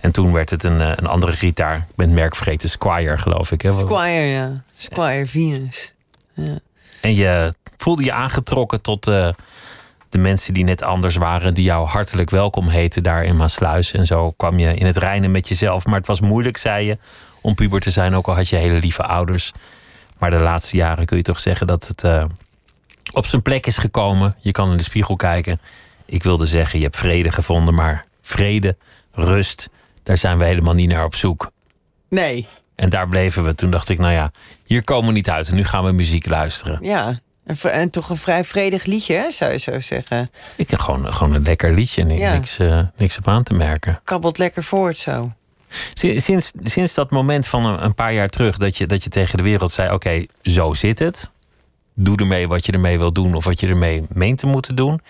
En 0.00 0.10
toen 0.10 0.32
werd 0.32 0.50
het 0.50 0.64
een, 0.64 0.80
eh, 0.80 0.92
een 0.96 1.06
andere 1.06 1.32
gitaar. 1.32 1.76
Ik 1.76 1.94
ben 1.96 2.06
het 2.06 2.14
merk 2.14 2.34
vergeten, 2.36 2.68
Squire 2.68 3.18
geloof 3.18 3.52
ik. 3.52 3.62
Hè? 3.62 3.72
Squire, 3.72 4.26
ja. 4.26 4.64
Squire 4.76 5.26
Venus. 5.26 5.94
Ja. 6.34 6.58
En 7.00 7.14
je 7.14 7.54
voelde 7.76 8.04
je 8.04 8.12
aangetrokken 8.12 8.82
tot 8.82 9.08
uh, 9.08 9.28
de 10.08 10.18
mensen 10.18 10.54
die 10.54 10.64
net 10.64 10.82
anders 10.82 11.16
waren. 11.16 11.54
Die 11.54 11.64
jou 11.64 11.86
hartelijk 11.86 12.30
welkom 12.30 12.68
heten 12.68 13.02
daar 13.02 13.24
in 13.24 13.36
Maasluis. 13.36 13.92
En 13.92 14.06
zo 14.06 14.30
kwam 14.30 14.58
je 14.58 14.74
in 14.74 14.86
het 14.86 14.96
reinen 14.96 15.30
met 15.30 15.48
jezelf. 15.48 15.86
Maar 15.86 15.98
het 15.98 16.06
was 16.06 16.20
moeilijk, 16.20 16.56
zei 16.56 16.86
je, 16.86 16.98
om 17.40 17.54
puber 17.54 17.80
te 17.80 17.90
zijn. 17.90 18.14
Ook 18.14 18.26
al 18.26 18.34
had 18.34 18.48
je 18.48 18.56
hele 18.56 18.78
lieve 18.78 19.02
ouders. 19.02 19.52
Maar 20.18 20.30
de 20.30 20.38
laatste 20.38 20.76
jaren 20.76 21.06
kun 21.06 21.16
je 21.16 21.22
toch 21.22 21.40
zeggen 21.40 21.66
dat 21.66 21.86
het... 21.86 22.04
Uh, 22.04 22.24
op 23.14 23.26
zijn 23.26 23.42
plek 23.42 23.66
is 23.66 23.78
gekomen. 23.78 24.34
Je 24.40 24.50
kan 24.50 24.70
in 24.70 24.76
de 24.76 24.82
spiegel 24.82 25.16
kijken. 25.16 25.60
Ik 26.04 26.22
wilde 26.22 26.46
zeggen, 26.46 26.78
je 26.78 26.84
hebt 26.84 26.96
vrede 26.96 27.32
gevonden, 27.32 27.74
maar 27.74 28.04
vrede, 28.22 28.76
rust, 29.12 29.68
daar 30.02 30.18
zijn 30.18 30.38
we 30.38 30.44
helemaal 30.44 30.74
niet 30.74 30.90
naar 30.90 31.04
op 31.04 31.14
zoek. 31.14 31.50
Nee. 32.08 32.46
En 32.74 32.88
daar 32.88 33.08
bleven 33.08 33.44
we. 33.44 33.54
Toen 33.54 33.70
dacht 33.70 33.88
ik, 33.88 33.98
nou 33.98 34.12
ja, 34.12 34.30
hier 34.64 34.84
komen 34.84 35.08
we 35.08 35.14
niet 35.14 35.30
uit. 35.30 35.48
En 35.48 35.54
nu 35.54 35.64
gaan 35.64 35.84
we 35.84 35.92
muziek 35.92 36.26
luisteren. 36.26 36.78
Ja, 36.82 37.20
en, 37.44 37.56
en 37.62 37.90
toch 37.90 38.10
een 38.10 38.16
vrij 38.16 38.44
vredig 38.44 38.84
liedje, 38.84 39.14
hè, 39.14 39.30
zou 39.30 39.52
je 39.52 39.58
zo 39.58 39.80
zeggen. 39.80 40.30
Ik 40.56 40.70
heb 40.70 40.80
gewoon, 40.80 41.14
gewoon 41.14 41.34
een 41.34 41.42
lekker 41.42 41.72
liedje. 41.72 42.04
Niks, 42.04 42.20
ja. 42.20 42.32
niks, 42.32 42.58
uh, 42.58 42.80
niks 42.96 43.18
op 43.18 43.28
aan 43.28 43.42
te 43.42 43.54
merken. 43.54 44.00
Kabbelt 44.04 44.38
lekker 44.38 44.62
voort 44.62 44.96
zo. 44.96 45.30
Sinds, 45.94 46.52
sinds 46.64 46.94
dat 46.94 47.10
moment 47.10 47.46
van 47.46 47.66
een, 47.66 47.84
een 47.84 47.94
paar 47.94 48.12
jaar 48.12 48.28
terug 48.28 48.56
dat 48.56 48.76
je, 48.76 48.86
dat 48.86 49.04
je 49.04 49.10
tegen 49.10 49.36
de 49.36 49.42
wereld 49.42 49.70
zei: 49.70 49.86
Oké, 49.86 49.94
okay, 49.94 50.28
zo 50.42 50.74
zit 50.74 50.98
het 50.98 51.30
doe 51.94 52.16
ermee 52.16 52.48
wat 52.48 52.66
je 52.66 52.72
ermee 52.72 52.98
wil 52.98 53.12
doen 53.12 53.34
of 53.34 53.44
wat 53.44 53.60
je 53.60 53.66
ermee 53.66 54.06
meent 54.12 54.38
te 54.38 54.46
moeten 54.46 54.74
doen. 54.74 55.00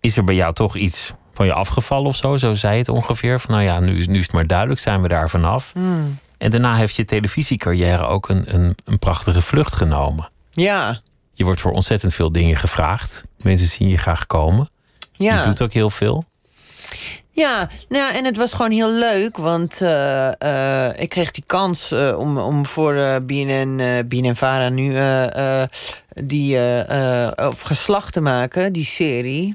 Is 0.00 0.16
er 0.16 0.24
bij 0.24 0.34
jou 0.34 0.54
toch 0.54 0.76
iets 0.76 1.12
van 1.32 1.46
je 1.46 1.52
afgevallen 1.52 2.06
of 2.06 2.16
zo? 2.16 2.36
Zo 2.36 2.54
zei 2.54 2.78
het 2.78 2.88
ongeveer. 2.88 3.40
Van 3.40 3.50
nou 3.50 3.64
ja, 3.64 3.80
nu, 3.80 4.04
nu 4.04 4.18
is 4.18 4.22
het 4.22 4.32
maar 4.32 4.46
duidelijk, 4.46 4.80
zijn 4.80 5.02
we 5.02 5.08
daar 5.08 5.30
vanaf. 5.30 5.74
Mm. 5.74 6.18
En 6.38 6.50
daarna 6.50 6.74
heeft 6.74 6.96
je 6.96 7.04
televisiecarrière 7.04 8.06
ook 8.06 8.28
een, 8.28 8.54
een, 8.54 8.76
een 8.84 8.98
prachtige 8.98 9.42
vlucht 9.42 9.74
genomen. 9.74 10.28
Ja. 10.50 11.00
Je 11.32 11.44
wordt 11.44 11.60
voor 11.60 11.72
ontzettend 11.72 12.14
veel 12.14 12.32
dingen 12.32 12.56
gevraagd. 12.56 13.24
Mensen 13.42 13.68
zien 13.68 13.88
je 13.88 13.98
graag 13.98 14.26
komen. 14.26 14.68
Ja. 15.12 15.38
Je 15.38 15.44
doet 15.44 15.62
ook 15.62 15.72
heel 15.72 15.90
veel. 15.90 16.24
Ja, 17.38 17.68
nou 17.88 18.14
en 18.14 18.24
het 18.24 18.36
was 18.36 18.52
gewoon 18.52 18.70
heel 18.70 18.90
leuk, 18.90 19.36
want 19.36 19.80
uh, 19.80 20.30
uh, 20.44 20.88
ik 20.96 21.08
kreeg 21.08 21.30
die 21.30 21.44
kans 21.46 21.92
uh, 21.92 22.18
om, 22.18 22.38
om 22.38 22.66
voor 22.66 23.22
BNN, 23.22 24.04
BNN 24.08 24.34
Vara 24.34 24.68
nu 24.68 24.94
die 26.08 26.56
of 27.36 27.60
geslacht 27.60 28.12
te 28.12 28.20
maken, 28.20 28.72
die 28.72 28.84
serie. 28.84 29.54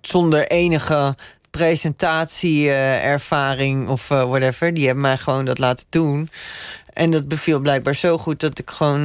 zonder 0.00 0.46
enige 0.46 1.16
presentatieervaring 1.50 3.88
of 3.88 4.08
whatever. 4.08 4.74
Die 4.74 4.84
hebben 4.84 5.02
mij 5.02 5.16
gewoon 5.16 5.44
dat 5.44 5.58
laten 5.58 5.86
doen. 5.90 6.28
En 6.92 7.10
dat 7.10 7.28
beviel 7.28 7.60
blijkbaar 7.60 7.94
zo 7.94 8.18
goed 8.18 8.40
dat 8.40 8.58
ik 8.58 8.70
gewoon, 8.70 9.02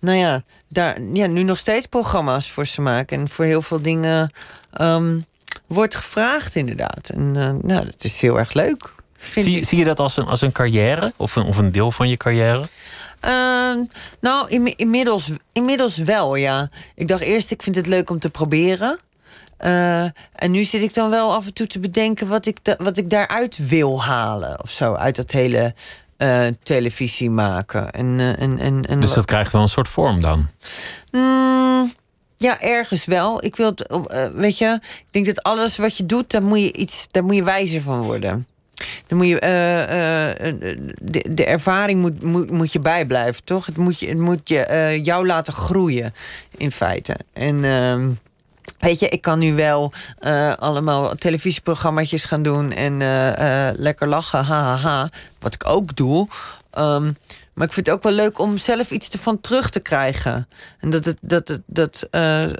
nou 0.00 0.16
ja, 0.16 0.42
daar 0.68 1.02
ja, 1.02 1.26
nu 1.26 1.42
nog 1.42 1.58
steeds 1.58 1.86
programma's 1.86 2.50
voor 2.50 2.66
ze 2.66 2.80
maak. 2.80 3.10
En 3.10 3.28
voor 3.28 3.44
heel 3.44 3.62
veel 3.62 3.82
dingen. 3.82 4.32
Um, 4.80 5.24
wordt 5.66 5.94
gevraagd, 5.94 6.54
inderdaad. 6.54 7.10
En 7.14 7.34
uh, 7.36 7.50
nou, 7.50 7.84
dat 7.84 8.04
is 8.04 8.20
heel 8.20 8.38
erg 8.38 8.52
leuk. 8.52 8.94
Zie, 9.34 9.64
zie, 9.64 9.78
je 9.78 9.84
dat 9.84 9.98
als 9.98 10.16
een, 10.16 10.26
als 10.26 10.40
een 10.40 10.52
carrière 10.52 11.12
of 11.16 11.36
een, 11.36 11.44
of 11.44 11.56
een 11.56 11.72
deel 11.72 11.90
van 11.90 12.08
je 12.08 12.16
carrière? 12.16 12.68
Uh, 13.24 13.84
nou, 14.20 14.48
in, 14.48 14.76
inmiddels, 14.76 15.30
inmiddels 15.52 15.96
wel, 15.96 16.34
ja. 16.34 16.70
Ik 16.94 17.08
dacht 17.08 17.22
eerst, 17.22 17.50
ik 17.50 17.62
vind 17.62 17.76
het 17.76 17.86
leuk 17.86 18.10
om 18.10 18.18
te 18.18 18.30
proberen. 18.30 18.98
Uh, 19.64 20.02
en 20.32 20.50
nu 20.50 20.64
zit 20.64 20.82
ik 20.82 20.94
dan 20.94 21.10
wel 21.10 21.34
af 21.34 21.46
en 21.46 21.54
toe 21.54 21.66
te 21.66 21.78
bedenken 21.78 22.28
wat 22.28 22.46
ik, 22.46 22.58
da 22.62 22.74
wat 22.78 22.96
ik 22.96 23.10
daaruit 23.10 23.68
wil 23.68 24.02
halen. 24.02 24.62
Of 24.62 24.70
zo, 24.70 24.94
uit 24.94 25.16
dat 25.16 25.30
hele 25.30 25.74
uh, 26.18 26.46
televisie 26.62 27.30
maken. 27.30 27.90
En, 27.90 28.20
en, 28.20 28.58
en, 28.58 28.82
en 28.82 29.00
dus 29.00 29.12
dat 29.12 29.24
krijgt 29.24 29.52
wel 29.52 29.62
een 29.62 29.68
soort 29.68 29.88
vorm 29.88 30.20
dan? 30.20 30.48
Mm, 31.10 31.92
ja, 32.36 32.60
ergens 32.60 33.04
wel. 33.04 33.44
Ik 33.44 33.56
wil 33.56 33.74
uh, 33.90 34.26
weet 34.34 34.58
je, 34.58 34.78
ik 34.82 35.06
denk 35.10 35.26
dat 35.26 35.42
alles 35.42 35.76
wat 35.76 35.96
je 35.96 36.06
doet, 36.06 36.30
daar 36.30 36.42
moet 36.42 36.60
je 36.60 36.72
iets, 36.72 37.06
daar 37.10 37.24
moet 37.24 37.34
je 37.34 37.42
wijzer 37.42 37.82
van 37.82 38.02
worden. 38.02 38.46
Dan 39.06 39.18
moet 39.18 39.26
je, 39.26 39.42
uh, 39.44 40.50
uh, 40.50 40.76
de, 41.02 41.34
de 41.34 41.44
ervaring 41.44 42.00
moet, 42.00 42.22
moet, 42.22 42.50
moet 42.50 42.72
je 42.72 42.80
bijblijven, 42.80 43.44
toch? 43.44 43.66
Het 43.66 43.76
moet, 43.76 44.00
je, 44.00 44.08
het 44.08 44.18
moet 44.18 44.48
je, 44.48 45.00
jou 45.02 45.26
laten 45.26 45.52
groeien, 45.52 46.14
in 46.56 46.72
feite. 46.72 47.16
En 47.32 47.64
ehm, 47.64 48.10
weet 48.78 48.98
je, 48.98 49.08
ik 49.08 49.22
kan 49.22 49.38
nu 49.38 49.54
wel 49.54 49.92
allemaal 50.58 51.14
televisieprogramma's 51.14 52.24
gaan 52.24 52.42
doen 52.42 52.72
en 52.72 52.98
lekker 53.76 54.08
lachen, 54.08 54.44
hahaha. 54.44 54.76
Ha, 54.76 54.98
ha, 54.98 55.10
wat 55.38 55.54
ik 55.54 55.68
ook 55.68 55.96
doe. 55.96 56.28
Um, 56.78 57.16
maar 57.56 57.66
ik 57.66 57.72
vind 57.72 57.86
het 57.86 57.94
ook 57.94 58.02
wel 58.02 58.12
leuk 58.12 58.38
om 58.38 58.58
zelf 58.58 58.90
iets 58.90 59.10
ervan 59.10 59.40
terug 59.40 59.70
te 59.70 59.80
krijgen. 59.80 60.48
En 60.80 60.90
dat, 60.90 61.04
het, 61.04 61.16
dat, 61.20 61.48
het, 61.48 61.62
dat 61.66 62.06
uh, 62.10 62.42
uh, 62.42 62.50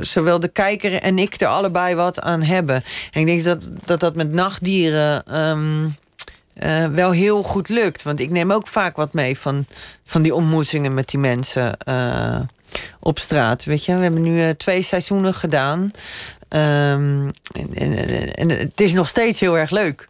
zowel 0.00 0.40
de 0.40 0.48
kijker 0.48 0.94
en 0.94 1.18
ik 1.18 1.40
er 1.40 1.46
allebei 1.46 1.94
wat 1.94 2.20
aan 2.20 2.42
hebben. 2.42 2.84
En 3.10 3.20
ik 3.20 3.26
denk 3.26 3.44
dat 3.44 3.60
dat, 3.84 4.00
dat 4.00 4.14
met 4.14 4.32
nachtdieren 4.32 5.38
um, 5.40 5.96
uh, 6.62 6.86
wel 6.86 7.10
heel 7.10 7.42
goed 7.42 7.68
lukt. 7.68 8.02
Want 8.02 8.20
ik 8.20 8.30
neem 8.30 8.52
ook 8.52 8.66
vaak 8.66 8.96
wat 8.96 9.12
mee 9.12 9.38
van, 9.38 9.66
van 10.04 10.22
die 10.22 10.34
ontmoetingen 10.34 10.94
met 10.94 11.08
die 11.08 11.20
mensen 11.20 11.76
op 13.00 13.18
straat. 13.18 13.64
Weet 13.64 13.84
je, 13.84 13.96
we 13.96 14.02
hebben 14.02 14.22
nu 14.22 14.54
twee 14.54 14.82
seizoenen 14.82 15.34
gedaan. 15.34 15.80
Um, 16.48 17.30
en, 17.52 17.74
en, 17.74 18.34
en 18.34 18.48
het 18.48 18.80
is 18.80 18.92
nog 18.92 19.08
steeds 19.08 19.40
heel 19.40 19.58
erg 19.58 19.70
leuk. 19.70 20.08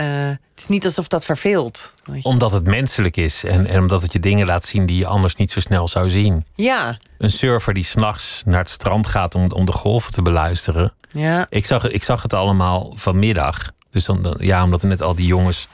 Uh, 0.00 0.28
het 0.28 0.38
is 0.56 0.66
niet 0.66 0.84
alsof 0.84 1.08
dat 1.08 1.24
verveelt. 1.24 1.92
Omdat 2.22 2.52
het 2.52 2.64
menselijk 2.64 3.16
is 3.16 3.44
en, 3.44 3.66
en 3.66 3.80
omdat 3.80 4.02
het 4.02 4.12
je 4.12 4.20
dingen 4.20 4.46
laat 4.46 4.64
zien 4.64 4.86
die 4.86 4.96
je 4.96 5.06
anders 5.06 5.36
niet 5.36 5.50
zo 5.50 5.60
snel 5.60 5.88
zou 5.88 6.10
zien. 6.10 6.46
Ja. 6.54 6.98
Een 7.18 7.30
surfer 7.30 7.74
die 7.74 7.84
s'nachts 7.84 8.42
naar 8.46 8.58
het 8.58 8.68
strand 8.68 9.06
gaat 9.06 9.34
om, 9.34 9.50
om 9.52 9.64
de 9.64 9.72
golven 9.72 10.12
te 10.12 10.22
beluisteren. 10.22 10.92
Ja. 11.12 11.46
Ik 11.48 11.66
zag, 11.66 11.88
ik 11.88 12.02
zag 12.02 12.22
het 12.22 12.34
allemaal 12.34 12.92
vanmiddag. 12.94 13.70
Dus 13.90 14.04
dan, 14.04 14.22
dan, 14.22 14.36
ja, 14.38 14.64
omdat 14.64 14.82
er 14.82 14.88
net 14.88 15.02
al 15.02 15.14
die 15.14 15.26
jongens 15.26 15.68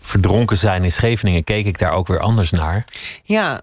verdronken 0.00 0.56
zijn 0.56 0.84
in 0.84 0.92
Scheveningen, 0.92 1.44
keek 1.44 1.66
ik 1.66 1.78
daar 1.78 1.92
ook 1.92 2.06
weer 2.06 2.20
anders 2.20 2.50
naar. 2.50 2.84
Ja, 3.22 3.60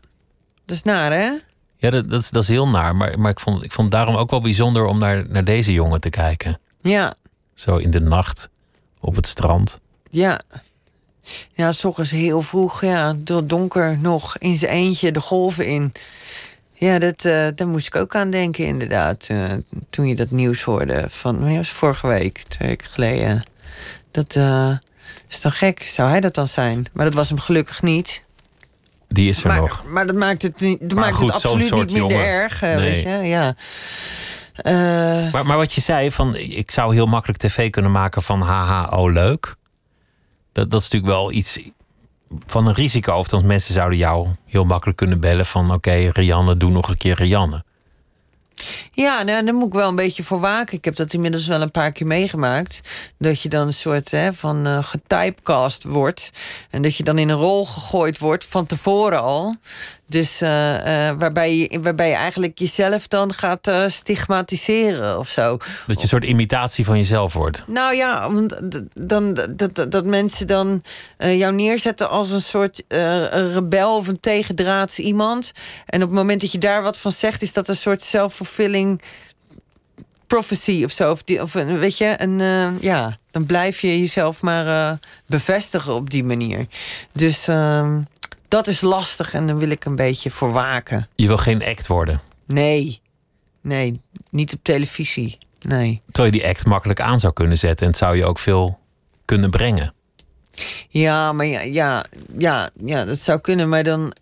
dat 0.65 0.75
is 0.75 0.83
naar, 0.83 1.11
hè? 1.11 1.31
Ja, 1.77 1.89
dat, 1.89 2.09
dat, 2.09 2.21
is, 2.21 2.29
dat 2.29 2.43
is 2.43 2.49
heel 2.49 2.67
naar. 2.67 2.95
Maar, 2.95 3.19
maar 3.19 3.31
ik, 3.31 3.39
vond, 3.39 3.63
ik 3.63 3.71
vond 3.71 3.87
het 3.87 3.97
daarom 3.97 4.15
ook 4.15 4.29
wel 4.29 4.41
bijzonder 4.41 4.85
om 4.85 4.97
naar, 4.99 5.23
naar 5.27 5.43
deze 5.43 5.73
jongen 5.73 6.01
te 6.01 6.09
kijken. 6.09 6.59
Ja. 6.81 7.13
Zo 7.53 7.77
in 7.77 7.91
de 7.91 8.01
nacht 8.01 8.49
op 8.99 9.15
het 9.15 9.27
strand. 9.27 9.79
Ja. 10.13 10.39
Ja, 11.53 11.71
s 11.71 11.85
ochtends 11.85 12.11
heel 12.11 12.41
vroeg, 12.41 12.81
ja, 12.81 13.15
door 13.17 13.47
donker 13.47 13.97
nog 13.99 14.37
in 14.37 14.55
zijn 14.55 14.71
eentje 14.71 15.11
de 15.11 15.19
golven 15.19 15.65
in. 15.65 15.91
Ja, 16.73 16.99
dat, 16.99 17.25
uh, 17.25 17.47
daar 17.55 17.67
moest 17.67 17.87
ik 17.87 17.95
ook 17.95 18.15
aan 18.15 18.29
denken, 18.29 18.65
inderdaad. 18.65 19.27
Uh, 19.31 19.51
toen 19.89 20.07
je 20.07 20.15
dat 20.15 20.31
nieuws 20.31 20.61
hoorde 20.61 21.05
van, 21.09 21.39
wanneer 21.39 21.57
was 21.57 21.69
vorige 21.69 22.07
week, 22.07 22.43
twee 22.47 22.67
weken 22.67 22.87
geleden. 22.87 23.43
Dat 24.11 24.35
uh, 24.35 24.77
is 25.27 25.41
dan 25.41 25.51
gek, 25.51 25.81
zou 25.81 26.09
hij 26.09 26.19
dat 26.19 26.35
dan 26.35 26.47
zijn? 26.47 26.85
Maar 26.91 27.05
dat 27.05 27.13
was 27.13 27.29
hem 27.29 27.39
gelukkig 27.39 27.81
niet. 27.81 28.23
Die 29.07 29.29
is 29.29 29.43
er 29.43 29.47
maar, 29.47 29.59
nog. 29.59 29.83
Maar 29.85 30.07
dat 30.07 30.15
maakt 30.15 30.41
het, 30.41 30.59
niet, 30.59 30.79
dat 30.81 30.93
maakt 30.93 31.15
goed, 31.15 31.25
het 31.25 31.35
absoluut 31.35 31.71
niet 31.71 31.91
minder 31.91 31.95
jongen. 31.95 32.25
erg, 32.25 32.61
nee. 32.61 32.75
weet 32.75 33.03
je, 33.03 33.09
ja. 33.09 33.55
Maar, 35.31 35.45
maar 35.45 35.57
wat 35.57 35.73
je 35.73 35.81
zei, 35.81 36.11
van 36.11 36.35
ik 36.35 36.71
zou 36.71 36.93
heel 36.93 37.05
makkelijk 37.05 37.39
tv 37.39 37.69
kunnen 37.69 37.91
maken 37.91 38.23
van 38.23 38.41
haha, 38.41 38.85
oh 38.85 39.11
leuk. 39.11 39.55
Dat, 40.53 40.71
dat 40.71 40.81
is 40.81 40.89
natuurlijk 40.89 41.13
wel 41.13 41.31
iets 41.31 41.59
van 42.45 42.67
een 42.67 42.73
risico. 42.73 43.13
Of 43.13 43.27
dan 43.27 43.45
mensen 43.45 43.73
zouden 43.73 43.97
jou 43.97 44.27
heel 44.45 44.65
makkelijk 44.65 44.97
kunnen 44.97 45.19
bellen 45.19 45.45
van 45.45 45.73
oké, 45.73 46.09
Rianne, 46.13 46.57
doe 46.57 46.71
nog 46.71 46.89
een 46.89 46.97
keer 46.97 47.15
Rianne. 47.15 47.63
Ja, 48.91 49.23
nou, 49.23 49.45
daar 49.45 49.53
moet 49.53 49.67
ik 49.67 49.73
wel 49.73 49.89
een 49.89 49.95
beetje 49.95 50.23
voor 50.23 50.39
waken. 50.39 50.77
Ik 50.77 50.85
heb 50.85 50.95
dat 50.95 51.13
inmiddels 51.13 51.47
wel 51.47 51.61
een 51.61 51.71
paar 51.71 51.91
keer 51.91 52.07
meegemaakt. 52.07 52.79
Dat 53.17 53.41
je 53.41 53.49
dan 53.49 53.67
een 53.67 53.73
soort 53.73 54.11
hè, 54.11 54.33
van 54.33 54.67
uh, 54.67 54.83
getypecast 54.83 55.83
wordt. 55.83 56.29
En 56.69 56.81
dat 56.81 56.95
je 56.95 57.03
dan 57.03 57.17
in 57.17 57.29
een 57.29 57.37
rol 57.37 57.65
gegooid 57.65 58.19
wordt 58.19 58.45
van 58.45 58.65
tevoren 58.65 59.21
al. 59.21 59.55
Dus 60.13 60.41
eh, 60.41 61.09
eh, 61.09 61.17
waarbij, 61.17 61.57
je, 61.57 61.79
waarbij 61.81 62.09
je 62.09 62.15
eigenlijk 62.15 62.59
jezelf 62.59 63.07
dan 63.07 63.33
gaat 63.33 63.67
eh, 63.67 63.83
stigmatiseren 63.87 65.19
of 65.19 65.27
zo. 65.27 65.57
Dat 65.57 65.95
je 65.95 66.01
een 66.01 66.07
soort 66.07 66.23
imitatie 66.23 66.85
van 66.85 66.97
jezelf 66.97 67.33
wordt. 67.33 67.63
Nou 67.67 67.95
ja, 67.95 68.29
dan, 68.93 69.33
dat, 69.33 69.75
dat, 69.75 69.91
dat 69.91 70.05
mensen 70.05 70.47
dan 70.47 70.83
jou 71.17 71.53
neerzetten 71.53 72.09
als 72.09 72.31
een 72.31 72.41
soort 72.41 72.83
een 72.87 73.53
rebel 73.53 73.97
of 73.97 74.07
een 74.07 74.19
tegendraads 74.19 74.99
iemand. 74.99 75.51
En 75.85 76.01
op 76.01 76.07
het 76.07 76.17
moment 76.17 76.41
dat 76.41 76.51
je 76.51 76.57
daar 76.57 76.83
wat 76.83 76.97
van 76.97 77.11
zegt, 77.11 77.41
is 77.41 77.53
dat 77.53 77.67
een 77.67 77.75
soort 77.75 78.01
self-fulfilling 78.01 79.01
prophecy 80.27 80.81
of 80.83 80.91
zo. 80.91 81.11
Of, 81.11 81.23
die, 81.23 81.41
of 81.41 81.53
een, 81.53 81.79
weet 81.79 81.97
je, 81.97 82.13
een, 82.17 82.39
ja, 82.81 83.17
dan 83.31 83.45
blijf 83.45 83.81
je 83.81 83.99
jezelf 83.99 84.41
maar 84.41 84.99
bevestigen 85.25 85.93
op 85.93 86.09
die 86.09 86.23
manier. 86.23 86.67
Dus 87.11 87.47
ehm, 87.47 88.01
dat 88.53 88.67
is 88.67 88.81
lastig 88.81 89.33
en 89.33 89.47
dan 89.47 89.57
wil 89.57 89.69
ik 89.69 89.85
een 89.85 89.95
beetje 89.95 90.29
voor 90.29 90.51
waken. 90.51 91.07
Je 91.15 91.27
wil 91.27 91.37
geen 91.37 91.63
act 91.63 91.87
worden. 91.87 92.19
Nee, 92.45 93.01
nee, 93.61 94.01
niet 94.29 94.53
op 94.53 94.59
televisie. 94.63 95.37
Nee. 95.67 96.01
Terwijl 96.11 96.33
je 96.33 96.39
die 96.39 96.49
act 96.49 96.65
makkelijk 96.65 97.01
aan 97.01 97.19
zou 97.19 97.33
kunnen 97.33 97.57
zetten. 97.57 97.85
En 97.85 97.91
het 97.91 98.01
zou 98.01 98.15
je 98.15 98.25
ook 98.25 98.39
veel 98.39 98.79
kunnen 99.25 99.49
brengen. 99.49 99.93
Ja, 100.89 101.31
maar 101.31 101.45
ja, 101.45 102.03
ja, 102.37 102.69
ja, 102.83 103.05
dat 103.05 103.19
zou 103.19 103.39
kunnen. 103.39 103.69
Maar 103.69 103.83
dan 103.83 104.13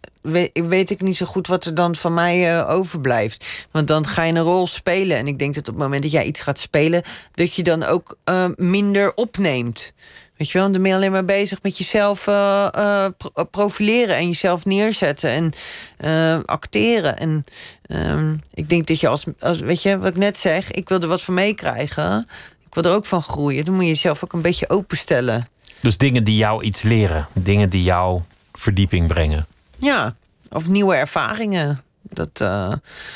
weet, 0.54 0.90
ik 0.90 1.02
niet 1.02 1.18
zo 1.18 1.26
goed 1.26 1.48
wat 1.48 1.66
er 1.66 1.76
dan 1.76 1.96
van 1.96 2.14
mij 2.14 2.58
eh, 2.58 2.70
overblijft. 2.70 3.46
Want 3.72 3.88
dan 3.88 4.08
ga 4.08 4.24
je 4.24 4.34
een 4.34 4.42
rol 4.42 4.68
spelen. 4.68 5.18
En 5.18 5.28
ik 5.28 5.40
denk 5.40 5.56
dat 5.56 5.68
op 5.68 5.74
het 5.74 5.84
moment 5.84 6.02
dat 6.02 6.12
jij 6.12 6.26
iets 6.26 6.40
gaat 6.40 6.60
spelen... 6.60 7.04
dat 7.34 7.54
je 7.56 7.64
dan 7.64 7.84
ook 7.84 8.18
eh, 8.24 8.50
minder 8.56 9.14
opneemt. 9.16 9.94
Weet 10.38 10.50
je 10.50 10.58
wel, 10.58 10.72
dan 10.72 10.82
ben 10.82 10.92
je 10.92 10.98
alleen 10.98 11.12
maar 11.12 11.26
bezig 11.26 11.62
met 11.62 11.78
jezelf 11.78 12.28
eh, 12.28 13.08
pro- 13.18 13.44
profileren... 13.44 14.16
en 14.16 14.28
jezelf 14.28 14.66
neerzetten 14.66 15.30
en 15.30 16.46
acteren. 16.46 17.18
En 17.18 17.46
ehm, 17.82 18.36
ik 18.54 18.70
denk 18.70 18.88
dat 18.88 19.00
je 19.00 19.08
als, 19.08 19.26
als... 19.40 19.60
Weet 19.60 19.82
je, 19.82 19.98
wat 19.98 20.10
ik 20.10 20.18
net 20.18 20.38
zeg, 20.38 20.72
ik 20.72 20.90
wil 20.90 21.00
er 21.00 21.08
wat 21.08 21.22
van 21.22 21.34
meekrijgen... 21.34 22.28
Ik 22.66 22.82
wil 22.82 22.92
er 22.92 22.98
ook 22.98 23.06
van 23.06 23.22
groeien. 23.22 23.66
Dan 23.66 23.74
moet 23.74 23.84
je 23.84 23.90
jezelf 23.90 24.24
ook 24.24 24.34
een 24.34 24.42
beetje 24.42 24.70
openstellen. 24.70 25.48
Dus 25.82 25.98
dingen 25.98 26.24
die 26.24 26.36
jou 26.36 26.64
iets 26.64 26.82
leren. 26.82 27.28
Dingen 27.34 27.70
die 27.70 27.84
jou 27.84 28.22
verdieping 28.54 29.08
brengen. 29.08 29.48
Ja, 29.78 30.16
of 30.50 30.68
nieuwe 30.68 30.96
ervaringen. 30.96 31.82
Dat, 32.02 32.42
eh, 32.42 32.74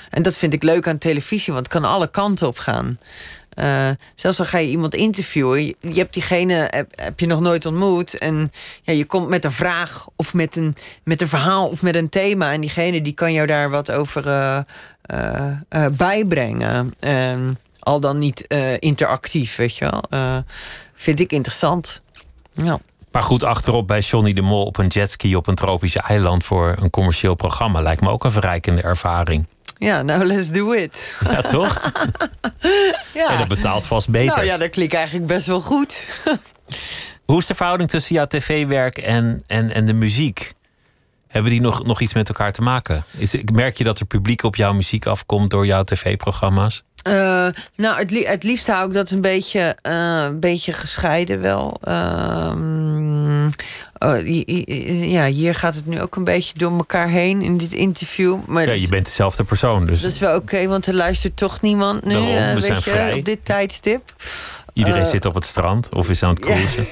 en 0.09 0.22
dat 0.22 0.38
vind 0.38 0.53
ik 0.53 0.63
leuk 0.63 0.88
aan 0.88 0.97
televisie, 0.97 1.53
want 1.53 1.66
het 1.66 1.82
kan 1.82 1.91
alle 1.91 2.07
kanten 2.07 2.47
op 2.47 2.57
gaan. 2.57 2.99
Eh, 3.49 3.89
zelfs 4.16 4.39
al 4.39 4.45
ga 4.45 4.57
je 4.57 4.68
iemand 4.68 4.95
interviewen, 4.95 5.66
je, 5.66 5.76
hebt 5.82 6.13
diegene 6.13 6.86
heb, 6.95 7.20
je 7.20 7.26
nog 7.26 7.39
nooit 7.39 7.66
ontmoet. 7.66 8.18
En 8.18 8.51
ja, 8.84 8.93
je 8.93 9.05
komt 9.05 9.28
met 9.28 9.45
een 9.45 9.51
vraag 9.51 10.07
of 10.16 10.34
met 10.34 10.55
een, 10.55 10.76
met 11.03 11.22
een 11.22 11.28
verhaal 11.28 11.68
of 11.68 11.82
met 11.82 11.95
een 11.95 12.09
thema. 12.09 12.53
En 12.53 12.61
diegene 12.61 13.01
die 13.01 13.13
kan 13.13 13.34
jou 13.34 13.47
daar 13.47 13.70
wat 13.70 13.91
over 13.91 14.28
eh, 14.28 15.88
bijbrengen. 15.91 16.93
En 16.99 17.59
al 17.80 17.99
dan 17.99 18.18
niet 18.18 18.41
interactief, 18.80 19.55
weet 19.55 19.78
je 19.78 19.89
wel. 20.09 20.43
Vind 20.93 21.20
ik 21.20 21.32
interessant. 21.32 22.01
Ja. 22.55 22.79
Maar 23.11 23.23
goed, 23.23 23.43
achterop 23.43 23.87
bij 23.87 23.99
Johnny 23.99 24.33
de 24.33 24.41
Mol 24.41 24.65
op 24.65 24.77
een 24.77 24.87
jetski 24.87 25.35
op 25.35 25.47
een 25.47 25.55
tropische 25.55 25.99
eiland 25.99 26.43
voor 26.43 26.75
een 26.79 26.89
commercieel 26.89 27.35
programma 27.35 27.81
lijkt 27.81 28.01
me 28.01 28.09
ook 28.09 28.23
een 28.23 28.31
verrijkende 28.31 28.81
ervaring. 28.81 29.45
ja, 29.77 30.01
nou, 30.01 30.23
let's 30.23 30.49
do 30.51 30.71
it. 30.71 31.17
Ja, 31.29 31.41
toch? 31.41 31.81
Ja. 33.13 33.31
En 33.31 33.37
dat 33.37 33.47
betaalt 33.47 33.85
vast 33.85 34.09
beter. 34.09 34.35
Nou 34.35 34.45
ja, 34.47 34.57
dat 34.57 34.69
klinkt 34.69 34.93
eigenlijk 34.93 35.27
best 35.27 35.45
wel 35.45 35.61
goed. 35.61 36.21
Hoe 37.25 37.39
is 37.39 37.45
de 37.45 37.55
verhouding 37.55 37.89
tussen 37.89 38.15
jouw 38.15 38.27
tv-werk 38.27 38.97
en, 38.97 39.43
en, 39.47 39.73
en 39.73 39.85
de 39.85 39.93
muziek? 39.93 40.53
Hebben 41.27 41.51
die 41.51 41.61
nog, 41.61 41.85
nog 41.85 42.01
iets 42.01 42.13
met 42.13 42.27
elkaar 42.27 42.51
te 42.51 42.61
maken? 42.61 43.03
Is, 43.17 43.35
merk 43.51 43.77
je 43.77 43.83
dat 43.83 43.99
er 43.99 44.05
publiek 44.05 44.43
op 44.43 44.55
jouw 44.55 44.73
muziek 44.73 45.05
afkomt 45.05 45.49
door 45.49 45.65
jouw 45.65 45.83
tv-programma's? 45.83 46.83
Eh, 47.05 47.47
nou, 47.75 47.97
het, 47.97 48.11
li- 48.11 48.25
het 48.25 48.43
liefst 48.43 48.67
hou 48.67 48.87
ik 48.87 48.93
dat 48.93 49.09
een 49.11 49.21
beetje, 49.21 49.75
eh, 49.81 49.93
een 50.23 50.39
beetje 50.39 50.73
gescheiden 50.73 51.41
wel. 51.41 51.77
Ehm, 51.83 53.45
oh, 53.97 54.27
ja, 55.11 55.25
hier 55.25 55.55
gaat 55.55 55.75
het 55.75 55.85
nu 55.85 56.01
ook 56.01 56.15
een 56.15 56.23
beetje 56.23 56.57
door 56.57 56.71
elkaar 56.77 57.07
heen 57.07 57.41
in 57.41 57.57
dit 57.57 57.73
interview. 57.73 58.37
Maar 58.47 58.67
Ja, 58.67 58.73
je 58.73 58.87
bent 58.87 59.05
dezelfde 59.05 59.43
persoon, 59.43 59.85
dus 59.85 60.01
dat 60.01 60.11
is 60.11 60.19
wel 60.19 60.35
oké, 60.35 60.67
want 60.67 60.85
er 60.87 60.93
luistert 60.93 61.37
toch 61.37 61.61
niemand 61.61 62.05
nu. 62.05 62.11
Daarom, 62.13 62.29
eh, 62.35 62.53
we 62.53 62.61
zijn 62.61 62.73
je, 62.75 62.81
vrij. 62.81 63.13
op 63.13 63.25
dit 63.25 63.45
tijdstip. 63.45 64.01
iedereen 64.73 65.05
zit 65.05 65.25
op 65.25 65.33
het 65.35 65.45
strand 65.45 65.89
of 65.95 66.09
is 66.09 66.23
aan 66.23 66.29
het 66.29 66.39
cruisen. 66.45 66.85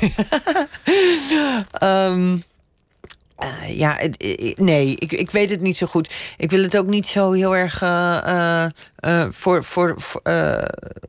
Ehm, 1.72 2.38
eh, 3.36 3.78
ja, 3.78 3.98
nee, 4.56 4.96
ik, 4.98 5.12
ik 5.12 5.32
weet 5.32 5.50
het 5.50 5.62
niet 5.62 5.78
zo 5.78 5.88
goed. 5.88 6.14
Ik 6.38 6.52
wil 6.52 6.62
het 6.62 6.78
ook 6.78 6.88
niet 6.88 7.08
zo 7.08 7.32
heel 7.32 7.56
erg 7.56 7.82
eh, 7.82 8.64
eh, 8.96 9.26
voor, 9.30 9.64
voor, 9.64 9.94
voor, 9.98 10.22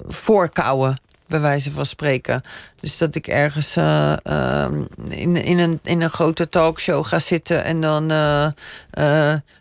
voorkouwen, 0.06 0.96
bij 1.26 1.40
wijze 1.40 1.70
van 1.70 1.86
spreken. 1.86 2.42
Dus 2.80 2.98
dat 2.98 3.14
ik 3.14 3.26
ergens 3.26 3.76
eh, 3.76 4.16
ehm, 4.22 4.84
in, 5.08 5.36
in, 5.36 5.58
een, 5.58 5.80
in 5.82 6.02
een 6.02 6.10
grote 6.10 6.48
talkshow 6.48 7.04
ga 7.04 7.18
zitten 7.18 7.64
en 7.64 7.80
dan 7.80 8.08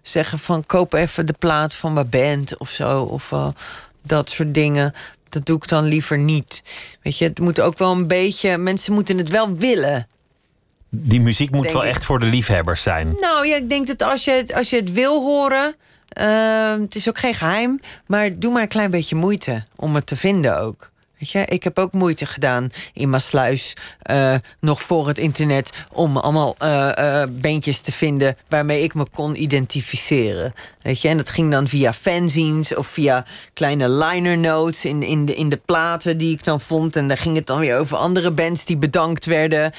zeggen 0.02 0.40
van 0.40 0.66
koop 0.66 0.94
even 0.94 1.26
de 1.26 1.36
plaat 1.40 1.74
van 1.76 1.94
mijn 1.94 2.10
band 2.10 2.58
of 2.58 2.70
zo. 2.70 3.02
Of 3.02 3.34
dat 4.02 4.30
soort 4.30 4.54
dingen. 4.54 4.94
Dat 5.30 5.46
doe 5.46 5.56
ik 5.56 5.68
dan 5.68 5.84
liever 5.84 6.18
niet. 6.18 6.64
Weet 7.02 7.18
je, 7.18 7.26
het 7.26 7.40
moet 7.40 7.60
ook 7.60 7.78
wel 7.78 7.92
een 7.92 8.08
beetje. 8.08 8.58
Mensen 8.58 8.94
moeten 8.94 9.18
het 9.18 9.30
wel 9.30 9.56
willen. 9.56 10.08
Die 10.96 11.22
muziek 11.22 11.52
moet 11.52 11.72
wel 11.72 11.84
ik. 11.84 11.90
echt 11.90 12.06
voor 12.06 12.20
de 12.20 12.26
liefhebbers 12.26 12.82
zijn. 12.82 13.16
Nou 13.20 13.48
ja, 13.48 13.56
ik 13.56 13.70
denk 13.70 13.88
dat 13.88 14.02
als 14.04 14.24
je, 14.26 14.32
het- 14.32 14.54
als 14.54 14.70
je 14.70 14.76
het 14.76 14.92
wil 14.92 15.22
horen. 15.22 15.76
eh, 16.08 16.72
het 16.80 16.96
is 16.96 17.10
ook 17.10 17.18
geen 17.18 17.34
geheim. 17.34 17.80
Maar 18.08 18.40
doe 18.40 18.52
maar 18.54 18.62
een 18.62 18.68
klein 18.68 18.92
beetje 18.92 19.16
moeite 19.16 19.64
om 19.76 19.96
het 19.96 20.06
te 20.06 20.16
vinden 20.16 20.60
ook. 20.60 20.92
Weet 21.24 21.32
je, 21.32 21.46
ik 21.46 21.64
heb 21.64 21.80
ook 21.80 21.92
moeite 21.92 22.26
gedaan 22.26 22.70
in 22.94 23.10
Maasluis. 23.10 23.74
eh 24.02 24.36
nog 24.60 24.82
voor 24.82 25.08
het 25.08 25.18
internet. 25.18 25.86
Om 25.92 26.18
allemaal 26.18 26.56
eh 26.58 27.22
eh 27.22 27.30
bandjes 27.32 27.82
te 27.82 27.92
vinden 27.92 28.38
waarmee 28.50 28.84
ik 28.84 28.94
me 28.94 29.06
kon 29.16 29.42
identificeren. 29.42 30.54
Weet 30.82 31.02
je, 31.02 31.08
en 31.08 31.18
dat 31.18 31.30
ging 31.30 31.52
dan 31.52 31.68
via 31.68 31.94
fanzines 31.94 32.76
of 32.76 32.88
via 32.88 33.26
kleine 33.54 33.90
liner 33.90 34.38
notes 34.38 34.86
in, 34.86 35.04
in, 35.04 35.26
de, 35.26 35.36
in 35.36 35.50
de 35.50 35.60
platen 35.66 36.18
die 36.18 36.32
ik 36.32 36.44
dan 36.44 36.60
vond. 36.60 36.96
En 36.96 37.08
daar 37.08 37.18
ging 37.18 37.36
het 37.36 37.48
dan 37.48 37.60
weer 37.60 37.78
over 37.78 37.98
andere 37.98 38.32
bands 38.32 38.66
die 38.66 38.78
bedankt 38.78 39.26
werden 39.26 39.72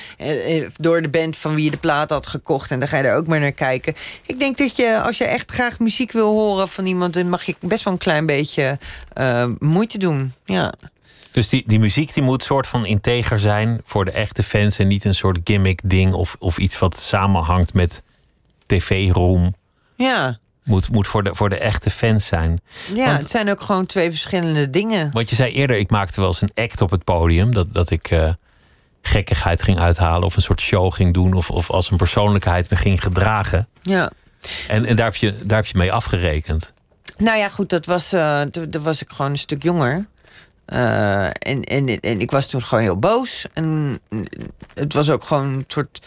door 0.76 1.02
de 1.02 1.08
band 1.08 1.36
van 1.36 1.54
wie 1.54 1.64
je 1.64 1.70
de 1.70 1.76
plaat 1.76 2.10
had 2.10 2.26
gekocht. 2.26 2.70
En 2.70 2.78
daar 2.78 2.88
ga 2.88 2.96
je 2.96 3.04
er 3.04 3.16
ook 3.16 3.26
maar 3.26 3.40
naar 3.40 3.52
kijken. 3.52 3.94
Ik 4.26 4.38
denk 4.38 4.56
dat 4.56 4.76
je, 4.76 5.00
als 5.00 5.18
je 5.18 5.24
echt 5.24 5.52
graag 5.52 5.78
muziek 5.78 6.12
wil 6.12 6.32
horen 6.32 6.68
van 6.68 6.86
iemand, 6.86 7.14
dan 7.14 7.28
mag 7.28 7.44
je 7.44 7.56
best 7.60 7.84
wel 7.84 7.92
een 7.92 7.98
klein 7.98 8.26
beetje 8.26 8.78
moeite 9.58 9.98
doen. 9.98 10.32
Ja. 10.44 10.72
Dus 11.34 11.48
die, 11.48 11.62
die 11.66 11.78
muziek 11.78 12.14
die 12.14 12.22
moet 12.22 12.42
soort 12.44 12.66
van 12.66 12.86
integer 12.86 13.38
zijn 13.38 13.80
voor 13.84 14.04
de 14.04 14.10
echte 14.10 14.42
fans 14.42 14.78
en 14.78 14.86
niet 14.86 15.04
een 15.04 15.14
soort 15.14 15.38
gimmick 15.44 15.80
ding 15.84 16.12
of, 16.12 16.36
of 16.38 16.58
iets 16.58 16.78
wat 16.78 16.96
samenhangt 16.96 17.74
met 17.74 18.02
tv-roem. 18.66 19.54
Ja. 19.96 20.38
Moet, 20.64 20.90
moet 20.90 21.06
voor, 21.06 21.22
de, 21.22 21.34
voor 21.34 21.48
de 21.48 21.58
echte 21.58 21.90
fans 21.90 22.26
zijn. 22.26 22.58
Ja, 22.94 23.06
Want- 23.06 23.22
het 23.22 23.30
zijn 23.30 23.50
ook 23.50 23.60
gewoon 23.60 23.86
twee 23.86 24.10
verschillende 24.10 24.70
dingen. 24.70 25.10
Want 25.12 25.30
je 25.30 25.36
zei 25.36 25.52
eerder, 25.52 25.76
ik 25.76 25.90
maakte 25.90 26.20
wel 26.20 26.28
eens 26.28 26.40
een 26.40 26.52
act 26.54 26.80
op 26.80 26.90
het 26.90 27.04
podium. 27.04 27.54
Dat, 27.54 27.72
dat 27.74 27.90
ik 27.90 28.10
eh, 28.10 28.32
gekkigheid 29.02 29.62
ging 29.62 29.78
uithalen 29.78 30.24
of 30.24 30.36
een 30.36 30.42
soort 30.42 30.60
show 30.60 30.92
ging 30.92 31.14
doen. 31.14 31.32
Of, 31.32 31.50
of 31.50 31.70
als 31.70 31.90
een 31.90 31.96
persoonlijkheid 31.96 32.70
me 32.70 32.76
ging 32.76 33.02
gedragen. 33.02 33.68
Ja. 33.82 34.10
En, 34.68 34.84
en 34.84 34.96
daar, 34.96 35.06
heb 35.06 35.16
je, 35.16 35.38
daar 35.42 35.56
heb 35.56 35.66
je 35.66 35.78
mee 35.78 35.92
afgerekend. 35.92 36.72
Nou 37.18 37.38
ja, 37.38 37.48
goed, 37.48 37.68
dat 37.70 37.86
was, 37.86 38.08
toen 38.50 38.70
toen 38.70 38.82
was 38.82 39.02
ik 39.02 39.10
gewoon 39.10 39.30
een 39.30 39.38
stuk 39.38 39.62
jonger. 39.62 40.06
Eh, 40.64 41.26
en, 41.26 41.64
en, 41.64 42.00
en 42.00 42.20
ik 42.20 42.30
was 42.30 42.46
toen 42.46 42.62
gewoon 42.62 42.84
heel 42.84 42.98
boos. 42.98 43.46
En 43.52 43.98
het 44.74 44.92
was 44.92 45.10
ook 45.10 45.24
gewoon 45.24 45.46
een 45.46 45.64
soort 45.66 46.02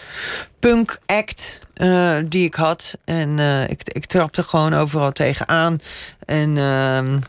punk 0.60 1.00
act 1.06 1.60
eh, 1.74 2.18
die 2.26 2.46
ik 2.46 2.56
had. 2.56 2.98
En 3.06 3.40
eh, 3.40 3.64
ik, 3.64 3.82
ik 3.84 4.06
trapte 4.06 4.44
gewoon 4.44 4.74
overal 4.74 5.12
tegenaan. 5.12 5.80
En 6.26 6.58
ehm, 6.58 7.20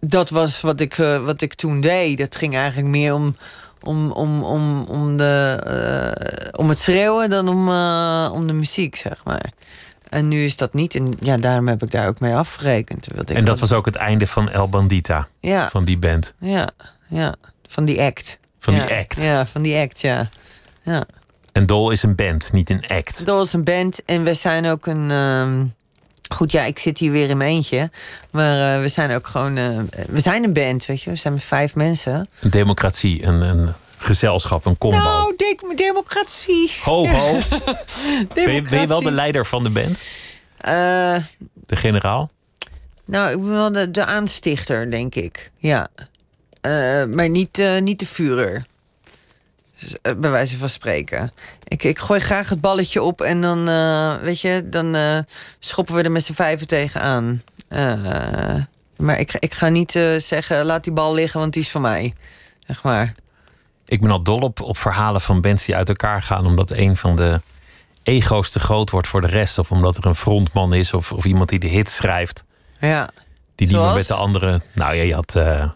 dat 0.00 0.30
was 0.30 0.60
wat 0.60 0.80
ik, 0.80 0.94
wat 1.24 1.40
ik 1.40 1.54
toen 1.54 1.80
deed. 1.80 2.18
Dat 2.18 2.36
ging 2.36 2.54
eigenlijk 2.54 2.88
meer 2.88 3.14
om, 3.14 3.36
om, 3.82 4.10
om, 4.10 4.42
om, 4.42 4.82
om, 4.82 5.16
de, 5.16 6.52
om 6.56 6.68
het 6.68 6.78
schreeuwen 6.78 7.30
dan 7.30 7.48
om, 7.48 7.68
om 8.32 8.46
de 8.46 8.52
muziek, 8.52 8.96
zeg 8.96 9.24
maar. 9.24 9.52
En 10.10 10.28
nu 10.28 10.44
is 10.44 10.56
dat 10.56 10.74
niet. 10.74 10.94
En 10.94 11.16
ja, 11.20 11.36
daarom 11.36 11.68
heb 11.68 11.82
ik 11.82 11.90
daar 11.90 12.08
ook 12.08 12.20
mee 12.20 12.34
afgerekend. 12.34 13.06
Ik 13.20 13.30
En 13.30 13.44
dat 13.44 13.58
was 13.58 13.72
ook 13.72 13.84
het 13.84 13.96
einde 13.96 14.26
van 14.26 14.50
El 14.50 14.68
Bandita, 14.68 15.28
Ja, 15.40 15.68
van 15.70 15.84
die 15.84 15.98
band. 15.98 16.34
ja, 16.38 16.68
ja. 17.08 17.34
Van 17.66 17.84
die 17.84 18.00
act. 18.02 18.38
Van 18.60 18.74
ja. 18.74 18.86
die 18.86 18.96
act. 18.96 19.22
Ja, 19.22 19.46
van 19.46 19.62
die 19.62 19.76
act, 19.76 20.00
ja. 20.00 20.28
Ja. 20.82 21.04
En 21.52 21.66
Dol 21.66 21.90
is 21.90 22.02
een 22.02 22.14
band, 22.14 22.52
niet 22.52 22.70
een 22.70 22.84
act. 22.88 23.26
Dat 23.26 23.36
was 23.36 23.52
een 23.52 23.64
band 23.64 24.04
en 24.04 24.24
we 24.24 24.34
zijn 24.34 24.66
ook 24.66 24.86
een. 24.86 25.10
ehm, 25.10 25.64
Goed, 26.34 26.52
ja, 26.52 26.62
ik 26.64 26.78
zit 26.78 26.98
hier 26.98 27.10
weer 27.10 27.28
in 27.28 27.36
mijn 27.36 27.50
eentje. 27.50 27.90
Maar 28.30 28.74
eh, 28.76 28.82
we 28.82 28.88
zijn 28.88 29.10
ook 29.14 29.26
gewoon. 29.26 29.56
eh, 29.56 29.78
we 30.08 30.20
zijn 30.20 30.44
een 30.44 30.52
band, 30.52 30.86
weet 30.86 31.02
je. 31.02 31.10
We 31.10 31.16
zijn 31.16 31.32
met 31.34 31.44
vijf 31.44 31.74
mensen. 31.74 32.28
Een 32.40 32.50
democratie, 32.50 33.24
een, 33.24 33.40
een 33.40 33.72
gezelschap, 34.00 34.64
een 34.64 34.78
combo. 34.78 34.96
Nou, 34.96 35.36
de- 35.36 35.72
democratie. 35.76 36.70
Ho, 36.84 37.06
ho. 37.08 37.38
Ben 38.34 38.52
je, 38.52 38.62
ben 38.62 38.80
je 38.80 38.86
wel 38.86 39.02
de 39.02 39.10
leider 39.10 39.46
van 39.46 39.62
de 39.62 39.70
band? 39.70 40.02
Eh, 40.56 41.16
De 41.66 41.76
generaal? 41.76 42.30
nou, 43.04 43.30
ik 43.30 43.36
ben 43.40 43.50
wel 43.50 43.72
de, 43.72 43.90
de 43.90 44.04
aanstichter, 44.04 44.90
denk 44.90 45.14
ik. 45.14 45.50
Ja. 45.56 45.88
Eh, 46.60 47.04
maar 47.04 47.28
niet, 47.28 47.58
eh, 47.58 47.80
niet 47.80 47.98
de 47.98 48.06
vurer. 48.06 48.64
Dus, 49.80 49.94
bij 50.16 50.30
wijze 50.30 50.56
van 50.56 50.68
spreken. 50.68 51.32
Ik, 51.68 51.82
ik 51.84 51.98
gooi 51.98 52.20
graag 52.20 52.48
het 52.48 52.60
balletje 52.60 53.02
op 53.02 53.20
en 53.20 53.40
dan, 53.40 53.64
weet 54.22 54.40
je, 54.40 54.68
dan 54.68 54.96
schoppen 55.58 55.94
we 55.94 56.02
er 56.02 56.10
met 56.10 56.24
z'n 56.24 56.32
vijven 56.32 56.66
tegenaan. 56.66 57.42
Maar 58.96 59.18
ik, 59.20 59.34
ik 59.38 59.54
ga 59.54 59.68
niet 59.68 59.90
zeggen, 60.18 60.64
laat 60.64 60.84
die 60.84 60.92
bal 60.92 61.14
liggen, 61.14 61.40
want 61.40 61.52
die 61.52 61.62
is 61.62 61.70
van 61.70 61.80
mij. 61.80 62.14
Zeg 62.66 62.82
maar. 62.82 63.12
Ik 63.90 64.00
ben 64.00 64.10
al 64.10 64.22
dol 64.22 64.38
op, 64.38 64.60
op 64.60 64.76
verhalen 64.78 65.20
van 65.20 65.40
bands 65.40 65.64
die 65.66 65.76
uit 65.76 65.88
elkaar 65.88 66.22
gaan 66.22 66.46
omdat 66.46 66.70
een 66.70 66.96
van 66.96 67.16
de 67.16 67.40
ego's 68.02 68.50
te 68.50 68.60
groot 68.60 68.90
wordt 68.90 69.06
voor 69.08 69.20
de 69.20 69.26
rest. 69.26 69.58
Of 69.58 69.70
omdat 69.70 69.96
er 69.96 70.06
een 70.06 70.14
frontman 70.14 70.74
is 70.74 70.92
of, 70.92 71.12
of 71.12 71.24
iemand 71.24 71.48
die 71.48 71.58
de 71.58 71.66
hit 71.68 71.88
schrijft. 71.88 72.44
Ja. 72.80 73.10
Die 73.54 73.66
niet 73.66 73.76
meer 73.76 73.94
met 73.94 74.06
de 74.06 74.14
andere. 74.14 74.60
Nou 74.72 74.94
ja, 74.94 75.02
je 75.02 75.14
had. 75.14 75.34
eh, 75.34 75.68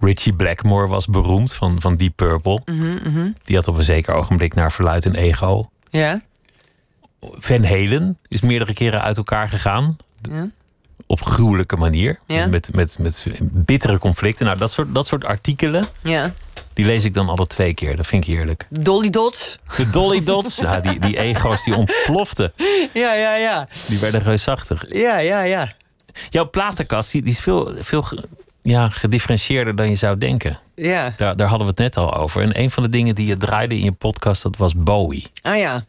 Richie 0.00 0.34
Blackmore 0.34 0.86
was 0.86 1.06
beroemd 1.06 1.52
van, 1.54 1.80
van 1.80 1.96
Deep 1.96 2.16
Purple. 2.16 2.60
Mhm, 2.64 3.30
Die 3.44 3.56
had 3.56 3.68
op 3.68 3.76
een 3.76 3.82
zeker 3.82 4.14
ogenblik 4.14 4.54
naar 4.54 4.72
verluid 4.72 5.04
een 5.04 5.14
ego. 5.14 5.70
Ja? 5.90 6.20
Van 7.20 7.64
Halen 7.64 8.18
is 8.28 8.40
meerdere 8.40 8.74
keren 8.74 9.02
uit 9.02 9.16
elkaar 9.16 9.48
gegaan. 9.48 9.96
Ja? 10.30 10.48
Op 11.06 11.22
gruwelijke 11.24 11.76
manier. 11.76 12.18
Ja. 12.26 12.46
Met, 12.46 12.74
met, 12.74 12.98
met 12.98 13.26
bittere 13.40 13.98
conflicten. 13.98 14.46
Nou, 14.46 14.58
dat 14.58 14.70
soort, 14.72 14.94
dat 14.94 15.06
soort 15.06 15.24
artikelen, 15.24 15.84
Ja. 16.02 16.32
Die 16.74 16.84
lees 16.84 17.04
ik 17.04 17.14
dan 17.14 17.28
alle 17.28 17.46
twee 17.46 17.74
keer. 17.74 17.96
Dat 17.96 18.06
vind 18.06 18.26
ik 18.26 18.34
heerlijk. 18.34 18.66
Dolly 18.68 19.10
Dots? 19.10 19.58
De 19.76 19.90
Dolly 19.90 20.24
Dots, 20.24 20.60
nou, 20.60 20.82
die, 20.82 20.98
die 21.00 21.18
ego's 21.28 21.64
die 21.64 21.76
ontploften. 21.76 22.52
Ja, 22.92 23.14
ja, 23.14 23.34
ja. 23.34 23.68
Die 23.88 23.98
werden 23.98 24.22
reusachtig. 24.22 24.84
Ja, 24.88 25.18
ja, 25.18 25.42
ja. 25.42 25.72
Jouw 26.28 26.50
platenkast 26.50 27.12
die, 27.12 27.22
die 27.22 27.32
is 27.32 27.40
veel, 27.40 27.74
veel 27.80 28.04
ja, 28.60 28.88
gedifferentieerder 28.88 29.76
dan 29.76 29.88
je 29.88 29.94
zou 29.94 30.18
denken. 30.18 30.58
Ja. 30.74 31.14
Daar, 31.16 31.36
daar 31.36 31.48
hadden 31.48 31.66
we 31.66 31.72
het 31.72 31.82
net 31.82 31.96
al 31.96 32.16
over. 32.16 32.42
En 32.42 32.60
een 32.60 32.70
van 32.70 32.82
de 32.82 32.88
dingen 32.88 33.14
die 33.14 33.26
je 33.26 33.36
draaide 33.36 33.74
in 33.74 33.84
je 33.84 33.92
podcast, 33.92 34.42
dat 34.42 34.56
was 34.56 34.72
Bowie. 34.76 35.26
Ah 35.42 35.58
ja. 35.58 35.84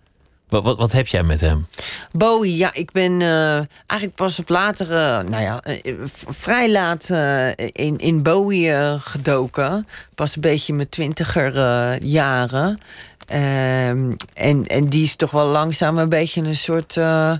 Wat, 0.61 0.77
wat, 0.77 0.91
heb 0.91 1.07
jij 1.07 1.23
met 1.23 1.41
hem? 1.41 1.67
Bowie, 2.11 2.57
ja, 2.57 2.73
ik 2.73 2.91
ben 2.91 3.21
eh, 3.21 3.55
eigenlijk 3.87 4.15
pas 4.15 4.39
op 4.39 4.49
latere, 4.49 5.23
nou 5.23 5.43
ja, 5.43 5.59
eh, 5.61 5.93
vrij 6.27 6.71
laat 6.71 7.09
eh, 7.09 7.47
in, 7.57 7.97
in 7.97 8.23
Bowie 8.23 8.71
eh, 8.71 8.93
gedoken. 8.99 9.87
Pas 10.15 10.35
een 10.35 10.41
beetje 10.41 10.73
mijn 10.73 10.89
twintiger 10.89 11.57
eh, 11.57 11.99
jaren. 11.99 12.79
Ehm, 13.25 14.11
en, 14.33 14.65
en 14.67 14.89
die 14.89 15.03
is 15.03 15.15
toch 15.15 15.31
wel 15.31 15.45
langzaam 15.45 15.97
een 15.97 16.09
beetje 16.09 16.41
een 16.41 16.55
soort 16.55 16.97
eh, 16.97 17.31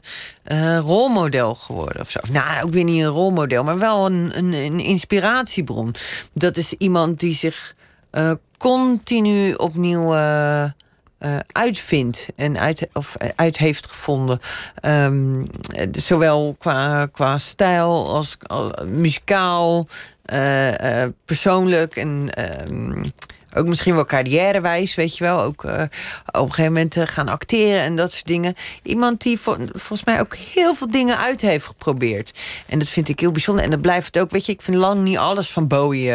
eh, 0.44 0.78
rolmodel 0.78 1.56
geworden. 1.56 2.02
Of 2.02 2.10
zo. 2.10 2.20
Nou, 2.32 2.64
ook 2.64 2.72
weer 2.72 2.84
niet 2.84 3.02
een 3.02 3.08
rolmodel, 3.08 3.64
maar 3.64 3.80
wel 3.80 4.06
een, 4.06 4.32
een, 4.38 4.54
een 4.54 4.80
inspiratiebron. 4.80 5.96
Dat 6.34 6.58
is 6.58 6.74
iemand 6.74 7.20
die 7.20 7.34
zich 7.34 7.76
eh, 8.10 8.32
continu 8.58 9.54
opnieuw 9.54 10.14
eh, 11.24 11.38
uitvindt 11.52 12.28
en 12.36 12.60
uit, 12.60 12.88
of 12.94 13.16
eh, 13.16 13.30
uit 13.36 13.58
heeft 13.58 13.88
gevonden. 13.88 14.40
Eh, 14.76 15.12
zowel 15.92 16.56
qua, 16.58 17.06
qua 17.06 17.38
stijl 17.38 18.14
als, 18.14 18.38
muzikaal, 18.86 19.88
eh, 20.26 21.04
persoonlijk 21.26 21.96
en 21.96 22.30
ehm, 22.34 23.06
ook 23.54 23.68
misschien 23.68 23.96
wel 23.96 24.06
carrièrewijs, 24.06 24.96
weet 24.96 25.18
je 25.18 25.24
wel. 25.24 25.42
Ook 25.42 25.64
op 25.64 25.70
een 26.32 26.54
gegeven 26.54 26.74
moment 26.74 26.96
gaan 27.00 27.30
acteren 27.30 27.82
en 27.82 27.96
dat 27.96 28.12
soort 28.12 28.28
dingen. 28.28 28.56
Iemand 28.84 29.22
die 29.22 29.40
vol- 29.40 29.68
volgens 29.72 30.04
mij 30.04 30.20
ook 30.20 30.36
heel 30.36 30.76
veel 30.76 30.90
dingen 30.90 31.18
uit 31.18 31.42
heeft 31.42 31.66
geprobeerd. 31.66 32.40
En 32.68 32.80
dat 32.80 32.88
vind 32.88 33.10
ik 33.10 33.20
heel 33.20 33.32
bijzonder. 33.32 33.64
En 33.64 33.70
dat 33.70 33.82
blijft 33.82 34.06
het 34.06 34.20
ook, 34.24 34.32
weet 34.32 34.46
je, 34.46 34.52
ik 34.52 34.62
vind 34.62 34.78
lang 34.78 35.02
niet 35.02 35.18
alles 35.18 35.52
van 35.52 35.68
Bowie 35.68 36.12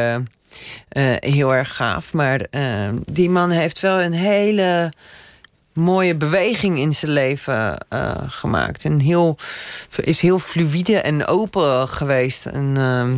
eh, 0.89 1.15
heel 1.19 1.55
erg 1.55 1.77
gaaf. 1.77 2.13
Maar 2.13 2.41
eh, 2.41 2.89
die 3.13 3.31
man 3.31 3.51
heeft 3.51 3.81
wel 3.81 4.01
een 4.01 4.13
hele 4.13 4.93
mooie 5.73 6.17
beweging 6.17 6.79
in 6.79 6.93
zijn 6.93 7.13
leven 7.13 7.79
eh, 7.89 8.15
gemaakt. 8.27 8.85
En 8.85 9.01
heel, 9.01 9.39
is 9.97 10.21
heel 10.21 10.39
fluïde 10.39 10.99
en 10.99 11.27
open 11.27 11.89
geweest. 11.89 12.47
En, 12.47 12.77
ehm, 12.77 13.17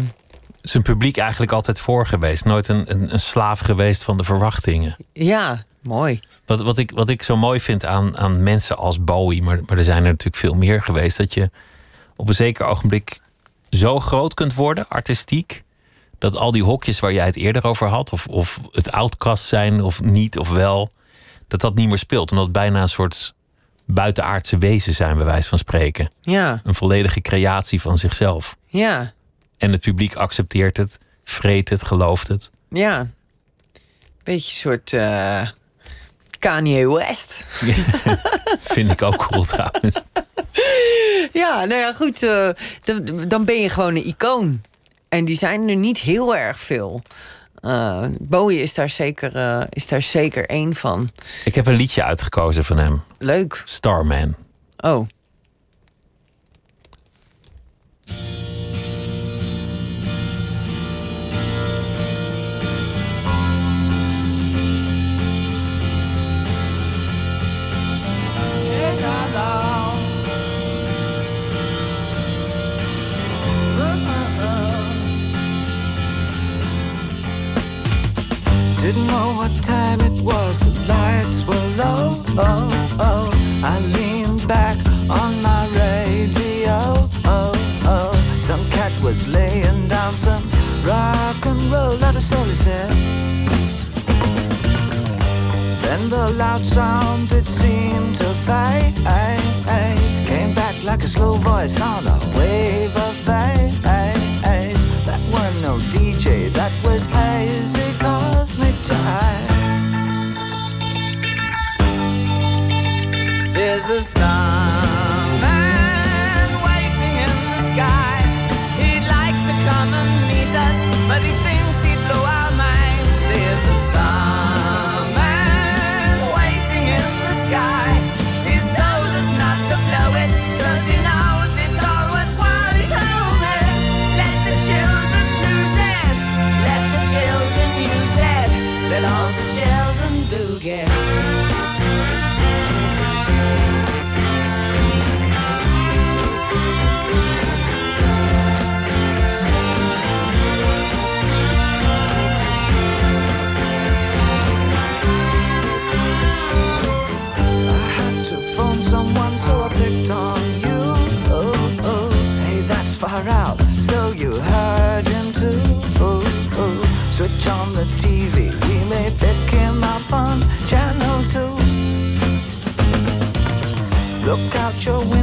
Zijn 0.61 0.83
publiek 0.83 1.17
eigenlijk 1.17 1.53
altijd 1.53 1.81
voor 1.81 2.07
geweest. 2.07 2.45
Nooit 2.45 2.69
een, 2.69 2.85
een, 2.87 3.13
een 3.13 3.21
slaaf 3.21 3.61
geweest 3.61 4.03
van 4.03 4.17
de 4.17 4.25
verwachtingen. 4.25 4.97
ja, 5.13 5.65
mooi. 5.83 6.21
Wat, 6.47 6.61
wat, 6.61 6.79
ik, 6.79 6.91
wat 6.91 7.09
ik 7.09 7.23
zo 7.23 7.37
mooi 7.37 7.61
vind 7.61 7.85
aan, 7.85 8.19
aan 8.19 8.43
mensen 8.43 8.77
als 8.77 9.05
Bowie, 9.05 9.43
maar, 9.43 9.61
maar 9.67 9.79
er 9.79 9.85
zijn 9.85 10.05
er 10.05 10.11
natuurlijk 10.11 10.37
veel 10.37 10.55
meer 10.55 10.83
geweest, 10.83 11.17
dat 11.17 11.35
je 11.35 11.51
op 12.17 12.29
een 12.29 12.35
zeker 12.35 12.67
ogenblik 12.67 13.21
zo 13.71 14.01
groot 14.01 14.35
kunt 14.35 14.55
worden, 14.55 14.89
artistiek, 14.89 15.63
dat 16.21 16.37
al 16.37 16.53
die 16.53 16.63
hokjes 16.63 17.01
waar 17.01 17.13
jij 17.13 17.27
het 17.27 17.37
eerder 17.37 17.65
over 17.67 17.87
had, 17.89 18.13
of, 18.13 18.27
of 18.27 18.61
het 18.73 18.93
outcast 18.93 19.45
zijn 19.45 19.83
of 19.83 20.01
niet 20.03 20.39
of 20.39 20.49
wel, 20.49 20.91
dat 21.49 21.61
dat 21.61 21.75
niet 21.75 21.89
meer 21.89 21.99
speelt. 21.99 22.31
Omdat 22.31 22.45
het 22.45 22.55
bijna 22.55 22.83
een 22.83 22.89
soort 22.89 23.35
buitenaardse 23.85 24.59
wezen 24.59 24.95
zijn, 24.95 25.17
bij 25.17 25.27
wijze 25.27 25.49
van 25.49 25.59
spreken. 25.59 26.11
Ja, 26.21 26.61
Een 26.65 26.75
volledige 26.75 27.21
creatie 27.21 27.81
van 27.81 27.99
zichzelf. 27.99 28.57
ja, 28.67 29.13
En 29.59 29.73
het 29.73 29.81
publiek 29.81 30.15
accepteert 30.15 30.77
het, 30.77 30.99
vreet 31.25 31.69
het, 31.69 31.85
gelooft 31.85 32.29
het. 32.29 32.51
ja. 32.71 33.07
Beetje 34.23 34.51
een 34.53 34.57
soort 34.73 34.93
eh, 34.93 35.49
Kanye 36.39 36.93
West. 36.95 37.45
Vind 38.75 38.91
ik 38.91 39.03
ook 39.03 39.27
cool 39.27 39.45
trouwens. 39.45 40.01
Ja, 41.33 41.65
nou 41.65 41.81
ja, 41.81 41.93
goed. 41.93 42.23
eh, 42.23 42.49
dan, 42.85 43.29
dan 43.29 43.45
ben 43.45 43.61
je 43.63 43.69
gewoon 43.69 43.97
een 43.97 44.07
icoon. 44.07 44.61
En 45.11 45.25
die 45.25 45.37
zijn 45.37 45.69
er 45.69 45.77
niet 45.77 45.99
heel 45.99 46.37
erg 46.37 46.61
veel. 46.61 47.03
Eh, 47.55 48.05
Bowie 48.19 48.61
is 48.63 48.75
daar, 48.75 48.91
zeker, 48.91 49.37
eh, 49.37 49.63
is 49.71 49.89
daar 49.89 50.03
zeker 50.03 50.47
één 50.47 50.75
van. 50.75 51.11
Ik 51.45 51.55
heb 51.55 51.67
een 51.67 51.75
liedje 51.75 52.03
uitgekozen 52.03 52.65
van 52.65 52.77
hem. 52.79 53.03
Leuk. 53.19 53.63
Starman. 53.65 54.35
Oh. 54.77 55.07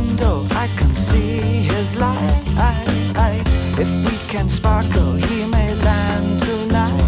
Window, 0.08 0.46
I 0.52 0.68
can 0.78 0.94
see 0.96 1.40
his 1.72 1.96
light. 1.96 2.44
If 3.80 3.90
we 4.06 4.18
can 4.34 4.50
sparkle, 4.50 5.14
he 5.14 5.46
may 5.50 5.74
land 5.76 6.40
tonight. 6.40 7.02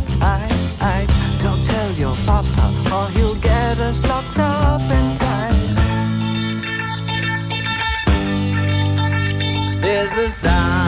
Don't 1.43 1.63
tell 1.65 1.91
your 1.93 2.15
papa, 2.25 2.65
or 2.93 3.07
he'll 3.15 3.39
get 3.41 3.79
us 3.79 4.01
locked 4.07 4.39
up 4.39 4.81
fight. 5.19 5.55
There's 9.81 10.15
a 10.17 10.27
starman 10.27 10.78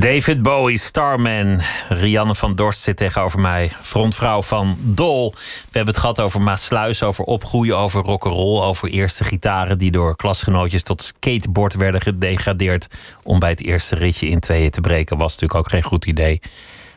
David 0.00 0.42
Bowie, 0.42 0.78
Starman. 0.78 1.60
Rianne 1.88 2.34
van 2.34 2.54
Dorst 2.54 2.80
zit 2.80 2.96
tegenover 2.96 3.40
mij. 3.40 3.70
Frontvrouw 3.82 4.42
van 4.42 4.76
Dol. 4.80 5.32
We 5.32 5.38
hebben 5.72 5.94
het 5.94 6.02
gehad 6.02 6.20
over 6.20 6.40
Maasluis, 6.42 7.02
over 7.02 7.24
opgroeien, 7.24 7.78
over 7.78 8.02
rock'n'roll. 8.02 8.62
Over 8.62 8.88
eerste 8.88 9.24
gitaren 9.24 9.78
die 9.78 9.90
door 9.90 10.16
klasgenootjes 10.16 10.82
tot 10.82 11.02
skateboard 11.02 11.74
werden 11.74 12.00
gedegradeerd. 12.00 12.86
Om 13.22 13.38
bij 13.38 13.50
het 13.50 13.62
eerste 13.62 13.94
ritje 13.94 14.26
in 14.26 14.40
tweeën 14.40 14.70
te 14.70 14.80
breken. 14.80 15.18
Was 15.18 15.32
natuurlijk 15.32 15.60
ook 15.60 15.70
geen 15.70 15.82
goed 15.82 16.06
idee. 16.06 16.40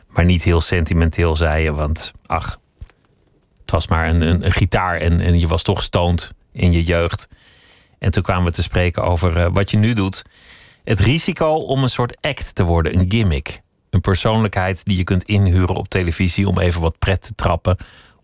Maar 0.08 0.24
niet 0.24 0.42
heel 0.42 0.60
sentimenteel, 0.60 1.36
zei 1.36 1.62
je. 1.62 1.72
Want 1.72 2.12
ach, 2.26 2.58
het 3.60 3.70
was 3.70 3.88
maar 3.88 4.08
een, 4.08 4.44
een, 4.44 4.52
gitaar 4.52 4.96
en, 4.96 5.20
en 5.20 5.38
je 5.38 5.46
was 5.46 5.62
toch 5.62 5.82
stoned 5.82 6.32
in 6.52 6.72
je 6.72 6.82
jeugd. 6.82 7.28
En 7.98 8.10
toen 8.10 8.22
kwamen 8.22 8.44
we 8.44 8.50
te 8.50 8.62
spreken 8.62 9.02
over 9.02 9.36
eh, 9.36 9.46
wat 9.52 9.70
je 9.70 9.76
nu 9.76 9.92
doet. 9.92 10.22
Het 10.84 11.00
risico 11.00 11.54
om 11.54 11.82
een 11.82 11.88
soort 11.88 12.16
act 12.20 12.54
te 12.54 12.62
worden, 12.62 12.98
een 12.98 13.10
gimmick. 13.10 13.62
Een 13.90 14.00
persoonlijkheid 14.00 14.84
die 14.84 14.96
je 14.96 15.04
kunt 15.04 15.24
inhuren 15.24 15.74
op 15.74 15.88
televisie 15.88 16.48
om 16.48 16.58
even 16.58 16.80
wat 16.80 16.98
pret 16.98 17.22
te 17.22 17.34
trappen. 17.34 17.76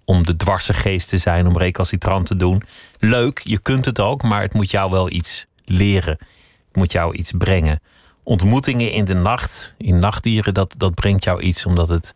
Om 0.05 0.27
de 0.27 0.37
dwarse 0.37 0.73
geest 0.73 1.09
te 1.09 1.19
zijn, 1.19 1.47
om 1.47 1.59
recalcitrant 1.59 2.27
te 2.27 2.37
doen. 2.37 2.63
Leuk, 2.99 3.41
je 3.45 3.61
kunt 3.61 3.85
het 3.85 4.01
ook, 4.01 4.23
maar 4.23 4.43
het 4.43 4.55
moet 4.55 4.71
jou 4.71 4.91
wel 4.91 5.11
iets 5.11 5.47
leren. 5.65 6.19
Het 6.67 6.77
moet 6.77 6.93
jou 6.93 7.15
iets 7.15 7.33
brengen. 7.39 7.81
Ontmoetingen 8.23 8.93
in 8.93 9.05
de 9.05 9.15
nacht, 9.15 9.75
in 9.79 9.99
nachtdieren, 9.99 10.55
dat, 10.55 10.75
dat 10.77 10.95
brengt 10.95 11.25
jou 11.25 11.41
iets 11.41 11.67
omdat 11.67 11.89
het 11.89 12.15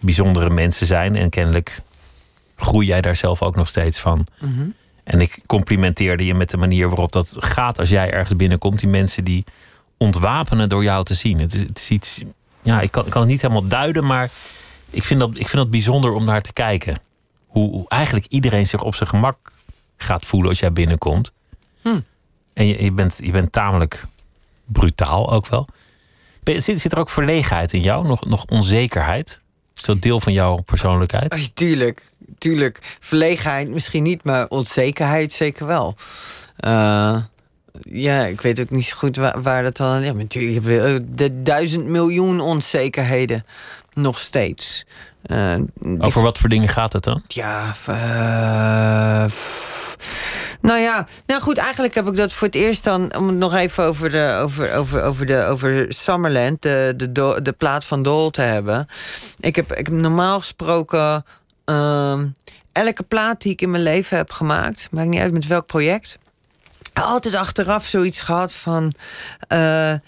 bijzondere 0.00 0.50
mensen 0.50 0.86
zijn. 0.86 1.16
En 1.16 1.30
kennelijk 1.30 1.80
groei 2.56 2.86
jij 2.86 3.00
daar 3.00 3.16
zelf 3.16 3.42
ook 3.42 3.56
nog 3.56 3.68
steeds 3.68 3.98
van. 3.98 4.26
En 5.06 5.20
ik 5.20 5.38
complimenteerde 5.46 6.26
je 6.26 6.34
met 6.34 6.50
de 6.50 6.56
manier 6.56 6.88
waarop 6.88 7.12
dat 7.12 7.36
gaat 7.38 7.78
als 7.78 7.88
jij 7.88 8.10
ergens 8.10 8.36
binnenkomt. 8.36 8.80
Die 8.80 8.88
mensen 8.88 9.24
die 9.24 9.44
ontwapenen 9.96 10.68
door 10.68 10.82
jou 10.82 11.04
te 11.04 11.14
zien. 11.14 11.38
Het 11.38 11.54
is, 11.54 11.60
het 11.60 11.78
is 11.78 11.90
iets. 11.90 12.22
Ja, 12.62 12.80
ik 12.80 12.90
kan, 12.90 13.04
ik 13.04 13.10
kan 13.10 13.20
het 13.20 13.30
niet 13.30 13.42
helemaal 13.42 13.68
duiden, 13.68 14.06
maar 14.06 14.30
ik 14.90 15.04
vind, 15.04 15.20
dat, 15.20 15.28
ik 15.28 15.48
vind 15.48 15.62
dat 15.62 15.70
bijzonder 15.70 16.12
om 16.12 16.24
naar 16.24 16.42
te 16.42 16.52
kijken. 16.52 16.98
Hoe, 17.46 17.70
hoe 17.70 17.88
eigenlijk 17.88 18.26
iedereen 18.28 18.66
zich 18.66 18.82
op 18.82 18.94
zijn 18.94 19.08
gemak 19.08 19.52
gaat 19.96 20.26
voelen 20.26 20.48
als 20.48 20.58
jij 20.58 20.72
binnenkomt. 20.72 21.32
En 22.52 22.66
je, 22.66 22.82
je, 22.82 22.92
bent, 22.92 23.20
je 23.22 23.30
bent 23.30 23.52
tamelijk 23.52 24.04
brutaal 24.64 25.32
ook 25.32 25.46
wel. 25.46 25.68
Zit, 26.44 26.80
zit 26.80 26.92
er 26.92 26.98
ook 26.98 27.10
verlegenheid 27.10 27.72
in 27.72 27.80
jou? 27.80 28.06
Nog, 28.06 28.24
nog 28.24 28.44
onzekerheid? 28.44 29.40
Is 29.76 29.82
dat 29.82 30.02
deel 30.02 30.20
van 30.20 30.32
jouw 30.32 30.56
persoonlijkheid? 30.56 31.50
Tuurlijk, 31.54 32.02
tuurlijk. 32.38 32.78
Verlegenheid 33.00 33.68
misschien 33.68 34.02
niet, 34.02 34.24
maar 34.24 34.46
onzekerheid 34.48 35.32
zeker 35.32 35.66
wel. 35.66 35.94
Eh, 36.56 37.16
ja, 37.90 38.24
ik 38.24 38.40
weet 38.40 38.60
ook 38.60 38.70
niet 38.70 38.84
zo 38.84 38.96
goed 38.96 39.16
waar, 39.16 39.42
waar 39.42 39.62
dat 39.62 39.76
dan... 39.76 40.02
Ja, 40.02 40.12
maar 40.12 40.22
natuurlijk, 40.22 40.64
je 40.66 40.70
hebt, 40.70 40.84
eh, 41.02 41.06
de 41.16 41.42
duizend 41.42 41.86
miljoen 41.86 42.40
onzekerheden. 42.40 43.46
Nog 43.92 44.18
steeds. 44.18 44.84
Eh, 45.22 45.56
Over 45.98 46.22
wat 46.22 46.38
voor 46.38 46.48
dingen 46.48 46.68
gaat 46.68 46.92
het 46.92 47.04
dan? 47.04 47.22
ja, 47.28 47.72
f- 47.72 47.88
nou 50.66 50.80
ja, 50.80 51.06
nou 51.26 51.40
goed, 51.40 51.56
eigenlijk 51.56 51.94
heb 51.94 52.08
ik 52.08 52.16
dat 52.16 52.32
voor 52.32 52.46
het 52.46 52.56
eerst 52.56 52.84
dan, 52.84 53.16
om 53.16 53.28
het 53.28 53.36
nog 53.36 53.54
even 53.54 53.84
over 53.84 54.10
de, 54.10 54.38
over, 54.42 54.74
over, 54.74 55.02
over 55.02 55.26
de, 55.26 55.44
over 55.44 55.86
Summerland, 55.88 56.62
de, 56.62 56.94
de, 56.96 57.38
de 57.42 57.52
plaat 57.52 57.84
van 57.84 58.02
Dol 58.02 58.30
te 58.30 58.40
hebben. 58.40 58.86
Ik 59.40 59.56
heb, 59.56 59.72
ik 59.72 59.90
normaal 59.90 60.40
gesproken 60.40 61.24
ehm, 61.64 62.26
elke 62.72 63.02
plaat 63.02 63.40
die 63.40 63.52
ik 63.52 63.62
in 63.62 63.70
mijn 63.70 63.82
leven 63.82 64.16
heb 64.16 64.30
gemaakt, 64.30 64.88
maakt 64.90 65.08
niet 65.08 65.20
uit 65.20 65.32
met 65.32 65.46
welk 65.46 65.66
project. 65.66 66.18
Altijd 67.02 67.34
achteraf 67.34 67.86
zoiets 67.86 68.20
gehad 68.20 68.52
van: 68.52 68.92
eh, 69.48 69.92
eh, 69.92 69.98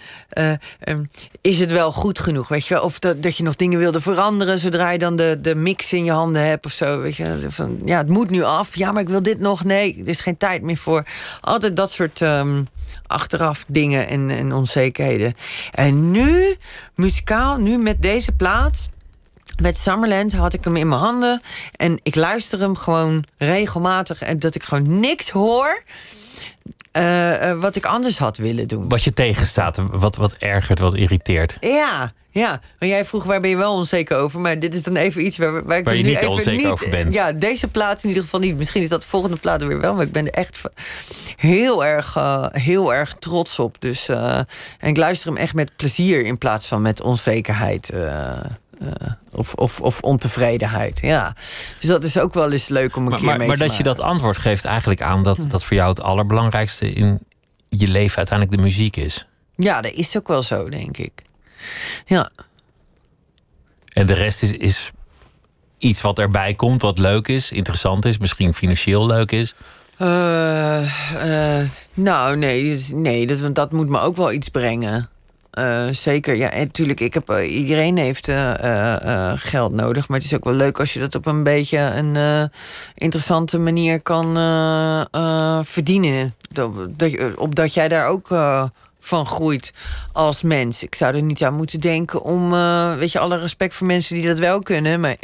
ehm, 0.80 1.04
is 1.40 1.58
het 1.58 1.72
wel 1.72 1.92
goed 1.92 2.18
genoeg? 2.18 2.48
Weet 2.48 2.66
je, 2.66 2.82
of 2.82 2.98
dat, 2.98 3.22
dat 3.22 3.36
je 3.36 3.42
nog 3.42 3.56
dingen 3.56 3.78
wilde 3.78 4.00
veranderen 4.00 4.58
zodra 4.58 4.90
je 4.90 4.98
dan 4.98 5.16
de, 5.16 5.38
de 5.40 5.54
mix 5.54 5.92
in 5.92 6.04
je 6.04 6.10
handen 6.10 6.42
hebt 6.42 6.66
of 6.66 6.72
zo. 6.72 7.00
Weet 7.00 7.16
je, 7.16 7.46
van 7.48 7.80
ja, 7.84 7.98
het 7.98 8.08
moet 8.08 8.30
nu 8.30 8.42
af. 8.42 8.76
Ja, 8.76 8.92
maar 8.92 9.02
ik 9.02 9.08
wil 9.08 9.22
dit 9.22 9.40
nog. 9.40 9.64
Nee, 9.64 9.98
er 10.00 10.08
is 10.08 10.20
geen 10.20 10.36
tijd 10.36 10.62
meer 10.62 10.76
voor. 10.76 11.04
Altijd 11.40 11.76
dat 11.76 11.90
soort 11.90 12.22
ehm, 12.22 12.62
achteraf 13.06 13.64
dingen 13.66 14.08
en, 14.08 14.30
en 14.30 14.52
onzekerheden. 14.52 15.34
En 15.72 16.10
nu, 16.10 16.56
muzikaal, 16.94 17.56
nu 17.56 17.78
met 17.78 18.02
deze 18.02 18.32
plaat. 18.32 18.88
Met 19.62 19.78
Summerland 19.78 20.32
had 20.32 20.52
ik 20.52 20.64
hem 20.64 20.76
in 20.76 20.88
mijn 20.88 21.00
handen. 21.00 21.40
En 21.76 22.00
ik 22.02 22.14
luister 22.14 22.60
hem 22.60 22.76
gewoon 22.76 23.24
regelmatig. 23.36 24.22
En 24.22 24.38
dat 24.38 24.54
ik 24.54 24.62
gewoon 24.62 25.00
niks 25.00 25.30
hoor. 25.30 25.82
Eh, 26.98 27.50
eh, 27.50 27.60
wat 27.60 27.76
ik 27.76 27.84
anders 27.84 28.18
had 28.18 28.36
willen 28.36 28.68
doen. 28.68 28.88
Wat 28.88 29.02
je 29.02 29.12
tegenstaat, 29.12 29.80
wat, 29.90 30.16
wat 30.16 30.32
ergert, 30.32 30.78
wat 30.78 30.94
irriteert. 30.94 31.56
Ja, 31.60 32.12
ja. 32.30 32.60
Maar 32.78 32.88
jij 32.88 33.04
vroeg 33.04 33.24
waar 33.24 33.40
ben 33.40 33.50
je 33.50 33.56
wel 33.56 33.74
onzeker 33.74 34.16
over. 34.16 34.40
Maar 34.40 34.58
dit 34.58 34.74
is 34.74 34.82
dan 34.82 34.96
even 34.96 35.26
iets 35.26 35.38
waar, 35.38 35.64
waar, 35.64 35.78
ik 35.78 35.84
Waar 35.84 35.96
je 35.96 36.02
nu 36.02 36.08
niet 36.08 36.18
even 36.18 36.30
onzeker 36.30 36.72
over 36.72 36.90
bent. 36.90 37.12
Ja, 37.12 37.32
deze 37.32 37.68
plaat 37.68 38.02
in 38.02 38.08
ieder 38.08 38.22
geval 38.22 38.40
niet. 38.40 38.56
Misschien 38.56 38.82
is 38.82 38.88
dat 38.88 39.00
de 39.00 39.08
volgende 39.08 39.36
plaat 39.36 39.62
weer 39.62 39.80
wel. 39.80 39.94
Maar 39.94 40.04
ik 40.04 40.12
ben 40.12 40.26
er 40.26 40.32
echt 40.32 40.60
heel 41.36 41.84
erg, 41.84 42.16
eh, 42.16 42.46
heel 42.50 42.94
erg 42.94 43.14
trots 43.18 43.58
op. 43.58 43.80
Dus, 43.80 44.08
en 44.08 44.46
ik 44.80 44.96
luister 44.96 45.28
hem 45.28 45.38
echt 45.38 45.54
met 45.54 45.76
plezier 45.76 46.24
in 46.24 46.38
plaats 46.38 46.66
van 46.66 46.82
met 46.82 47.00
onzekerheid. 47.00 47.92
Eh, 48.80 48.86
eh, 48.86 49.12
of, 49.30 49.54
of, 49.54 49.80
of 49.80 50.00
ontevredenheid. 50.00 50.98
Ja. 51.00 51.34
Dus 51.78 51.88
dat 51.88 52.04
is 52.04 52.18
ook 52.18 52.34
wel 52.34 52.52
eens 52.52 52.68
leuk 52.68 52.96
om 52.96 53.02
een 53.02 53.08
Maar, 53.08 53.18
keer 53.18 53.28
maar, 53.28 53.38
mee 53.38 53.46
maar 53.46 53.56
te 53.56 53.62
dat 53.62 53.76
je 53.76 53.82
dat 53.82 54.00
antwoord 54.00 54.36
geeft 54.36 54.64
eigenlijk 54.64 55.02
aan 55.02 55.22
dat, 55.22 55.46
dat 55.48 55.64
voor 55.64 55.76
jou 55.76 55.88
het 55.88 56.02
allerbelangrijkste 56.02 56.92
in 56.92 57.20
je 57.68 57.88
leven 57.88 58.16
uiteindelijk 58.16 58.58
de 58.58 58.62
muziek 58.62 58.96
is. 58.96 59.26
Ja, 59.56 59.80
dat 59.80 59.92
is 59.92 60.16
ook 60.16 60.28
wel 60.28 60.42
zo, 60.42 60.68
denk 60.68 60.96
ik. 60.96 61.22
Ja. 62.06 62.30
En 63.92 64.06
de 64.06 64.14
rest 64.14 64.42
is, 64.42 64.52
is 64.52 64.90
iets 65.78 66.00
wat 66.00 66.18
erbij 66.18 66.54
komt, 66.54 66.82
wat 66.82 66.98
leuk 66.98 67.28
is, 67.28 67.52
interessant 67.52 68.04
is, 68.04 68.18
misschien 68.18 68.54
financieel 68.54 69.06
leuk 69.06 69.32
is? 69.32 69.54
Uh, 69.98 70.82
uh, 71.14 71.68
nou, 71.94 72.36
nee, 72.36 72.62
dus, 72.62 72.90
nee 72.90 73.26
dat, 73.26 73.54
dat 73.54 73.72
moet 73.72 73.88
me 73.88 74.00
ook 74.00 74.16
wel 74.16 74.32
iets 74.32 74.48
brengen. 74.48 75.08
Uh, 75.58 75.88
zeker, 75.90 76.34
ja, 76.34 76.56
natuurlijk. 76.56 77.00
Ik 77.00 77.14
heb, 77.14 77.40
iedereen 77.46 77.96
heeft 77.96 78.30
geld 79.34 79.72
nodig. 79.72 80.08
Maar 80.08 80.18
het 80.18 80.26
is 80.26 80.34
ook 80.34 80.44
wel 80.44 80.54
leuk 80.54 80.80
als 80.80 80.92
je 80.92 81.00
dat 81.00 81.14
op 81.14 81.26
een 81.26 81.42
beetje 81.42 81.78
een 81.78 82.50
interessante 82.94 83.58
manier 83.58 84.00
kan 84.00 84.34
verdienen. 85.64 86.34
Dat, 86.48 86.98
dat, 86.98 87.36
opdat 87.36 87.74
jij 87.74 87.88
daar 87.88 88.06
ook 88.06 88.28
van 89.00 89.26
groeit 89.26 89.72
als 90.12 90.42
mens. 90.42 90.82
Ik 90.82 90.94
zou 90.94 91.14
er 91.14 91.22
niet 91.22 91.42
aan 91.42 91.54
moeten 91.54 91.80
denken 91.80 92.22
om, 92.22 92.50
weet 92.98 93.12
je, 93.12 93.18
alle 93.18 93.38
respect 93.38 93.74
voor 93.74 93.86
mensen 93.86 94.14
die 94.14 94.26
dat 94.26 94.38
wel 94.38 94.62
kunnen. 94.62 95.00
Maar 95.00 95.16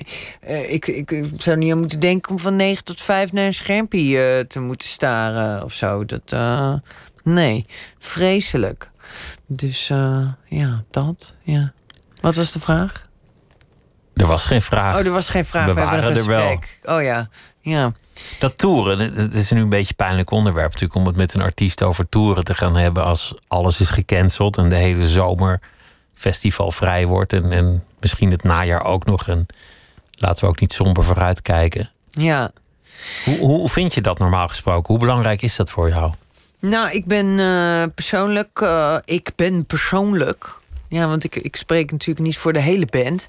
ik, 0.68 0.86
ik, 0.86 1.24
zou 1.38 1.56
niet 1.56 1.72
aan 1.72 1.78
moeten 1.78 2.00
denken 2.00 2.32
om 2.32 2.38
van 2.38 2.56
9 2.56 2.84
tot 2.84 3.00
5 3.00 3.32
naar 3.32 3.46
een 3.46 3.54
schermpje 3.54 4.44
te 4.48 4.60
moeten 4.60 4.88
staren 4.88 5.64
of 5.64 5.72
zo. 5.72 6.04
Dat, 6.04 6.34
nee, 7.22 7.66
vreselijk. 7.98 8.92
Dus 9.46 9.86
ja, 10.48 10.84
dat, 10.90 11.36
ja. 11.42 11.72
Wat 12.20 12.34
was 12.34 12.52
de 12.52 12.60
vraag? 12.60 13.08
Er 14.14 14.26
was 14.26 14.44
geen 14.44 14.62
vraag. 14.62 14.98
Oh, 14.98 15.04
er 15.04 15.12
was 15.12 15.28
geen 15.28 15.44
vraag. 15.44 15.66
We, 15.66 15.74
We 15.74 15.80
hebben 15.80 15.98
een 15.98 16.16
gesprek. 16.16 16.78
Oh 16.84 17.02
ja, 17.02 17.28
ja. 17.60 17.92
Dat 18.38 18.58
toeren, 18.58 18.98
het 18.98 19.34
is 19.34 19.50
nu 19.50 19.60
een 19.60 19.68
beetje 19.68 19.88
een 19.88 20.04
pijnlijk 20.06 20.30
onderwerp 20.30 20.72
natuurlijk 20.72 20.94
om 20.94 21.06
het 21.06 21.16
met 21.16 21.34
een 21.34 21.40
artiest 21.40 21.82
over 21.82 22.08
toeren 22.08 22.44
te 22.44 22.54
gaan 22.54 22.76
hebben 22.76 23.04
als 23.04 23.34
alles 23.48 23.80
is 23.80 23.90
gecanceld 23.90 24.56
en 24.56 24.68
de 24.68 24.76
hele 24.76 25.08
zomer 25.08 25.60
festival 26.14 26.70
vrij 26.70 27.06
wordt 27.06 27.32
en, 27.32 27.52
en 27.52 27.84
misschien 28.00 28.30
het 28.30 28.42
najaar 28.42 28.84
ook 28.84 29.04
nog. 29.04 29.28
En 29.28 29.46
laten 30.10 30.44
we 30.44 30.50
ook 30.50 30.60
niet 30.60 30.72
somber 30.72 31.04
vooruitkijken. 31.04 31.90
Ja. 32.10 32.50
Hoe, 33.24 33.38
hoe 33.38 33.68
vind 33.68 33.94
je 33.94 34.00
dat 34.00 34.18
normaal 34.18 34.48
gesproken? 34.48 34.86
Hoe 34.86 34.98
belangrijk 34.98 35.42
is 35.42 35.56
dat 35.56 35.70
voor 35.70 35.88
jou? 35.88 36.12
Nou, 36.60 36.90
ik 36.90 37.04
ben 37.04 37.26
uh, 37.26 37.84
persoonlijk, 37.94 38.60
uh, 38.60 38.96
ik 39.04 39.30
ben 39.36 39.66
persoonlijk 39.66 40.62
ja, 40.94 41.08
want 41.08 41.24
ik, 41.24 41.36
ik 41.36 41.56
spreek 41.56 41.90
natuurlijk 41.90 42.26
niet 42.26 42.38
voor 42.38 42.52
de 42.52 42.60
hele 42.60 42.86
band. 42.86 43.26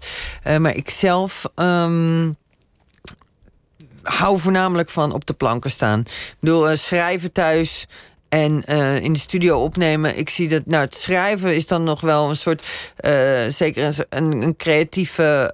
Uh, 0.47 0.57
maar 0.57 0.76
ik 0.76 0.89
zelf 0.89 1.45
um, 1.55 2.36
hou 4.03 4.39
voornamelijk 4.39 4.89
van 4.89 5.11
op 5.13 5.26
de 5.26 5.34
planken 5.34 5.71
staan. 5.71 5.99
Ik 5.99 6.36
bedoel, 6.39 6.78
schrijven 6.78 7.32
thuis 7.32 7.88
en 8.30 8.63
in 9.01 9.13
de 9.13 9.19
studio 9.19 9.63
opnemen. 9.63 10.17
Ik 10.17 10.30
zie 10.30 10.47
dat, 10.47 10.65
nou, 10.65 10.84
het 10.84 10.95
schrijven 10.95 11.55
is 11.55 11.67
dan 11.67 11.84
nog 11.84 12.01
wel 12.01 12.30
een 12.30 12.36
soort, 12.36 12.91
zeker 13.49 14.05
een, 14.09 14.41
een 14.41 14.55
creatieve 14.55 15.51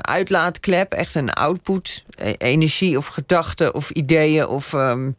uitlaatklep, 0.00 0.92
echt 0.92 1.14
een 1.14 1.32
output, 1.32 2.04
e 2.16 2.32
energie 2.38 2.96
of 2.96 3.06
gedachten 3.06 3.74
of 3.74 3.90
ideeën 3.90 4.46
of 4.46 4.72
um, 4.72 5.16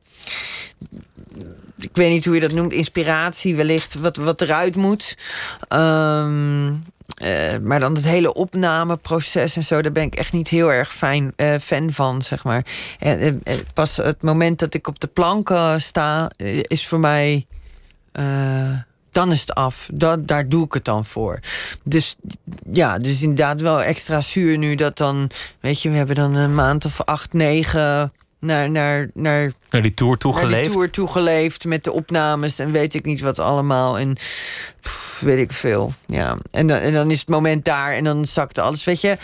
ik 1.78 1.90
weet 1.94 2.10
niet 2.10 2.26
hoe 2.26 2.34
je 2.34 2.40
dat 2.40 2.52
noemt, 2.52 2.72
inspiratie 2.72 3.56
wellicht, 3.56 3.94
wat, 3.94 4.16
wat 4.16 4.42
eruit 4.42 4.76
moet. 4.76 5.18
Um, 5.70 6.84
uh, 7.22 7.58
maar 7.62 7.80
dan 7.80 7.96
het 7.96 8.06
hele 8.06 8.34
opnameproces 8.34 9.56
en 9.56 9.64
zo, 9.64 9.82
daar 9.82 9.92
ben 9.92 10.04
ik 10.04 10.16
echt 10.16 10.34
niet 10.34 10.48
heel 10.48 10.72
erg 10.72 10.94
fijn, 10.94 11.34
uh, 11.38 11.56
fan 11.62 11.92
van, 11.92 12.22
zeg 12.22 12.44
maar. 12.44 12.66
En 13.00 13.44
pas 13.74 13.98
het 13.98 14.22
moment 14.22 14.60
dat 14.60 14.74
ik 14.74 14.88
op 14.88 15.00
de 15.00 15.08
planken 15.08 15.82
sta, 15.82 16.30
is 16.68 16.88
voor 16.88 17.00
mij. 17.00 17.46
dan 19.12 19.32
is 19.32 19.42
het 19.42 19.54
af. 19.54 19.90
Dat, 19.94 20.28
daar 20.28 20.50
doe 20.50 20.66
ik 20.66 20.74
het 20.74 20.86
dan 20.86 21.06
voor. 21.06 21.40
Dus 21.84 22.16
ja, 22.72 22.98
dus 22.98 23.22
inderdaad 23.22 23.62
wel 23.62 23.82
extra 23.82 24.22
zuur 24.22 24.58
nu 24.58 24.76
dat 24.76 24.98
dan. 24.98 25.30
Weet 25.60 25.82
je, 25.82 25.90
we 25.90 25.98
hebben 25.98 26.16
dan 26.16 26.36
een 26.36 26.56
maand 26.56 26.86
of 26.86 27.02
acht, 27.02 27.34
negen 27.34 28.12
naar, 28.46 28.70
naar, 28.70 29.10
naar, 29.14 29.52
naar 29.70 29.82
die 29.82 29.94
tour 29.94 30.18
toegeleefd. 30.18 30.64
Die 30.64 30.74
tour 30.74 30.90
toegeleefd 30.90 31.66
met 31.66 31.84
de 31.84 31.92
opnames 31.92 32.60
en 32.60 32.72
weet 32.72 32.94
ik 32.94 33.06
niet 33.06 33.22
wat 33.22 33.40
allemaal. 33.40 34.00
En 34.00 34.18
weet 35.20 35.40
ik 35.40 35.52
veel. 35.52 35.94
Ja. 36.06 36.38
En, 36.52 36.68
dan, 36.68 36.78
en 36.78 36.94
dan 36.94 37.12
is 37.12 37.20
het 37.20 37.30
moment 37.30 37.66
daar 37.66 37.94
en 37.94 38.04
dan 38.04 38.26
zakt 38.26 38.58
alles. 38.58 38.84
Weet 38.84 39.02
je, 39.02 39.18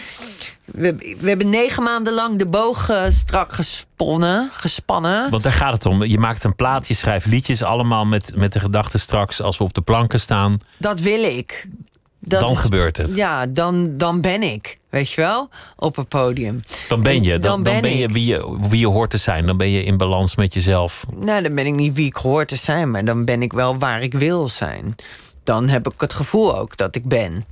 we, 0.66 1.16
we 1.20 1.28
hebben 1.28 1.50
negen 1.50 1.84
maanden 1.84 2.14
lang 2.14 2.38
de 2.38 2.48
boog 2.48 2.90
uh, 2.90 3.04
strak 3.10 3.54
gesponnen, 3.54 4.50
gespannen. 4.52 5.30
Want 5.30 5.44
daar 5.44 5.52
gaat 5.52 5.74
het 5.74 5.86
om. 5.86 6.04
Je 6.04 6.20
maakt 6.20 6.44
een 6.44 6.56
plaat, 6.56 6.88
je 6.88 6.94
schrijft 6.94 7.26
liedjes, 7.26 7.64
allemaal 7.64 8.06
met, 8.06 8.32
met 8.36 8.54
de 8.54 8.60
gedachte 8.60 8.98
straks 8.98 9.42
als 9.42 9.58
we 9.58 9.64
op 9.64 9.74
de 9.74 9.82
planken 9.82 10.20
staan. 10.20 10.58
Dat 10.78 11.00
wil 11.00 11.24
ik. 11.24 11.68
Dat 12.24 12.40
dan 12.40 12.56
gebeurt 12.56 12.98
het. 12.98 13.16
Ja, 13.16 13.48
dan, 13.48 13.98
dan 13.98 14.22
ben 14.22 14.44
ik, 14.44 14.78
weet 14.90 15.12
je 15.12 15.22
wel, 15.22 15.50
op 15.76 15.98
een 15.98 16.08
podium. 16.08 16.62
Dan 16.88 17.04
ben 17.04 17.24
je, 17.24 17.40
dan, 17.40 17.64
dan, 17.64 17.82
ben, 17.82 17.98
je, 17.98 18.08
wie 18.08 18.26
je 18.26 18.58
wie 18.70 18.80
je 18.80 18.88
hoort 18.88 19.10
te 19.10 19.18
zijn. 19.18 19.46
Dan 19.46 19.58
ben 19.58 19.70
je 19.70 19.84
in 19.84 19.98
balans 19.98 20.36
met 20.36 20.54
jezelf. 20.54 21.06
Nou, 21.16 21.42
dan 21.42 21.56
ben 21.56 21.66
ik 21.66 21.74
niet 21.74 21.94
wie 21.94 22.06
ik 22.06 22.16
hoor 22.16 22.46
te 22.46 22.56
zijn, 22.56 22.92
maar 22.92 23.06
dan 23.06 23.26
ben 23.26 23.42
ik 23.42 23.54
wel 23.54 23.78
waar 23.78 24.02
ik 24.02 24.14
wil 24.14 24.50
zijn. 24.50 24.96
Dan 25.44 25.70
heb 25.70 25.92
ik 25.94 26.02
het 26.02 26.14
gevoel 26.14 26.58
ook 26.58 26.78
dat 26.78 26.96
ik 26.96 27.08
ben 27.08 27.46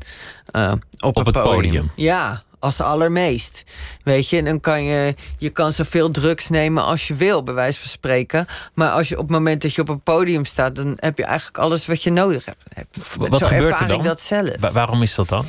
uh, 0.55 0.71
op, 0.99 1.17
op 1.17 1.25
het 1.25 1.35
podium. 1.35 1.53
podium. 1.53 1.91
Ja, 1.95 2.43
als 2.59 2.81
allermeest. 2.81 3.63
Weet 4.03 4.29
je, 4.29 4.37
en 4.37 4.45
dan 4.45 4.59
kan 4.59 4.83
je, 4.83 5.15
je 5.37 5.49
kan 5.49 5.73
zoveel 5.73 6.11
drugs 6.11 6.49
nemen 6.49 6.83
als 6.83 7.07
je 7.07 7.13
wil, 7.15 7.43
bij 7.43 7.53
wijze 7.53 7.79
van 7.79 7.89
spreken. 7.89 8.45
Maar 8.73 8.89
als 8.89 9.09
je 9.09 9.15
op 9.15 9.21
het 9.21 9.31
moment 9.31 9.61
dat 9.61 9.73
je 9.73 9.81
op 9.81 9.89
een 9.89 10.01
podium 10.01 10.45
staat, 10.45 10.75
dan 10.75 10.93
heb 10.95 11.17
je 11.17 11.23
eigenlijk 11.23 11.57
alles 11.57 11.85
wat 11.85 12.03
je 12.03 12.11
nodig 12.11 12.45
hebt. 12.45 12.97
Wat 13.17 13.39
Zo 13.39 13.47
gebeurt 13.47 13.79
er 13.79 13.87
dan? 13.87 13.97
Ik 13.97 14.03
dat 14.03 14.21
zelf. 14.21 14.55
waarom 14.71 15.01
is 15.01 15.15
dat 15.15 15.29
dan? 15.29 15.45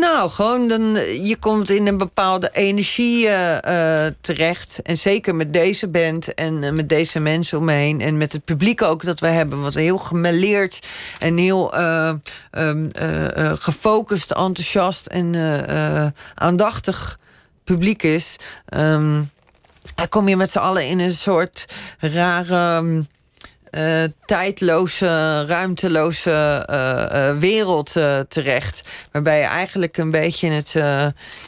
Nou, 0.00 0.30
gewoon 0.30 0.68
dan, 0.68 0.82
je 1.26 1.36
komt 1.40 1.70
in 1.70 1.86
een 1.86 1.96
bepaalde 1.96 2.50
energie 2.52 3.26
uh, 3.26 4.06
terecht. 4.20 4.82
En 4.82 4.98
zeker 4.98 5.34
met 5.34 5.52
deze 5.52 5.88
band 5.88 6.34
en 6.34 6.62
uh, 6.62 6.70
met 6.70 6.88
deze 6.88 7.20
mensen 7.20 7.58
om 7.58 7.64
me. 7.64 7.96
En 7.98 8.16
met 8.16 8.32
het 8.32 8.44
publiek 8.44 8.82
ook 8.82 9.04
dat 9.04 9.20
we 9.20 9.26
hebben. 9.26 9.62
Wat 9.62 9.74
heel 9.74 9.98
gemeleerd 9.98 10.86
en 11.18 11.36
heel 11.36 11.74
uh, 11.78 12.12
gefocust, 13.54 14.30
enthousiast 14.30 15.06
en 15.06 15.34
aandachtig 16.34 17.18
publiek 17.64 18.02
is. 18.02 18.36
Um, 18.76 19.30
dan 19.94 20.08
kom 20.08 20.28
je 20.28 20.36
met 20.36 20.50
z'n 20.50 20.58
allen 20.58 20.86
in 20.86 20.98
een 20.98 21.12
soort 21.12 21.64
rare 21.98 22.82
uh, 23.76 24.04
tijdloze, 24.24 25.44
ruimteloze 25.46 26.66
uh, 26.70 27.30
uh, 27.30 27.38
wereld 27.38 27.92
terecht. 28.28 28.88
Waarbij 29.12 29.38
je 29.38 29.44
eigenlijk 29.44 29.96
een 29.96 30.10
beetje 30.10 30.50
het 30.50 30.74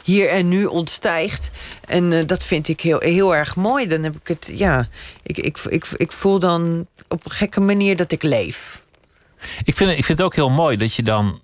hier 0.03 0.27
en 0.27 0.47
nu 0.47 0.65
ontstijgt. 0.65 1.49
En 1.85 2.27
dat 2.27 2.43
vind 2.43 2.67
ik 2.67 2.81
heel, 2.81 2.99
heel 2.99 3.35
erg 3.35 3.55
mooi. 3.55 3.87
Dan 3.87 4.03
heb 4.03 4.15
ik 4.15 4.27
het, 4.27 4.49
ja, 4.51 4.87
ik, 5.23 5.37
ik, 5.37 5.57
ik, 5.57 5.85
ik 5.97 6.11
voel 6.11 6.39
dan 6.39 6.87
op 7.07 7.25
een 7.25 7.31
gekke 7.31 7.59
manier 7.59 7.95
dat 7.95 8.11
ik 8.11 8.23
leef. 8.23 8.83
Ik 9.63 9.75
vind, 9.75 9.89
ik 9.89 10.05
vind 10.05 10.17
het 10.17 10.21
ook 10.21 10.35
heel 10.35 10.49
mooi 10.49 10.77
dat 10.77 10.93
je 10.93 11.03
dan 11.03 11.41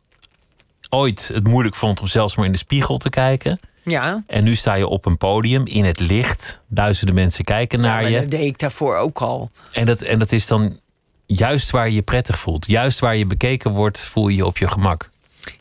ooit 0.89 1.29
het 1.33 1.47
moeilijk 1.47 1.75
vond 1.75 2.01
om 2.01 2.07
zelfs 2.07 2.35
maar 2.35 2.45
in 2.45 2.51
de 2.51 2.57
spiegel 2.57 2.97
te 2.97 3.09
kijken. 3.09 3.59
Ja. 3.85 4.23
En 4.27 4.43
nu 4.43 4.55
sta 4.55 4.73
je 4.73 4.87
op 4.87 5.05
een 5.05 5.17
podium 5.17 5.65
in 5.65 5.85
het 5.85 5.99
licht. 5.99 6.61
Duizenden 6.67 7.15
mensen 7.15 7.43
kijken 7.43 7.79
naar 7.79 8.01
ja, 8.01 8.07
je. 8.07 8.19
Dat 8.19 8.31
deed 8.31 8.45
ik 8.45 8.59
daarvoor 8.59 8.97
ook 8.97 9.19
al. 9.19 9.49
En 9.71 9.85
dat, 9.85 10.01
en 10.01 10.19
dat 10.19 10.31
is 10.31 10.47
dan 10.47 10.79
juist 11.25 11.69
waar 11.69 11.89
je 11.89 11.95
je 11.95 12.01
prettig 12.01 12.39
voelt. 12.39 12.67
Juist 12.67 12.99
waar 12.99 13.15
je 13.15 13.25
bekeken 13.25 13.71
wordt, 13.71 13.99
voel 13.99 14.27
je 14.27 14.35
je 14.35 14.45
op 14.45 14.57
je 14.57 14.67
gemak. 14.67 15.09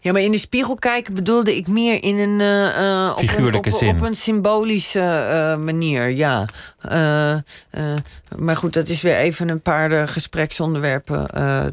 Ja, 0.01 0.13
maar 0.13 0.21
in 0.21 0.33
de 0.33 0.39
spiegel 0.39 0.75
kijken 0.75 1.15
bedoelde 1.15 1.57
ik 1.57 1.67
meer 1.67 2.03
in 2.03 2.19
een... 2.19 2.41
Uh, 2.41 3.11
op 3.13 3.19
Figuurlijke 3.19 3.69
een, 3.69 3.75
op, 3.75 3.81
zin. 3.81 3.97
Op 3.97 4.01
een 4.01 4.15
symbolische 4.15 4.99
uh, 4.99 5.65
manier, 5.65 6.11
ja. 6.11 6.49
Uh, 6.93 7.37
maar 8.37 8.57
goed, 8.57 8.73
dat 8.73 8.89
is 8.89 9.03
weer 9.03 9.17
even 9.17 9.49
een 9.49 9.61
paar 9.61 10.09
gespreksonderwerpen 10.09 11.29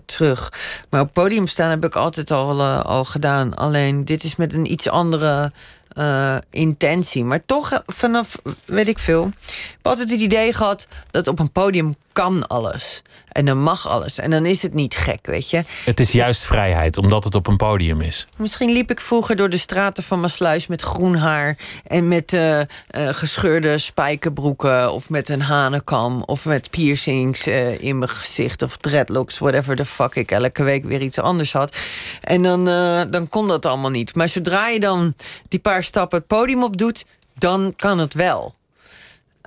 terug. 0.06 0.54
Maar 0.90 1.02
op 1.02 1.14
podium 1.14 1.48
staan 1.48 1.70
heb 1.70 1.86
ik 1.86 1.96
altijd 1.96 2.32
al, 2.32 2.64
al 2.64 3.06
gedaan. 3.06 3.56
Alleen 3.56 4.06
dit 4.06 4.24
is 4.24 4.36
met 4.36 4.54
een 4.54 4.72
iets 4.72 4.90
andere 4.90 5.52
uh, 5.98 6.36
intentie. 6.50 7.24
Maar 7.24 7.46
toch, 7.46 7.72
eh, 7.72 7.80
vanaf, 7.86 8.38
weet 8.66 8.88
ik 8.88 9.00
veel. 9.00 9.26
Ik 9.26 9.68
heb 9.72 9.88
altijd 9.88 10.10
het 10.10 10.20
idee 10.20 10.54
gehad 10.54 10.88
dat 11.12 11.28
op 11.28 11.40
een 11.40 11.52
podium 11.52 11.96
kan 12.14 12.48
alles. 12.48 13.02
En 13.32 13.46
dan 13.46 13.58
mag 13.58 13.88
alles. 13.88 14.18
En 14.18 14.30
dan 14.30 14.46
is 14.46 14.62
het 14.62 14.74
niet 14.74 14.96
gek, 14.96 15.26
weet 15.26 15.50
je. 15.50 15.64
Het 15.86 16.00
is 16.00 16.12
juist 16.12 16.44
vrijheid, 16.44 16.98
omdat 16.98 17.24
het 17.24 17.36
op 17.36 17.48
een 17.48 17.58
podium 17.58 18.02
is. 18.02 18.28
Misschien 18.38 18.72
liep 18.72 18.92
ik 18.92 19.00
vroeger 19.00 19.36
door 19.36 19.50
de 19.50 19.58
straten 19.58 20.04
van 20.04 20.20
Maasluis 20.20 20.68
met 20.68 20.82
groen 20.82 21.16
haar... 21.16 21.58
en 21.88 22.08
met 22.08 22.34
uh, 22.34 22.60
uh, 22.60 22.66
gescheurde 22.92 23.78
spijkerbroeken 23.78 24.94
of 24.94 25.10
met 25.10 25.30
een 25.30 25.42
hanenkam... 25.42 26.24
of 26.26 26.46
met 26.46 26.70
piercings 26.70 27.48
uh, 27.48 27.84
in 27.84 27.98
mijn 27.98 28.10
gezicht 28.10 28.62
of 28.62 28.78
dreadlocks, 28.78 29.38
whatever 29.38 29.76
the 29.76 29.86
fuck 29.86 30.16
ik 30.16 30.32
elke 30.32 30.64
week 30.64 30.84
weer 30.84 31.02
iets 31.02 31.20
anders 31.20 31.54
had. 31.54 31.76
En 32.22 32.42
dan, 32.42 32.66
dan 33.10 33.30
kon 33.30 33.48
dat 33.48 33.66
allemaal 33.66 33.90
niet. 33.90 34.16
Maar 34.16 34.30
zodra 34.30 34.68
je 34.68 34.80
dan 34.80 35.16
die 35.48 35.60
paar 35.60 35.81
stappen 35.84 36.18
het 36.18 36.28
podium 36.28 36.64
op 36.64 36.78
doet, 36.78 37.06
dan 37.38 37.74
kan 37.76 37.98
het 37.98 38.14
wel. 38.14 38.56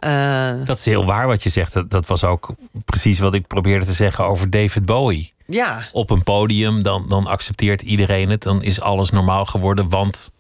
Uh, 0.04 0.66
dat 0.66 0.78
is 0.78 0.84
heel 0.84 1.04
waar 1.04 1.26
wat 1.26 1.42
je 1.42 1.50
zegt. 1.50 1.72
Dat, 1.72 1.90
dat 1.90 2.06
was 2.06 2.24
ook 2.24 2.54
precies 2.84 3.18
wat 3.18 3.34
ik 3.34 3.46
probeerde 3.46 3.84
te 3.84 3.92
zeggen 3.92 4.26
over 4.26 4.50
David 4.50 4.84
Bowie. 4.84 5.32
Ja. 5.46 5.88
Op 5.92 6.10
een 6.10 6.22
podium, 6.22 6.82
dan, 6.82 7.08
dan 7.08 7.26
accepteert 7.26 7.82
iedereen 7.82 8.28
het. 8.28 8.42
Dan 8.42 8.62
is 8.62 8.80
alles 8.80 9.10
normaal 9.10 9.46
geworden, 9.46 9.88
want 9.88 10.30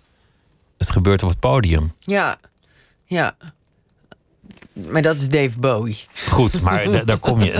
het 0.78 0.90
gebeurt 0.90 1.22
op 1.22 1.28
het 1.28 1.40
podium. 1.40 1.92
Ja. 1.98 2.36
Ja. 3.04 3.36
Maar 4.74 5.02
dat 5.02 5.14
is 5.14 5.28
Dave 5.28 5.58
Bowie. 5.58 5.96
Goed, 6.30 6.60
maar 6.62 6.84
da- 6.90 7.04
daar 7.04 7.18
kom 7.18 7.42
je. 7.42 7.52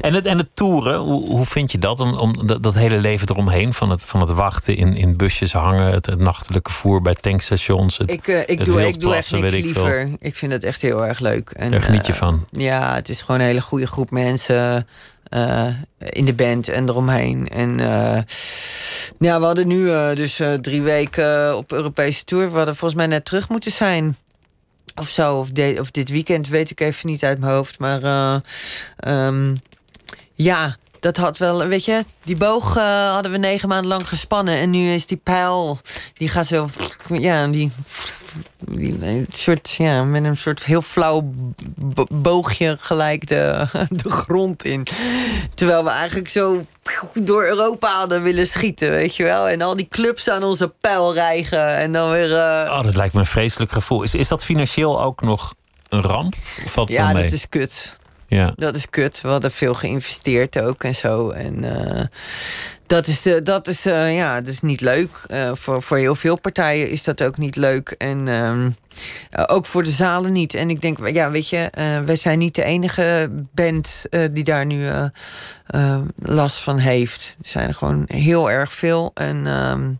En 0.00 0.14
het, 0.14 0.26
en 0.26 0.38
het 0.38 0.48
toeren, 0.54 0.98
hoe, 0.98 1.26
hoe 1.28 1.46
vind 1.46 1.72
je 1.72 1.78
dat? 1.78 2.00
Om, 2.00 2.14
om 2.14 2.46
dat, 2.46 2.62
dat 2.62 2.74
hele 2.74 2.96
leven 2.98 3.28
eromheen, 3.30 3.74
van 3.74 3.90
het, 3.90 4.04
van 4.04 4.20
het 4.20 4.30
wachten 4.30 4.76
in, 4.76 4.94
in 4.94 5.16
busjes 5.16 5.52
hangen, 5.52 5.92
het, 5.92 6.06
het 6.06 6.18
nachtelijke 6.18 6.70
voer 6.72 7.02
bij 7.02 7.14
tankstations. 7.14 7.98
Het, 7.98 8.10
Ik, 8.10 8.28
eh, 8.28 8.38
ik, 8.46 8.64
doe, 8.64 8.86
ik 8.86 9.00
doe 9.00 9.14
echt 9.14 9.30
niks 9.32 9.48
veel. 9.50 9.60
liever. 9.62 10.08
Ik 10.18 10.36
vind 10.36 10.52
het 10.52 10.64
echt 10.64 10.82
heel 10.82 11.06
erg 11.06 11.18
leuk. 11.18 11.50
En, 11.50 11.70
Daar 11.70 11.82
geniet 11.82 12.06
je 12.06 12.12
eh, 12.12 12.18
van. 12.18 12.46
Ja, 12.50 12.94
het 12.94 13.08
is 13.08 13.20
gewoon 13.22 13.40
een 13.40 13.46
hele 13.46 13.60
goede 13.62 13.86
groep 13.86 14.10
mensen 14.10 14.86
eh, 15.28 15.66
in 15.98 16.24
de 16.24 16.34
band 16.34 16.68
en 16.68 16.88
eromheen. 16.88 17.48
En 17.48 17.78
ja, 19.18 19.38
we 19.40 19.44
hadden 19.46 19.66
nu 19.68 19.84
dus 20.14 20.40
drie 20.60 20.82
weken 20.82 21.56
op 21.56 21.72
Europese 21.72 22.24
tour. 22.24 22.50
We 22.50 22.56
hadden 22.56 22.76
volgens 22.76 23.00
mij 23.00 23.08
net 23.08 23.24
terug 23.24 23.48
moeten 23.48 23.72
zijn. 23.72 24.16
Of 24.94 25.08
zo, 25.08 25.38
of, 25.38 25.50
de- 25.50 25.76
of 25.80 25.90
dit 25.90 26.08
weekend, 26.08 26.48
weet 26.48 26.70
ik 26.70 26.80
even 26.80 27.08
niet 27.08 27.24
uit 27.24 27.38
mijn 27.38 27.52
hoofd. 27.52 27.78
Maar 27.78 28.02
ehm, 28.96 29.56
ja, 30.34 30.76
dat 31.04 31.16
had 31.16 31.38
wel, 31.38 31.66
weet 31.66 31.84
je, 31.84 32.04
die 32.22 32.36
boog 32.36 32.76
eh, 32.76 33.12
hadden 33.12 33.32
we 33.32 33.38
negen 33.38 33.68
maanden 33.68 33.88
lang 33.90 34.08
gespannen. 34.08 34.54
En 34.58 34.70
nu 34.70 34.88
is 34.92 35.06
die 35.06 35.16
pijl, 35.22 35.78
die 36.14 36.28
gaat 36.28 36.46
zo, 36.46 36.66
ja, 37.08 37.46
die, 37.46 37.72
die 38.58 38.96
een 39.02 39.26
soort, 39.32 39.70
ja, 39.70 40.04
met 40.04 40.24
een 40.24 40.36
soort 40.36 40.64
heel 40.64 40.82
flauw 40.82 41.20
bo- 41.76 42.06
boogje 42.10 42.76
gelijk 42.80 43.28
de, 43.28 43.66
de 44.02 44.10
grond 44.10 44.64
in. 44.64 44.86
Terwijl 45.54 45.84
we 45.84 45.90
eigenlijk 45.90 46.28
zo 46.28 46.64
door 47.14 47.44
Europa 47.44 47.88
hadden 47.98 48.22
willen 48.22 48.46
schieten, 48.46 48.90
weet 48.90 49.16
je 49.16 49.22
wel. 49.22 49.48
En 49.48 49.62
al 49.62 49.76
die 49.76 49.88
clubs 49.88 50.28
aan 50.30 50.42
onze 50.42 50.72
pijl 50.80 51.14
rijgen 51.14 51.76
en 51.76 51.92
dan 51.92 52.10
weer... 52.10 52.34
eh, 52.36 52.70
Oh, 52.78 52.82
dat 52.82 52.96
lijkt 52.96 53.14
me 53.14 53.20
een 53.20 53.26
vreselijk 53.26 53.72
gevoel. 53.72 54.02
Is, 54.02 54.14
is 54.14 54.28
dat 54.28 54.44
financieel 54.44 55.02
ook 55.02 55.20
nog 55.22 55.54
een 55.88 56.02
ramp? 56.02 56.34
Valt 56.66 56.88
ja, 56.88 57.12
dat 57.12 57.32
is 57.32 57.48
kut. 57.48 57.98
Ja. 58.34 58.52
Dat 58.56 58.74
is 58.74 58.90
kut. 58.90 59.20
We 59.20 59.28
hadden 59.28 59.50
veel 59.50 59.74
geïnvesteerd 59.74 60.60
ook 60.60 60.84
en 60.84 60.94
zo. 60.94 61.30
En 61.30 61.64
eh, 61.64 62.04
dat 62.86 63.06
is, 63.06 63.26
eh, 63.26 63.34
dat 63.42 63.68
is, 63.68 63.86
eh, 63.86 64.16
ja, 64.16 64.40
dat 64.40 64.52
is 64.52 64.60
niet 64.60 64.80
leuk. 64.80 65.26
Voor, 65.52 65.82
voor 65.82 65.96
heel 65.96 66.14
veel 66.14 66.40
partijen 66.40 66.90
is 66.90 67.04
dat 67.04 67.22
ook 67.22 67.36
niet 67.38 67.56
leuk. 67.56 67.94
En 67.98 68.28
ehm, 68.28 68.70
eh, 69.30 69.44
ook 69.46 69.66
voor 69.66 69.82
de 69.82 69.90
zalen 69.90 70.32
niet. 70.32 70.54
En 70.54 70.70
ik 70.70 70.80
denk, 70.80 71.08
ja, 71.08 71.30
weet 71.30 71.48
je, 71.48 71.70
wij 72.04 72.16
zijn 72.16 72.38
niet 72.38 72.54
de 72.54 72.64
enige 72.64 73.30
band 73.54 74.04
die 74.32 74.44
daar 74.44 74.66
nu 74.66 74.88
last 76.16 76.56
van 76.56 76.78
heeft. 76.78 77.36
Er 77.42 77.48
zijn 77.48 77.74
gewoon 77.74 78.04
heel 78.06 78.50
erg 78.50 78.72
veel. 78.72 79.10
En. 79.14 79.46
ehm, 79.46 79.90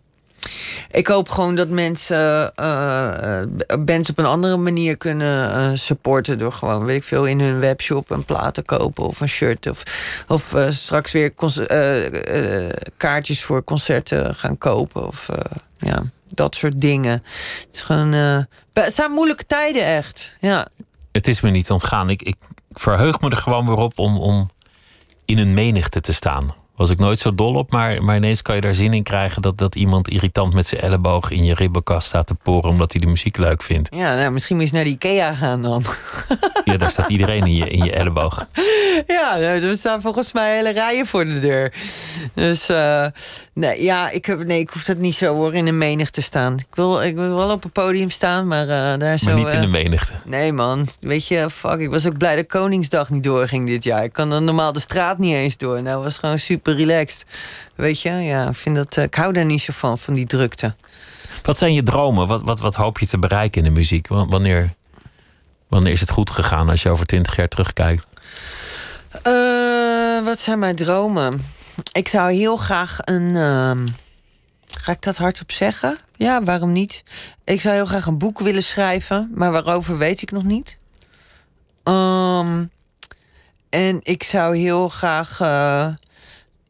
ik 0.90 1.07
hoop 1.07 1.28
gewoon 1.28 1.55
dat 1.55 1.68
mensen 1.68 2.55
eh, 2.57 3.40
eh, 3.40 3.49
bands 3.78 4.11
op 4.11 4.18
een 4.18 4.24
andere 4.24 4.57
manier 4.57 4.97
kunnen 4.97 5.55
eh, 5.55 5.70
supporten. 5.74 6.38
Door 6.38 6.53
gewoon, 6.53 6.84
weet 6.84 6.97
ik 6.97 7.05
veel, 7.05 7.26
in 7.26 7.40
hun 7.40 7.61
webshop 7.61 8.11
een 8.11 8.24
plaat 8.24 8.55
te 8.55 8.62
kopen 8.62 9.07
of 9.07 9.20
een 9.20 9.28
shirt. 9.28 9.66
Of, 9.66 9.82
of 10.28 10.55
straks 10.68 11.12
weer 11.12 11.32
kaartjes 12.97 13.42
voor 13.42 13.64
concerten 13.64 14.34
gaan 14.34 14.59
kopen. 14.59 15.07
Of 15.07 15.28
ja, 15.78 16.03
dat 16.28 16.55
soort 16.55 16.80
dingen. 16.80 17.12
Het, 17.12 17.68
is 17.72 17.80
gewoon, 17.80 18.47
zijn 18.88 19.11
moeilijke 19.11 19.47
tijden 19.47 19.84
echt. 19.84 20.36
Ja. 20.40 20.66
Het 21.12 21.28
is 21.28 21.40
me 21.40 21.51
niet 21.51 21.70
ontgaan. 21.70 22.11
Ik, 22.11 22.22
ik 22.22 22.36
verheug 22.72 23.20
me 23.20 23.30
er 23.30 23.36
gewoon 23.36 23.66
weer 23.66 23.76
op 23.76 23.99
om, 23.99 24.18
om 24.18 24.51
in 25.24 25.38
een 25.38 25.55
menigte 25.55 26.01
te 26.01 26.12
staan. 26.12 26.64
Was 26.77 26.91
ik 26.91 26.99
nooit 26.99 27.18
zo 27.18 27.35
dol 27.35 27.55
op, 27.55 27.70
maar, 27.70 28.03
maar 28.03 28.16
ineens 28.16 28.43
kan 28.43 28.55
je 28.55 28.61
daar 28.61 28.75
zin 28.75 28.95
in 28.95 29.03
krijgen 29.03 29.43
dat, 29.43 29.59
dat 29.59 29.75
iemand 29.75 30.09
irritant 30.09 30.55
met 30.55 30.66
zijn 30.66 30.81
elleboog 30.81 31.31
in 31.31 31.45
je 31.45 31.55
ribbenkast 31.55 32.07
staat 32.07 32.27
te 32.27 32.35
poren 32.35 32.70
omdat 32.70 32.93
hij 32.93 33.01
de 33.01 33.07
muziek 33.07 33.37
leuk 33.37 33.62
vindt. 33.62 33.95
Ja, 33.95 34.14
nou, 34.14 34.31
misschien 34.31 34.57
moet 34.57 34.70
je 34.70 34.77
eens 34.77 34.85
naar 34.85 34.99
de 34.99 35.09
Ikea 35.09 35.33
gaan 35.33 35.62
dan. 35.62 35.83
Ja, 36.64 36.77
daar 36.77 36.91
staat 36.91 37.09
iedereen 37.09 37.43
in 37.43 37.55
je, 37.55 37.68
in 37.68 37.85
je 37.85 37.93
elleboog. 37.93 38.49
Ja, 39.07 39.37
nou, 39.37 39.62
er 39.62 39.77
staan 39.77 40.01
volgens 40.01 40.33
mij 40.33 40.57
hele 40.57 40.70
rijen 40.70 41.07
voor 41.07 41.25
de 41.25 41.39
deur. 41.39 41.72
Dus 42.35 42.68
eh, 42.68 43.07
nee, 43.55 43.83
ja, 43.83 44.11
ik, 44.11 44.27
heb, 44.27 44.45
nee, 44.45 44.59
ik 44.59 44.70
hoef 44.70 44.85
dat 44.85 44.97
niet 44.97 45.14
zo 45.14 45.35
hoor, 45.35 45.55
in 45.55 45.66
een 45.66 45.79
menig 45.79 46.11
te 46.11 46.22
staan. 46.22 46.59
Ik 46.59 46.75
wil, 46.75 47.03
ik 47.03 47.14
wil 47.14 47.37
wel 47.37 47.51
op 47.51 47.64
een 47.64 47.70
podium 47.70 48.11
staan, 48.11 48.47
maar 48.47 48.68
eh, 48.68 48.99
daar 48.99 49.18
zo... 49.18 49.25
Maar 49.25 49.35
niet 49.35 49.49
in 49.49 49.55
eh, 49.55 49.61
de 49.61 49.66
menigte. 49.66 50.12
Nee 50.25 50.53
man, 50.53 50.87
weet 51.01 51.27
je, 51.27 51.51
fuck, 51.51 51.79
ik 51.79 51.91
was 51.91 52.07
ook 52.07 52.18
blij 52.18 52.37
dat 52.37 52.47
Koningsdag 52.47 53.11
niet 53.11 53.22
doorging 53.22 53.66
dit 53.66 53.85
jaar. 53.85 54.05
Ik 54.05 54.12
kan 54.12 54.31
dan 54.31 54.45
normaal 54.45 54.72
de 54.72 54.81
straat 54.81 55.18
niet 55.18 55.35
eens 55.35 55.57
door. 55.57 55.83
Nou, 55.83 56.03
was 56.03 56.16
gewoon 56.18 56.39
super 56.39 56.64
relaxed. 56.73 57.25
Weet 57.75 58.01
je, 58.01 58.11
ja, 58.11 58.49
ik, 58.49 58.55
vind 58.55 58.77
dat, 58.77 58.97
eh, 58.97 59.05
ik 59.05 59.15
hou 59.15 59.33
daar 59.33 59.45
niet 59.45 59.62
zo 59.62 59.73
van, 59.73 59.99
van 59.99 60.15
die 60.15 60.27
drukte. 60.27 60.75
Wat 61.43 61.59
zijn 61.59 61.75
je 61.75 61.83
dromen? 61.83 62.27
Wat, 62.27 62.43
wat, 62.43 62.61
wat 62.61 62.75
hoop 62.75 62.99
je 62.99 63.07
te 63.07 63.19
bereiken 63.19 63.59
in 63.62 63.69
de 63.69 63.75
muziek? 63.81 64.09
Wa- 64.09 64.27
Wanneer, 64.27 64.75
wanneer 65.69 65.93
is 65.93 66.01
het 66.01 66.11
goed 66.11 66.31
gegaan 66.31 66.69
als 66.71 66.83
je 66.83 66.91
over 66.91 67.07
twintig 67.07 67.37
jaar 67.37 67.49
terugkijkt? 67.49 68.07
Eh, 69.23 70.25
wat 70.25 70.39
zijn 70.39 70.59
mijn 70.59 70.77
dromen? 70.77 71.45
Ik 71.93 72.09
zou 72.09 72.33
heel 72.33 72.57
graag 72.57 72.99
een. 73.05 73.37
ehm, 73.37 73.87
ga 74.71 74.93
ik 74.93 75.03
dat 75.03 75.17
hardop 75.17 75.53
zeggen? 75.53 75.99
Ja, 76.17 76.43
waarom 76.43 76.73
niet? 76.73 77.03
Ik 77.45 77.61
zou 77.61 77.75
heel 77.75 77.85
graag 77.85 78.07
een 78.07 78.19
boek 78.19 78.39
willen 78.41 78.62
schrijven, 78.62 79.31
maar 79.35 79.53
waarover 79.53 79.99
weet 79.99 80.23
ik 80.23 80.31
nog 80.31 80.43
niet. 80.45 80.79
Ehm, 81.83 82.65
en 83.71 84.01
ik 84.03 84.23
zou 84.23 84.57
heel 84.57 84.89
graag 84.89 85.41
eh, 85.41 85.87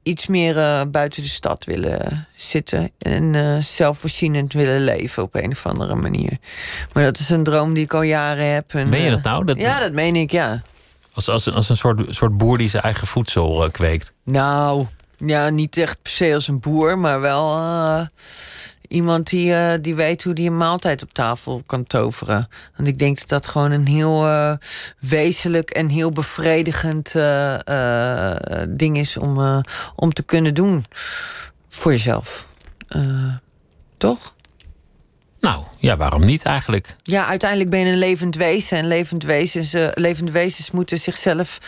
iets 0.04 0.26
meer 0.26 0.58
eh, 0.58 0.80
buiten 0.90 1.22
de 1.22 1.28
stad 1.28 1.64
willen 1.64 2.26
zitten 2.36 2.90
en 2.98 3.34
eh, 3.34 3.58
zelfvoorzienend 3.58 4.52
willen 4.52 4.80
leven 4.84 5.22
op 5.22 5.34
een 5.34 5.50
of 5.50 5.66
andere 5.66 5.94
manier. 5.94 6.38
Maar 6.92 7.04
dat 7.04 7.18
is 7.18 7.30
een 7.30 7.42
droom 7.44 7.74
die 7.74 7.84
ik 7.84 7.94
al 7.94 8.02
jaren 8.02 8.52
heb. 8.52 8.74
En, 8.74 8.90
Ben 8.90 9.00
je 9.00 9.06
eh, 9.08 9.14
dat 9.14 9.22
nou? 9.22 9.44
Dat, 9.44 9.58
Ja, 9.58 9.80
dat 9.80 9.92
meen 9.92 10.16
ik, 10.16 10.30
ja. 10.30 10.62
Als, 11.12 11.28
als, 11.28 11.46
een- 11.46 11.52
als 11.54 11.68
een 11.68 11.76
soort, 11.76 12.14
soort 12.14 12.36
boer 12.36 12.58
die 12.58 12.68
zijn 12.68 12.82
eigen 12.82 13.06
voedsel 13.06 13.68
kweekt. 13.70 14.12
Nou, 14.24 14.86
ja, 15.18 15.48
niet 15.50 15.76
echt 15.76 16.02
per 16.02 16.12
se 16.12 16.34
als 16.34 16.48
een 16.48 16.60
boer, 16.60 16.98
maar 16.98 17.20
wel 17.20 17.56
iemand 18.94 19.28
die, 19.28 19.54
eh, 19.54 19.78
die 19.80 19.94
weet 19.94 20.22
hoe 20.22 20.34
die 20.34 20.48
een 20.48 20.56
maaltijd 20.56 21.02
op 21.02 21.12
tafel 21.12 21.62
kan 21.66 21.84
toveren. 21.84 22.48
Want 22.76 22.88
ik 22.88 22.98
denk 22.98 23.18
dat 23.18 23.28
dat 23.28 23.46
gewoon 23.46 23.70
een 23.70 23.86
heel 23.86 24.26
eh, 24.26 24.52
wezenlijk 24.98 25.70
en 25.70 25.88
heel 25.88 26.10
bevredigend 26.10 27.14
eh, 27.14 27.56
ding 28.68 28.98
is 28.98 29.16
om, 29.16 29.62
om 29.96 30.12
te 30.12 30.22
kunnen 30.22 30.54
doen 30.54 30.84
voor 31.68 31.92
jezelf. 31.92 32.48
Toch? 33.96 34.33
Nou, 35.44 35.62
ja, 35.78 35.96
waarom 35.96 36.24
niet 36.24 36.44
eigenlijk? 36.44 36.96
Ja, 37.02 37.26
uiteindelijk 37.26 37.70
ben 37.70 37.80
je 37.80 37.92
een 37.92 37.98
levend 37.98 38.36
wezen. 38.36 38.78
En 38.78 38.86
levend 38.86 39.22
wezens, 39.22 39.74
eh, 39.74 40.22
wezens 40.32 40.70
moeten 40.70 40.98
zichzelf 40.98 41.58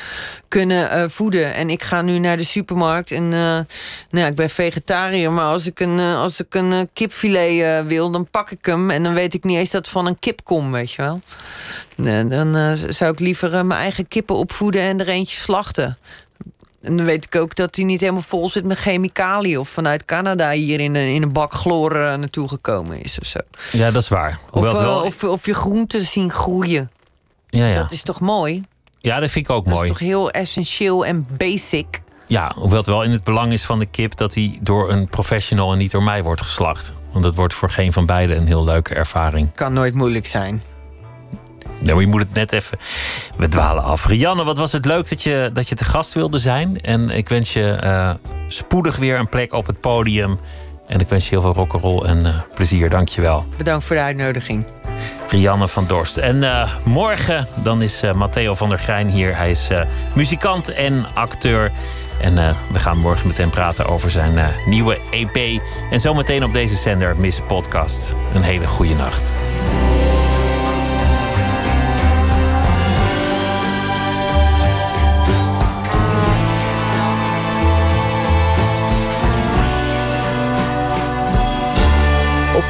kunnen 0.49 0.91
eh, 0.91 1.05
voeden. 1.09 1.55
En 1.55 1.71
ik 1.71 1.83
ga 1.83 2.03
nu 2.03 2.19
naar 2.19 2.37
de 2.37 2.45
supermarkt 2.45 3.11
en 3.11 3.25
eh, 3.25 3.31
nou, 3.31 3.67
ja, 4.11 4.27
ik 4.27 4.35
ben 4.35 4.51
vegetariër. 4.51 5.33
Maar 5.33 5.45
als 5.45 5.67
ik 5.67 5.81
een, 5.81 5.99
als 5.99 6.41
ik 6.41 6.55
een 6.55 6.89
kipfilet 6.93 7.87
wil, 7.87 8.11
dan 8.11 8.31
pak 8.31 8.51
ik 8.51 8.65
hem. 8.65 8.91
En 8.91 9.03
dan 9.03 9.15
weet 9.15 9.35
ik 9.35 9.45
niet 9.45 9.59
eens 9.59 9.71
dat 9.71 9.81
het 9.81 9.91
van 9.91 10.07
een 10.07 10.19
kip 10.19 10.45
komt, 10.45 10.73
weet 10.73 10.93
je 10.93 11.03
wel. 11.03 11.21
Nee, 11.97 12.29
dan 12.29 12.77
zou 12.77 13.13
ik 13.13 13.21
liever 13.21 13.67
mijn 13.67 13.81
eigen 13.81 14.09
kippen 14.09 14.37
opvoeden 14.37 14.81
en 14.81 15.01
er 15.01 15.09
eentje 15.09 15.37
slachten. 15.37 15.99
En 16.87 16.97
dan 16.97 17.07
weet 17.07 17.25
ik 17.25 17.35
ook 17.37 17.55
dat 17.55 17.77
hij 17.77 17.85
niet 17.85 18.01
helemaal 18.01 18.23
vol 18.23 18.49
zit 18.49 18.65
met 18.65 18.79
chemicaliën. 18.79 19.59
Of 19.59 19.69
vanuit 19.69 20.05
Canada 20.05 20.51
hier 20.51 20.81
in 20.81 20.95
een, 20.95 21.09
in 21.09 21.23
een 21.23 21.33
bak 21.33 21.53
chloor 21.53 21.93
eh, 21.97 22.15
naartoe 22.15 22.49
gekomen 22.49 23.03
is 23.03 23.19
of 23.21 23.27
zo. 23.27 23.39
Ja, 23.73 23.91
dat 23.91 24.03
is 24.03 24.09
waar. 24.09 24.39
Of, 24.45 24.51
Hoewel 24.51 24.75
eh, 24.75 24.81
wel, 24.81 25.01
of, 25.03 25.25
of 25.25 25.47
je 25.47 25.55
groenten 25.55 26.03
zien 26.07 26.31
groeien. 26.33 26.91
ja, 27.49 27.67
ja. 27.67 27.75
Dat 27.75 27.93
is 27.93 28.03
toch 28.03 28.21
mooi? 28.21 28.63
ja, 28.99 29.21
dat 29.21 29.31
vind 29.31 29.49
ik 29.49 29.55
ook 29.55 29.65
Dat 29.65 29.75
mooi. 29.75 29.85
is 29.87 29.91
toch 29.91 30.07
heel 30.07 30.31
essentieel 30.31 31.07
en 31.07 31.27
basic. 31.37 32.01
Ja, 32.27 32.53
hoewel 32.57 32.79
het 32.79 32.87
wel 32.87 33.03
in 33.03 33.11
het 33.11 33.25
belang 33.25 33.53
is 33.53 33.65
van 33.65 33.79
de 33.79 33.87
kip 33.87 34.17
dat 34.17 34.35
hij 34.35 34.59
door 34.63 34.91
een 34.91 35.09
professional 35.09 35.73
en 35.73 35.79
niet 35.79 35.91
door 35.91 36.03
mij 36.03 36.23
wordt 36.23 36.41
geslacht. 36.43 36.93
Want 37.13 37.25
dat 37.25 37.35
wordt 37.35 37.55
voor 37.55 37.71
geen 37.71 37.93
van 37.93 38.07
beiden 38.07 38.37
een 38.37 38.47
heel 38.47 38.65
leuke 38.65 38.95
ervaring. 38.95 39.53
Kan 39.53 39.73
nooit 39.73 39.95
moeilijk 39.95 40.27
zijn. 40.27 40.63
Maar 41.95 42.01
je 42.01 42.07
moet 42.07 42.23
het 42.23 42.35
net 42.35 42.53
even. 42.53 42.79
We 43.37 43.49
dwalen 43.49 43.83
af. 43.83 44.07
Rianne, 44.07 44.45
wat 44.45 44.59
was 44.59 44.73
het 44.73 44.85
leuk 44.85 45.09
dat 45.09 45.23
je, 45.23 45.51
dat 45.53 45.69
je 45.69 45.75
te 45.75 45.85
gast 45.85 46.13
wilde 46.13 46.39
zijn. 46.39 46.81
En 46.81 47.11
ik 47.11 47.29
wens 47.29 47.53
je 47.53 47.71
eh, 47.71 48.11
spoedig 48.49 48.97
weer 48.97 49.19
een 49.19 49.29
plek 49.29 49.53
op 49.53 49.67
het 49.67 49.81
podium. 49.81 50.39
En 50.87 51.01
ik 51.01 51.09
wens 51.09 51.25
je 51.25 51.31
heel 51.31 51.41
veel 51.41 51.53
rock'n'roll 51.53 52.05
en 52.05 52.27
eh, 52.27 52.35
plezier. 52.55 52.91
Dank 52.91 53.09
je 53.09 53.21
wel. 53.21 53.47
Bedankt 53.57 53.85
voor 53.85 53.97
de 53.97 54.03
uitnodiging. 54.03 54.67
Rianne 55.29 55.69
van 55.69 55.87
Dorst. 55.87 56.17
En 56.17 56.43
eh, 56.43 56.71
morgen 56.85 57.47
dan 57.55 57.83
is 57.83 58.03
Matteo 58.15 58.55
van 58.55 58.69
der 58.69 58.79
Grijn 58.79 59.09
hier. 59.09 59.37
Hij 59.37 59.51
is 59.51 59.69
muzikant 60.15 60.73
en 60.73 61.07
acteur. 61.15 61.73
En 62.21 62.35
we 62.73 62.79
gaan 62.79 62.99
morgen 62.99 63.27
met 63.27 63.37
hem 63.37 63.51
praten 63.51 63.87
over 63.87 64.11
zijn 64.11 64.55
nieuwe 64.67 64.99
EP. 65.11 65.63
En 65.91 66.01
zometeen 66.01 66.45
op 66.45 66.53
deze 66.53 66.75
zender 66.75 67.17
Miss 67.17 67.41
Podcast. 67.47 68.15
Een 68.35 68.43
hele 68.43 68.67
goede 68.67 68.95
nacht. 68.95 69.33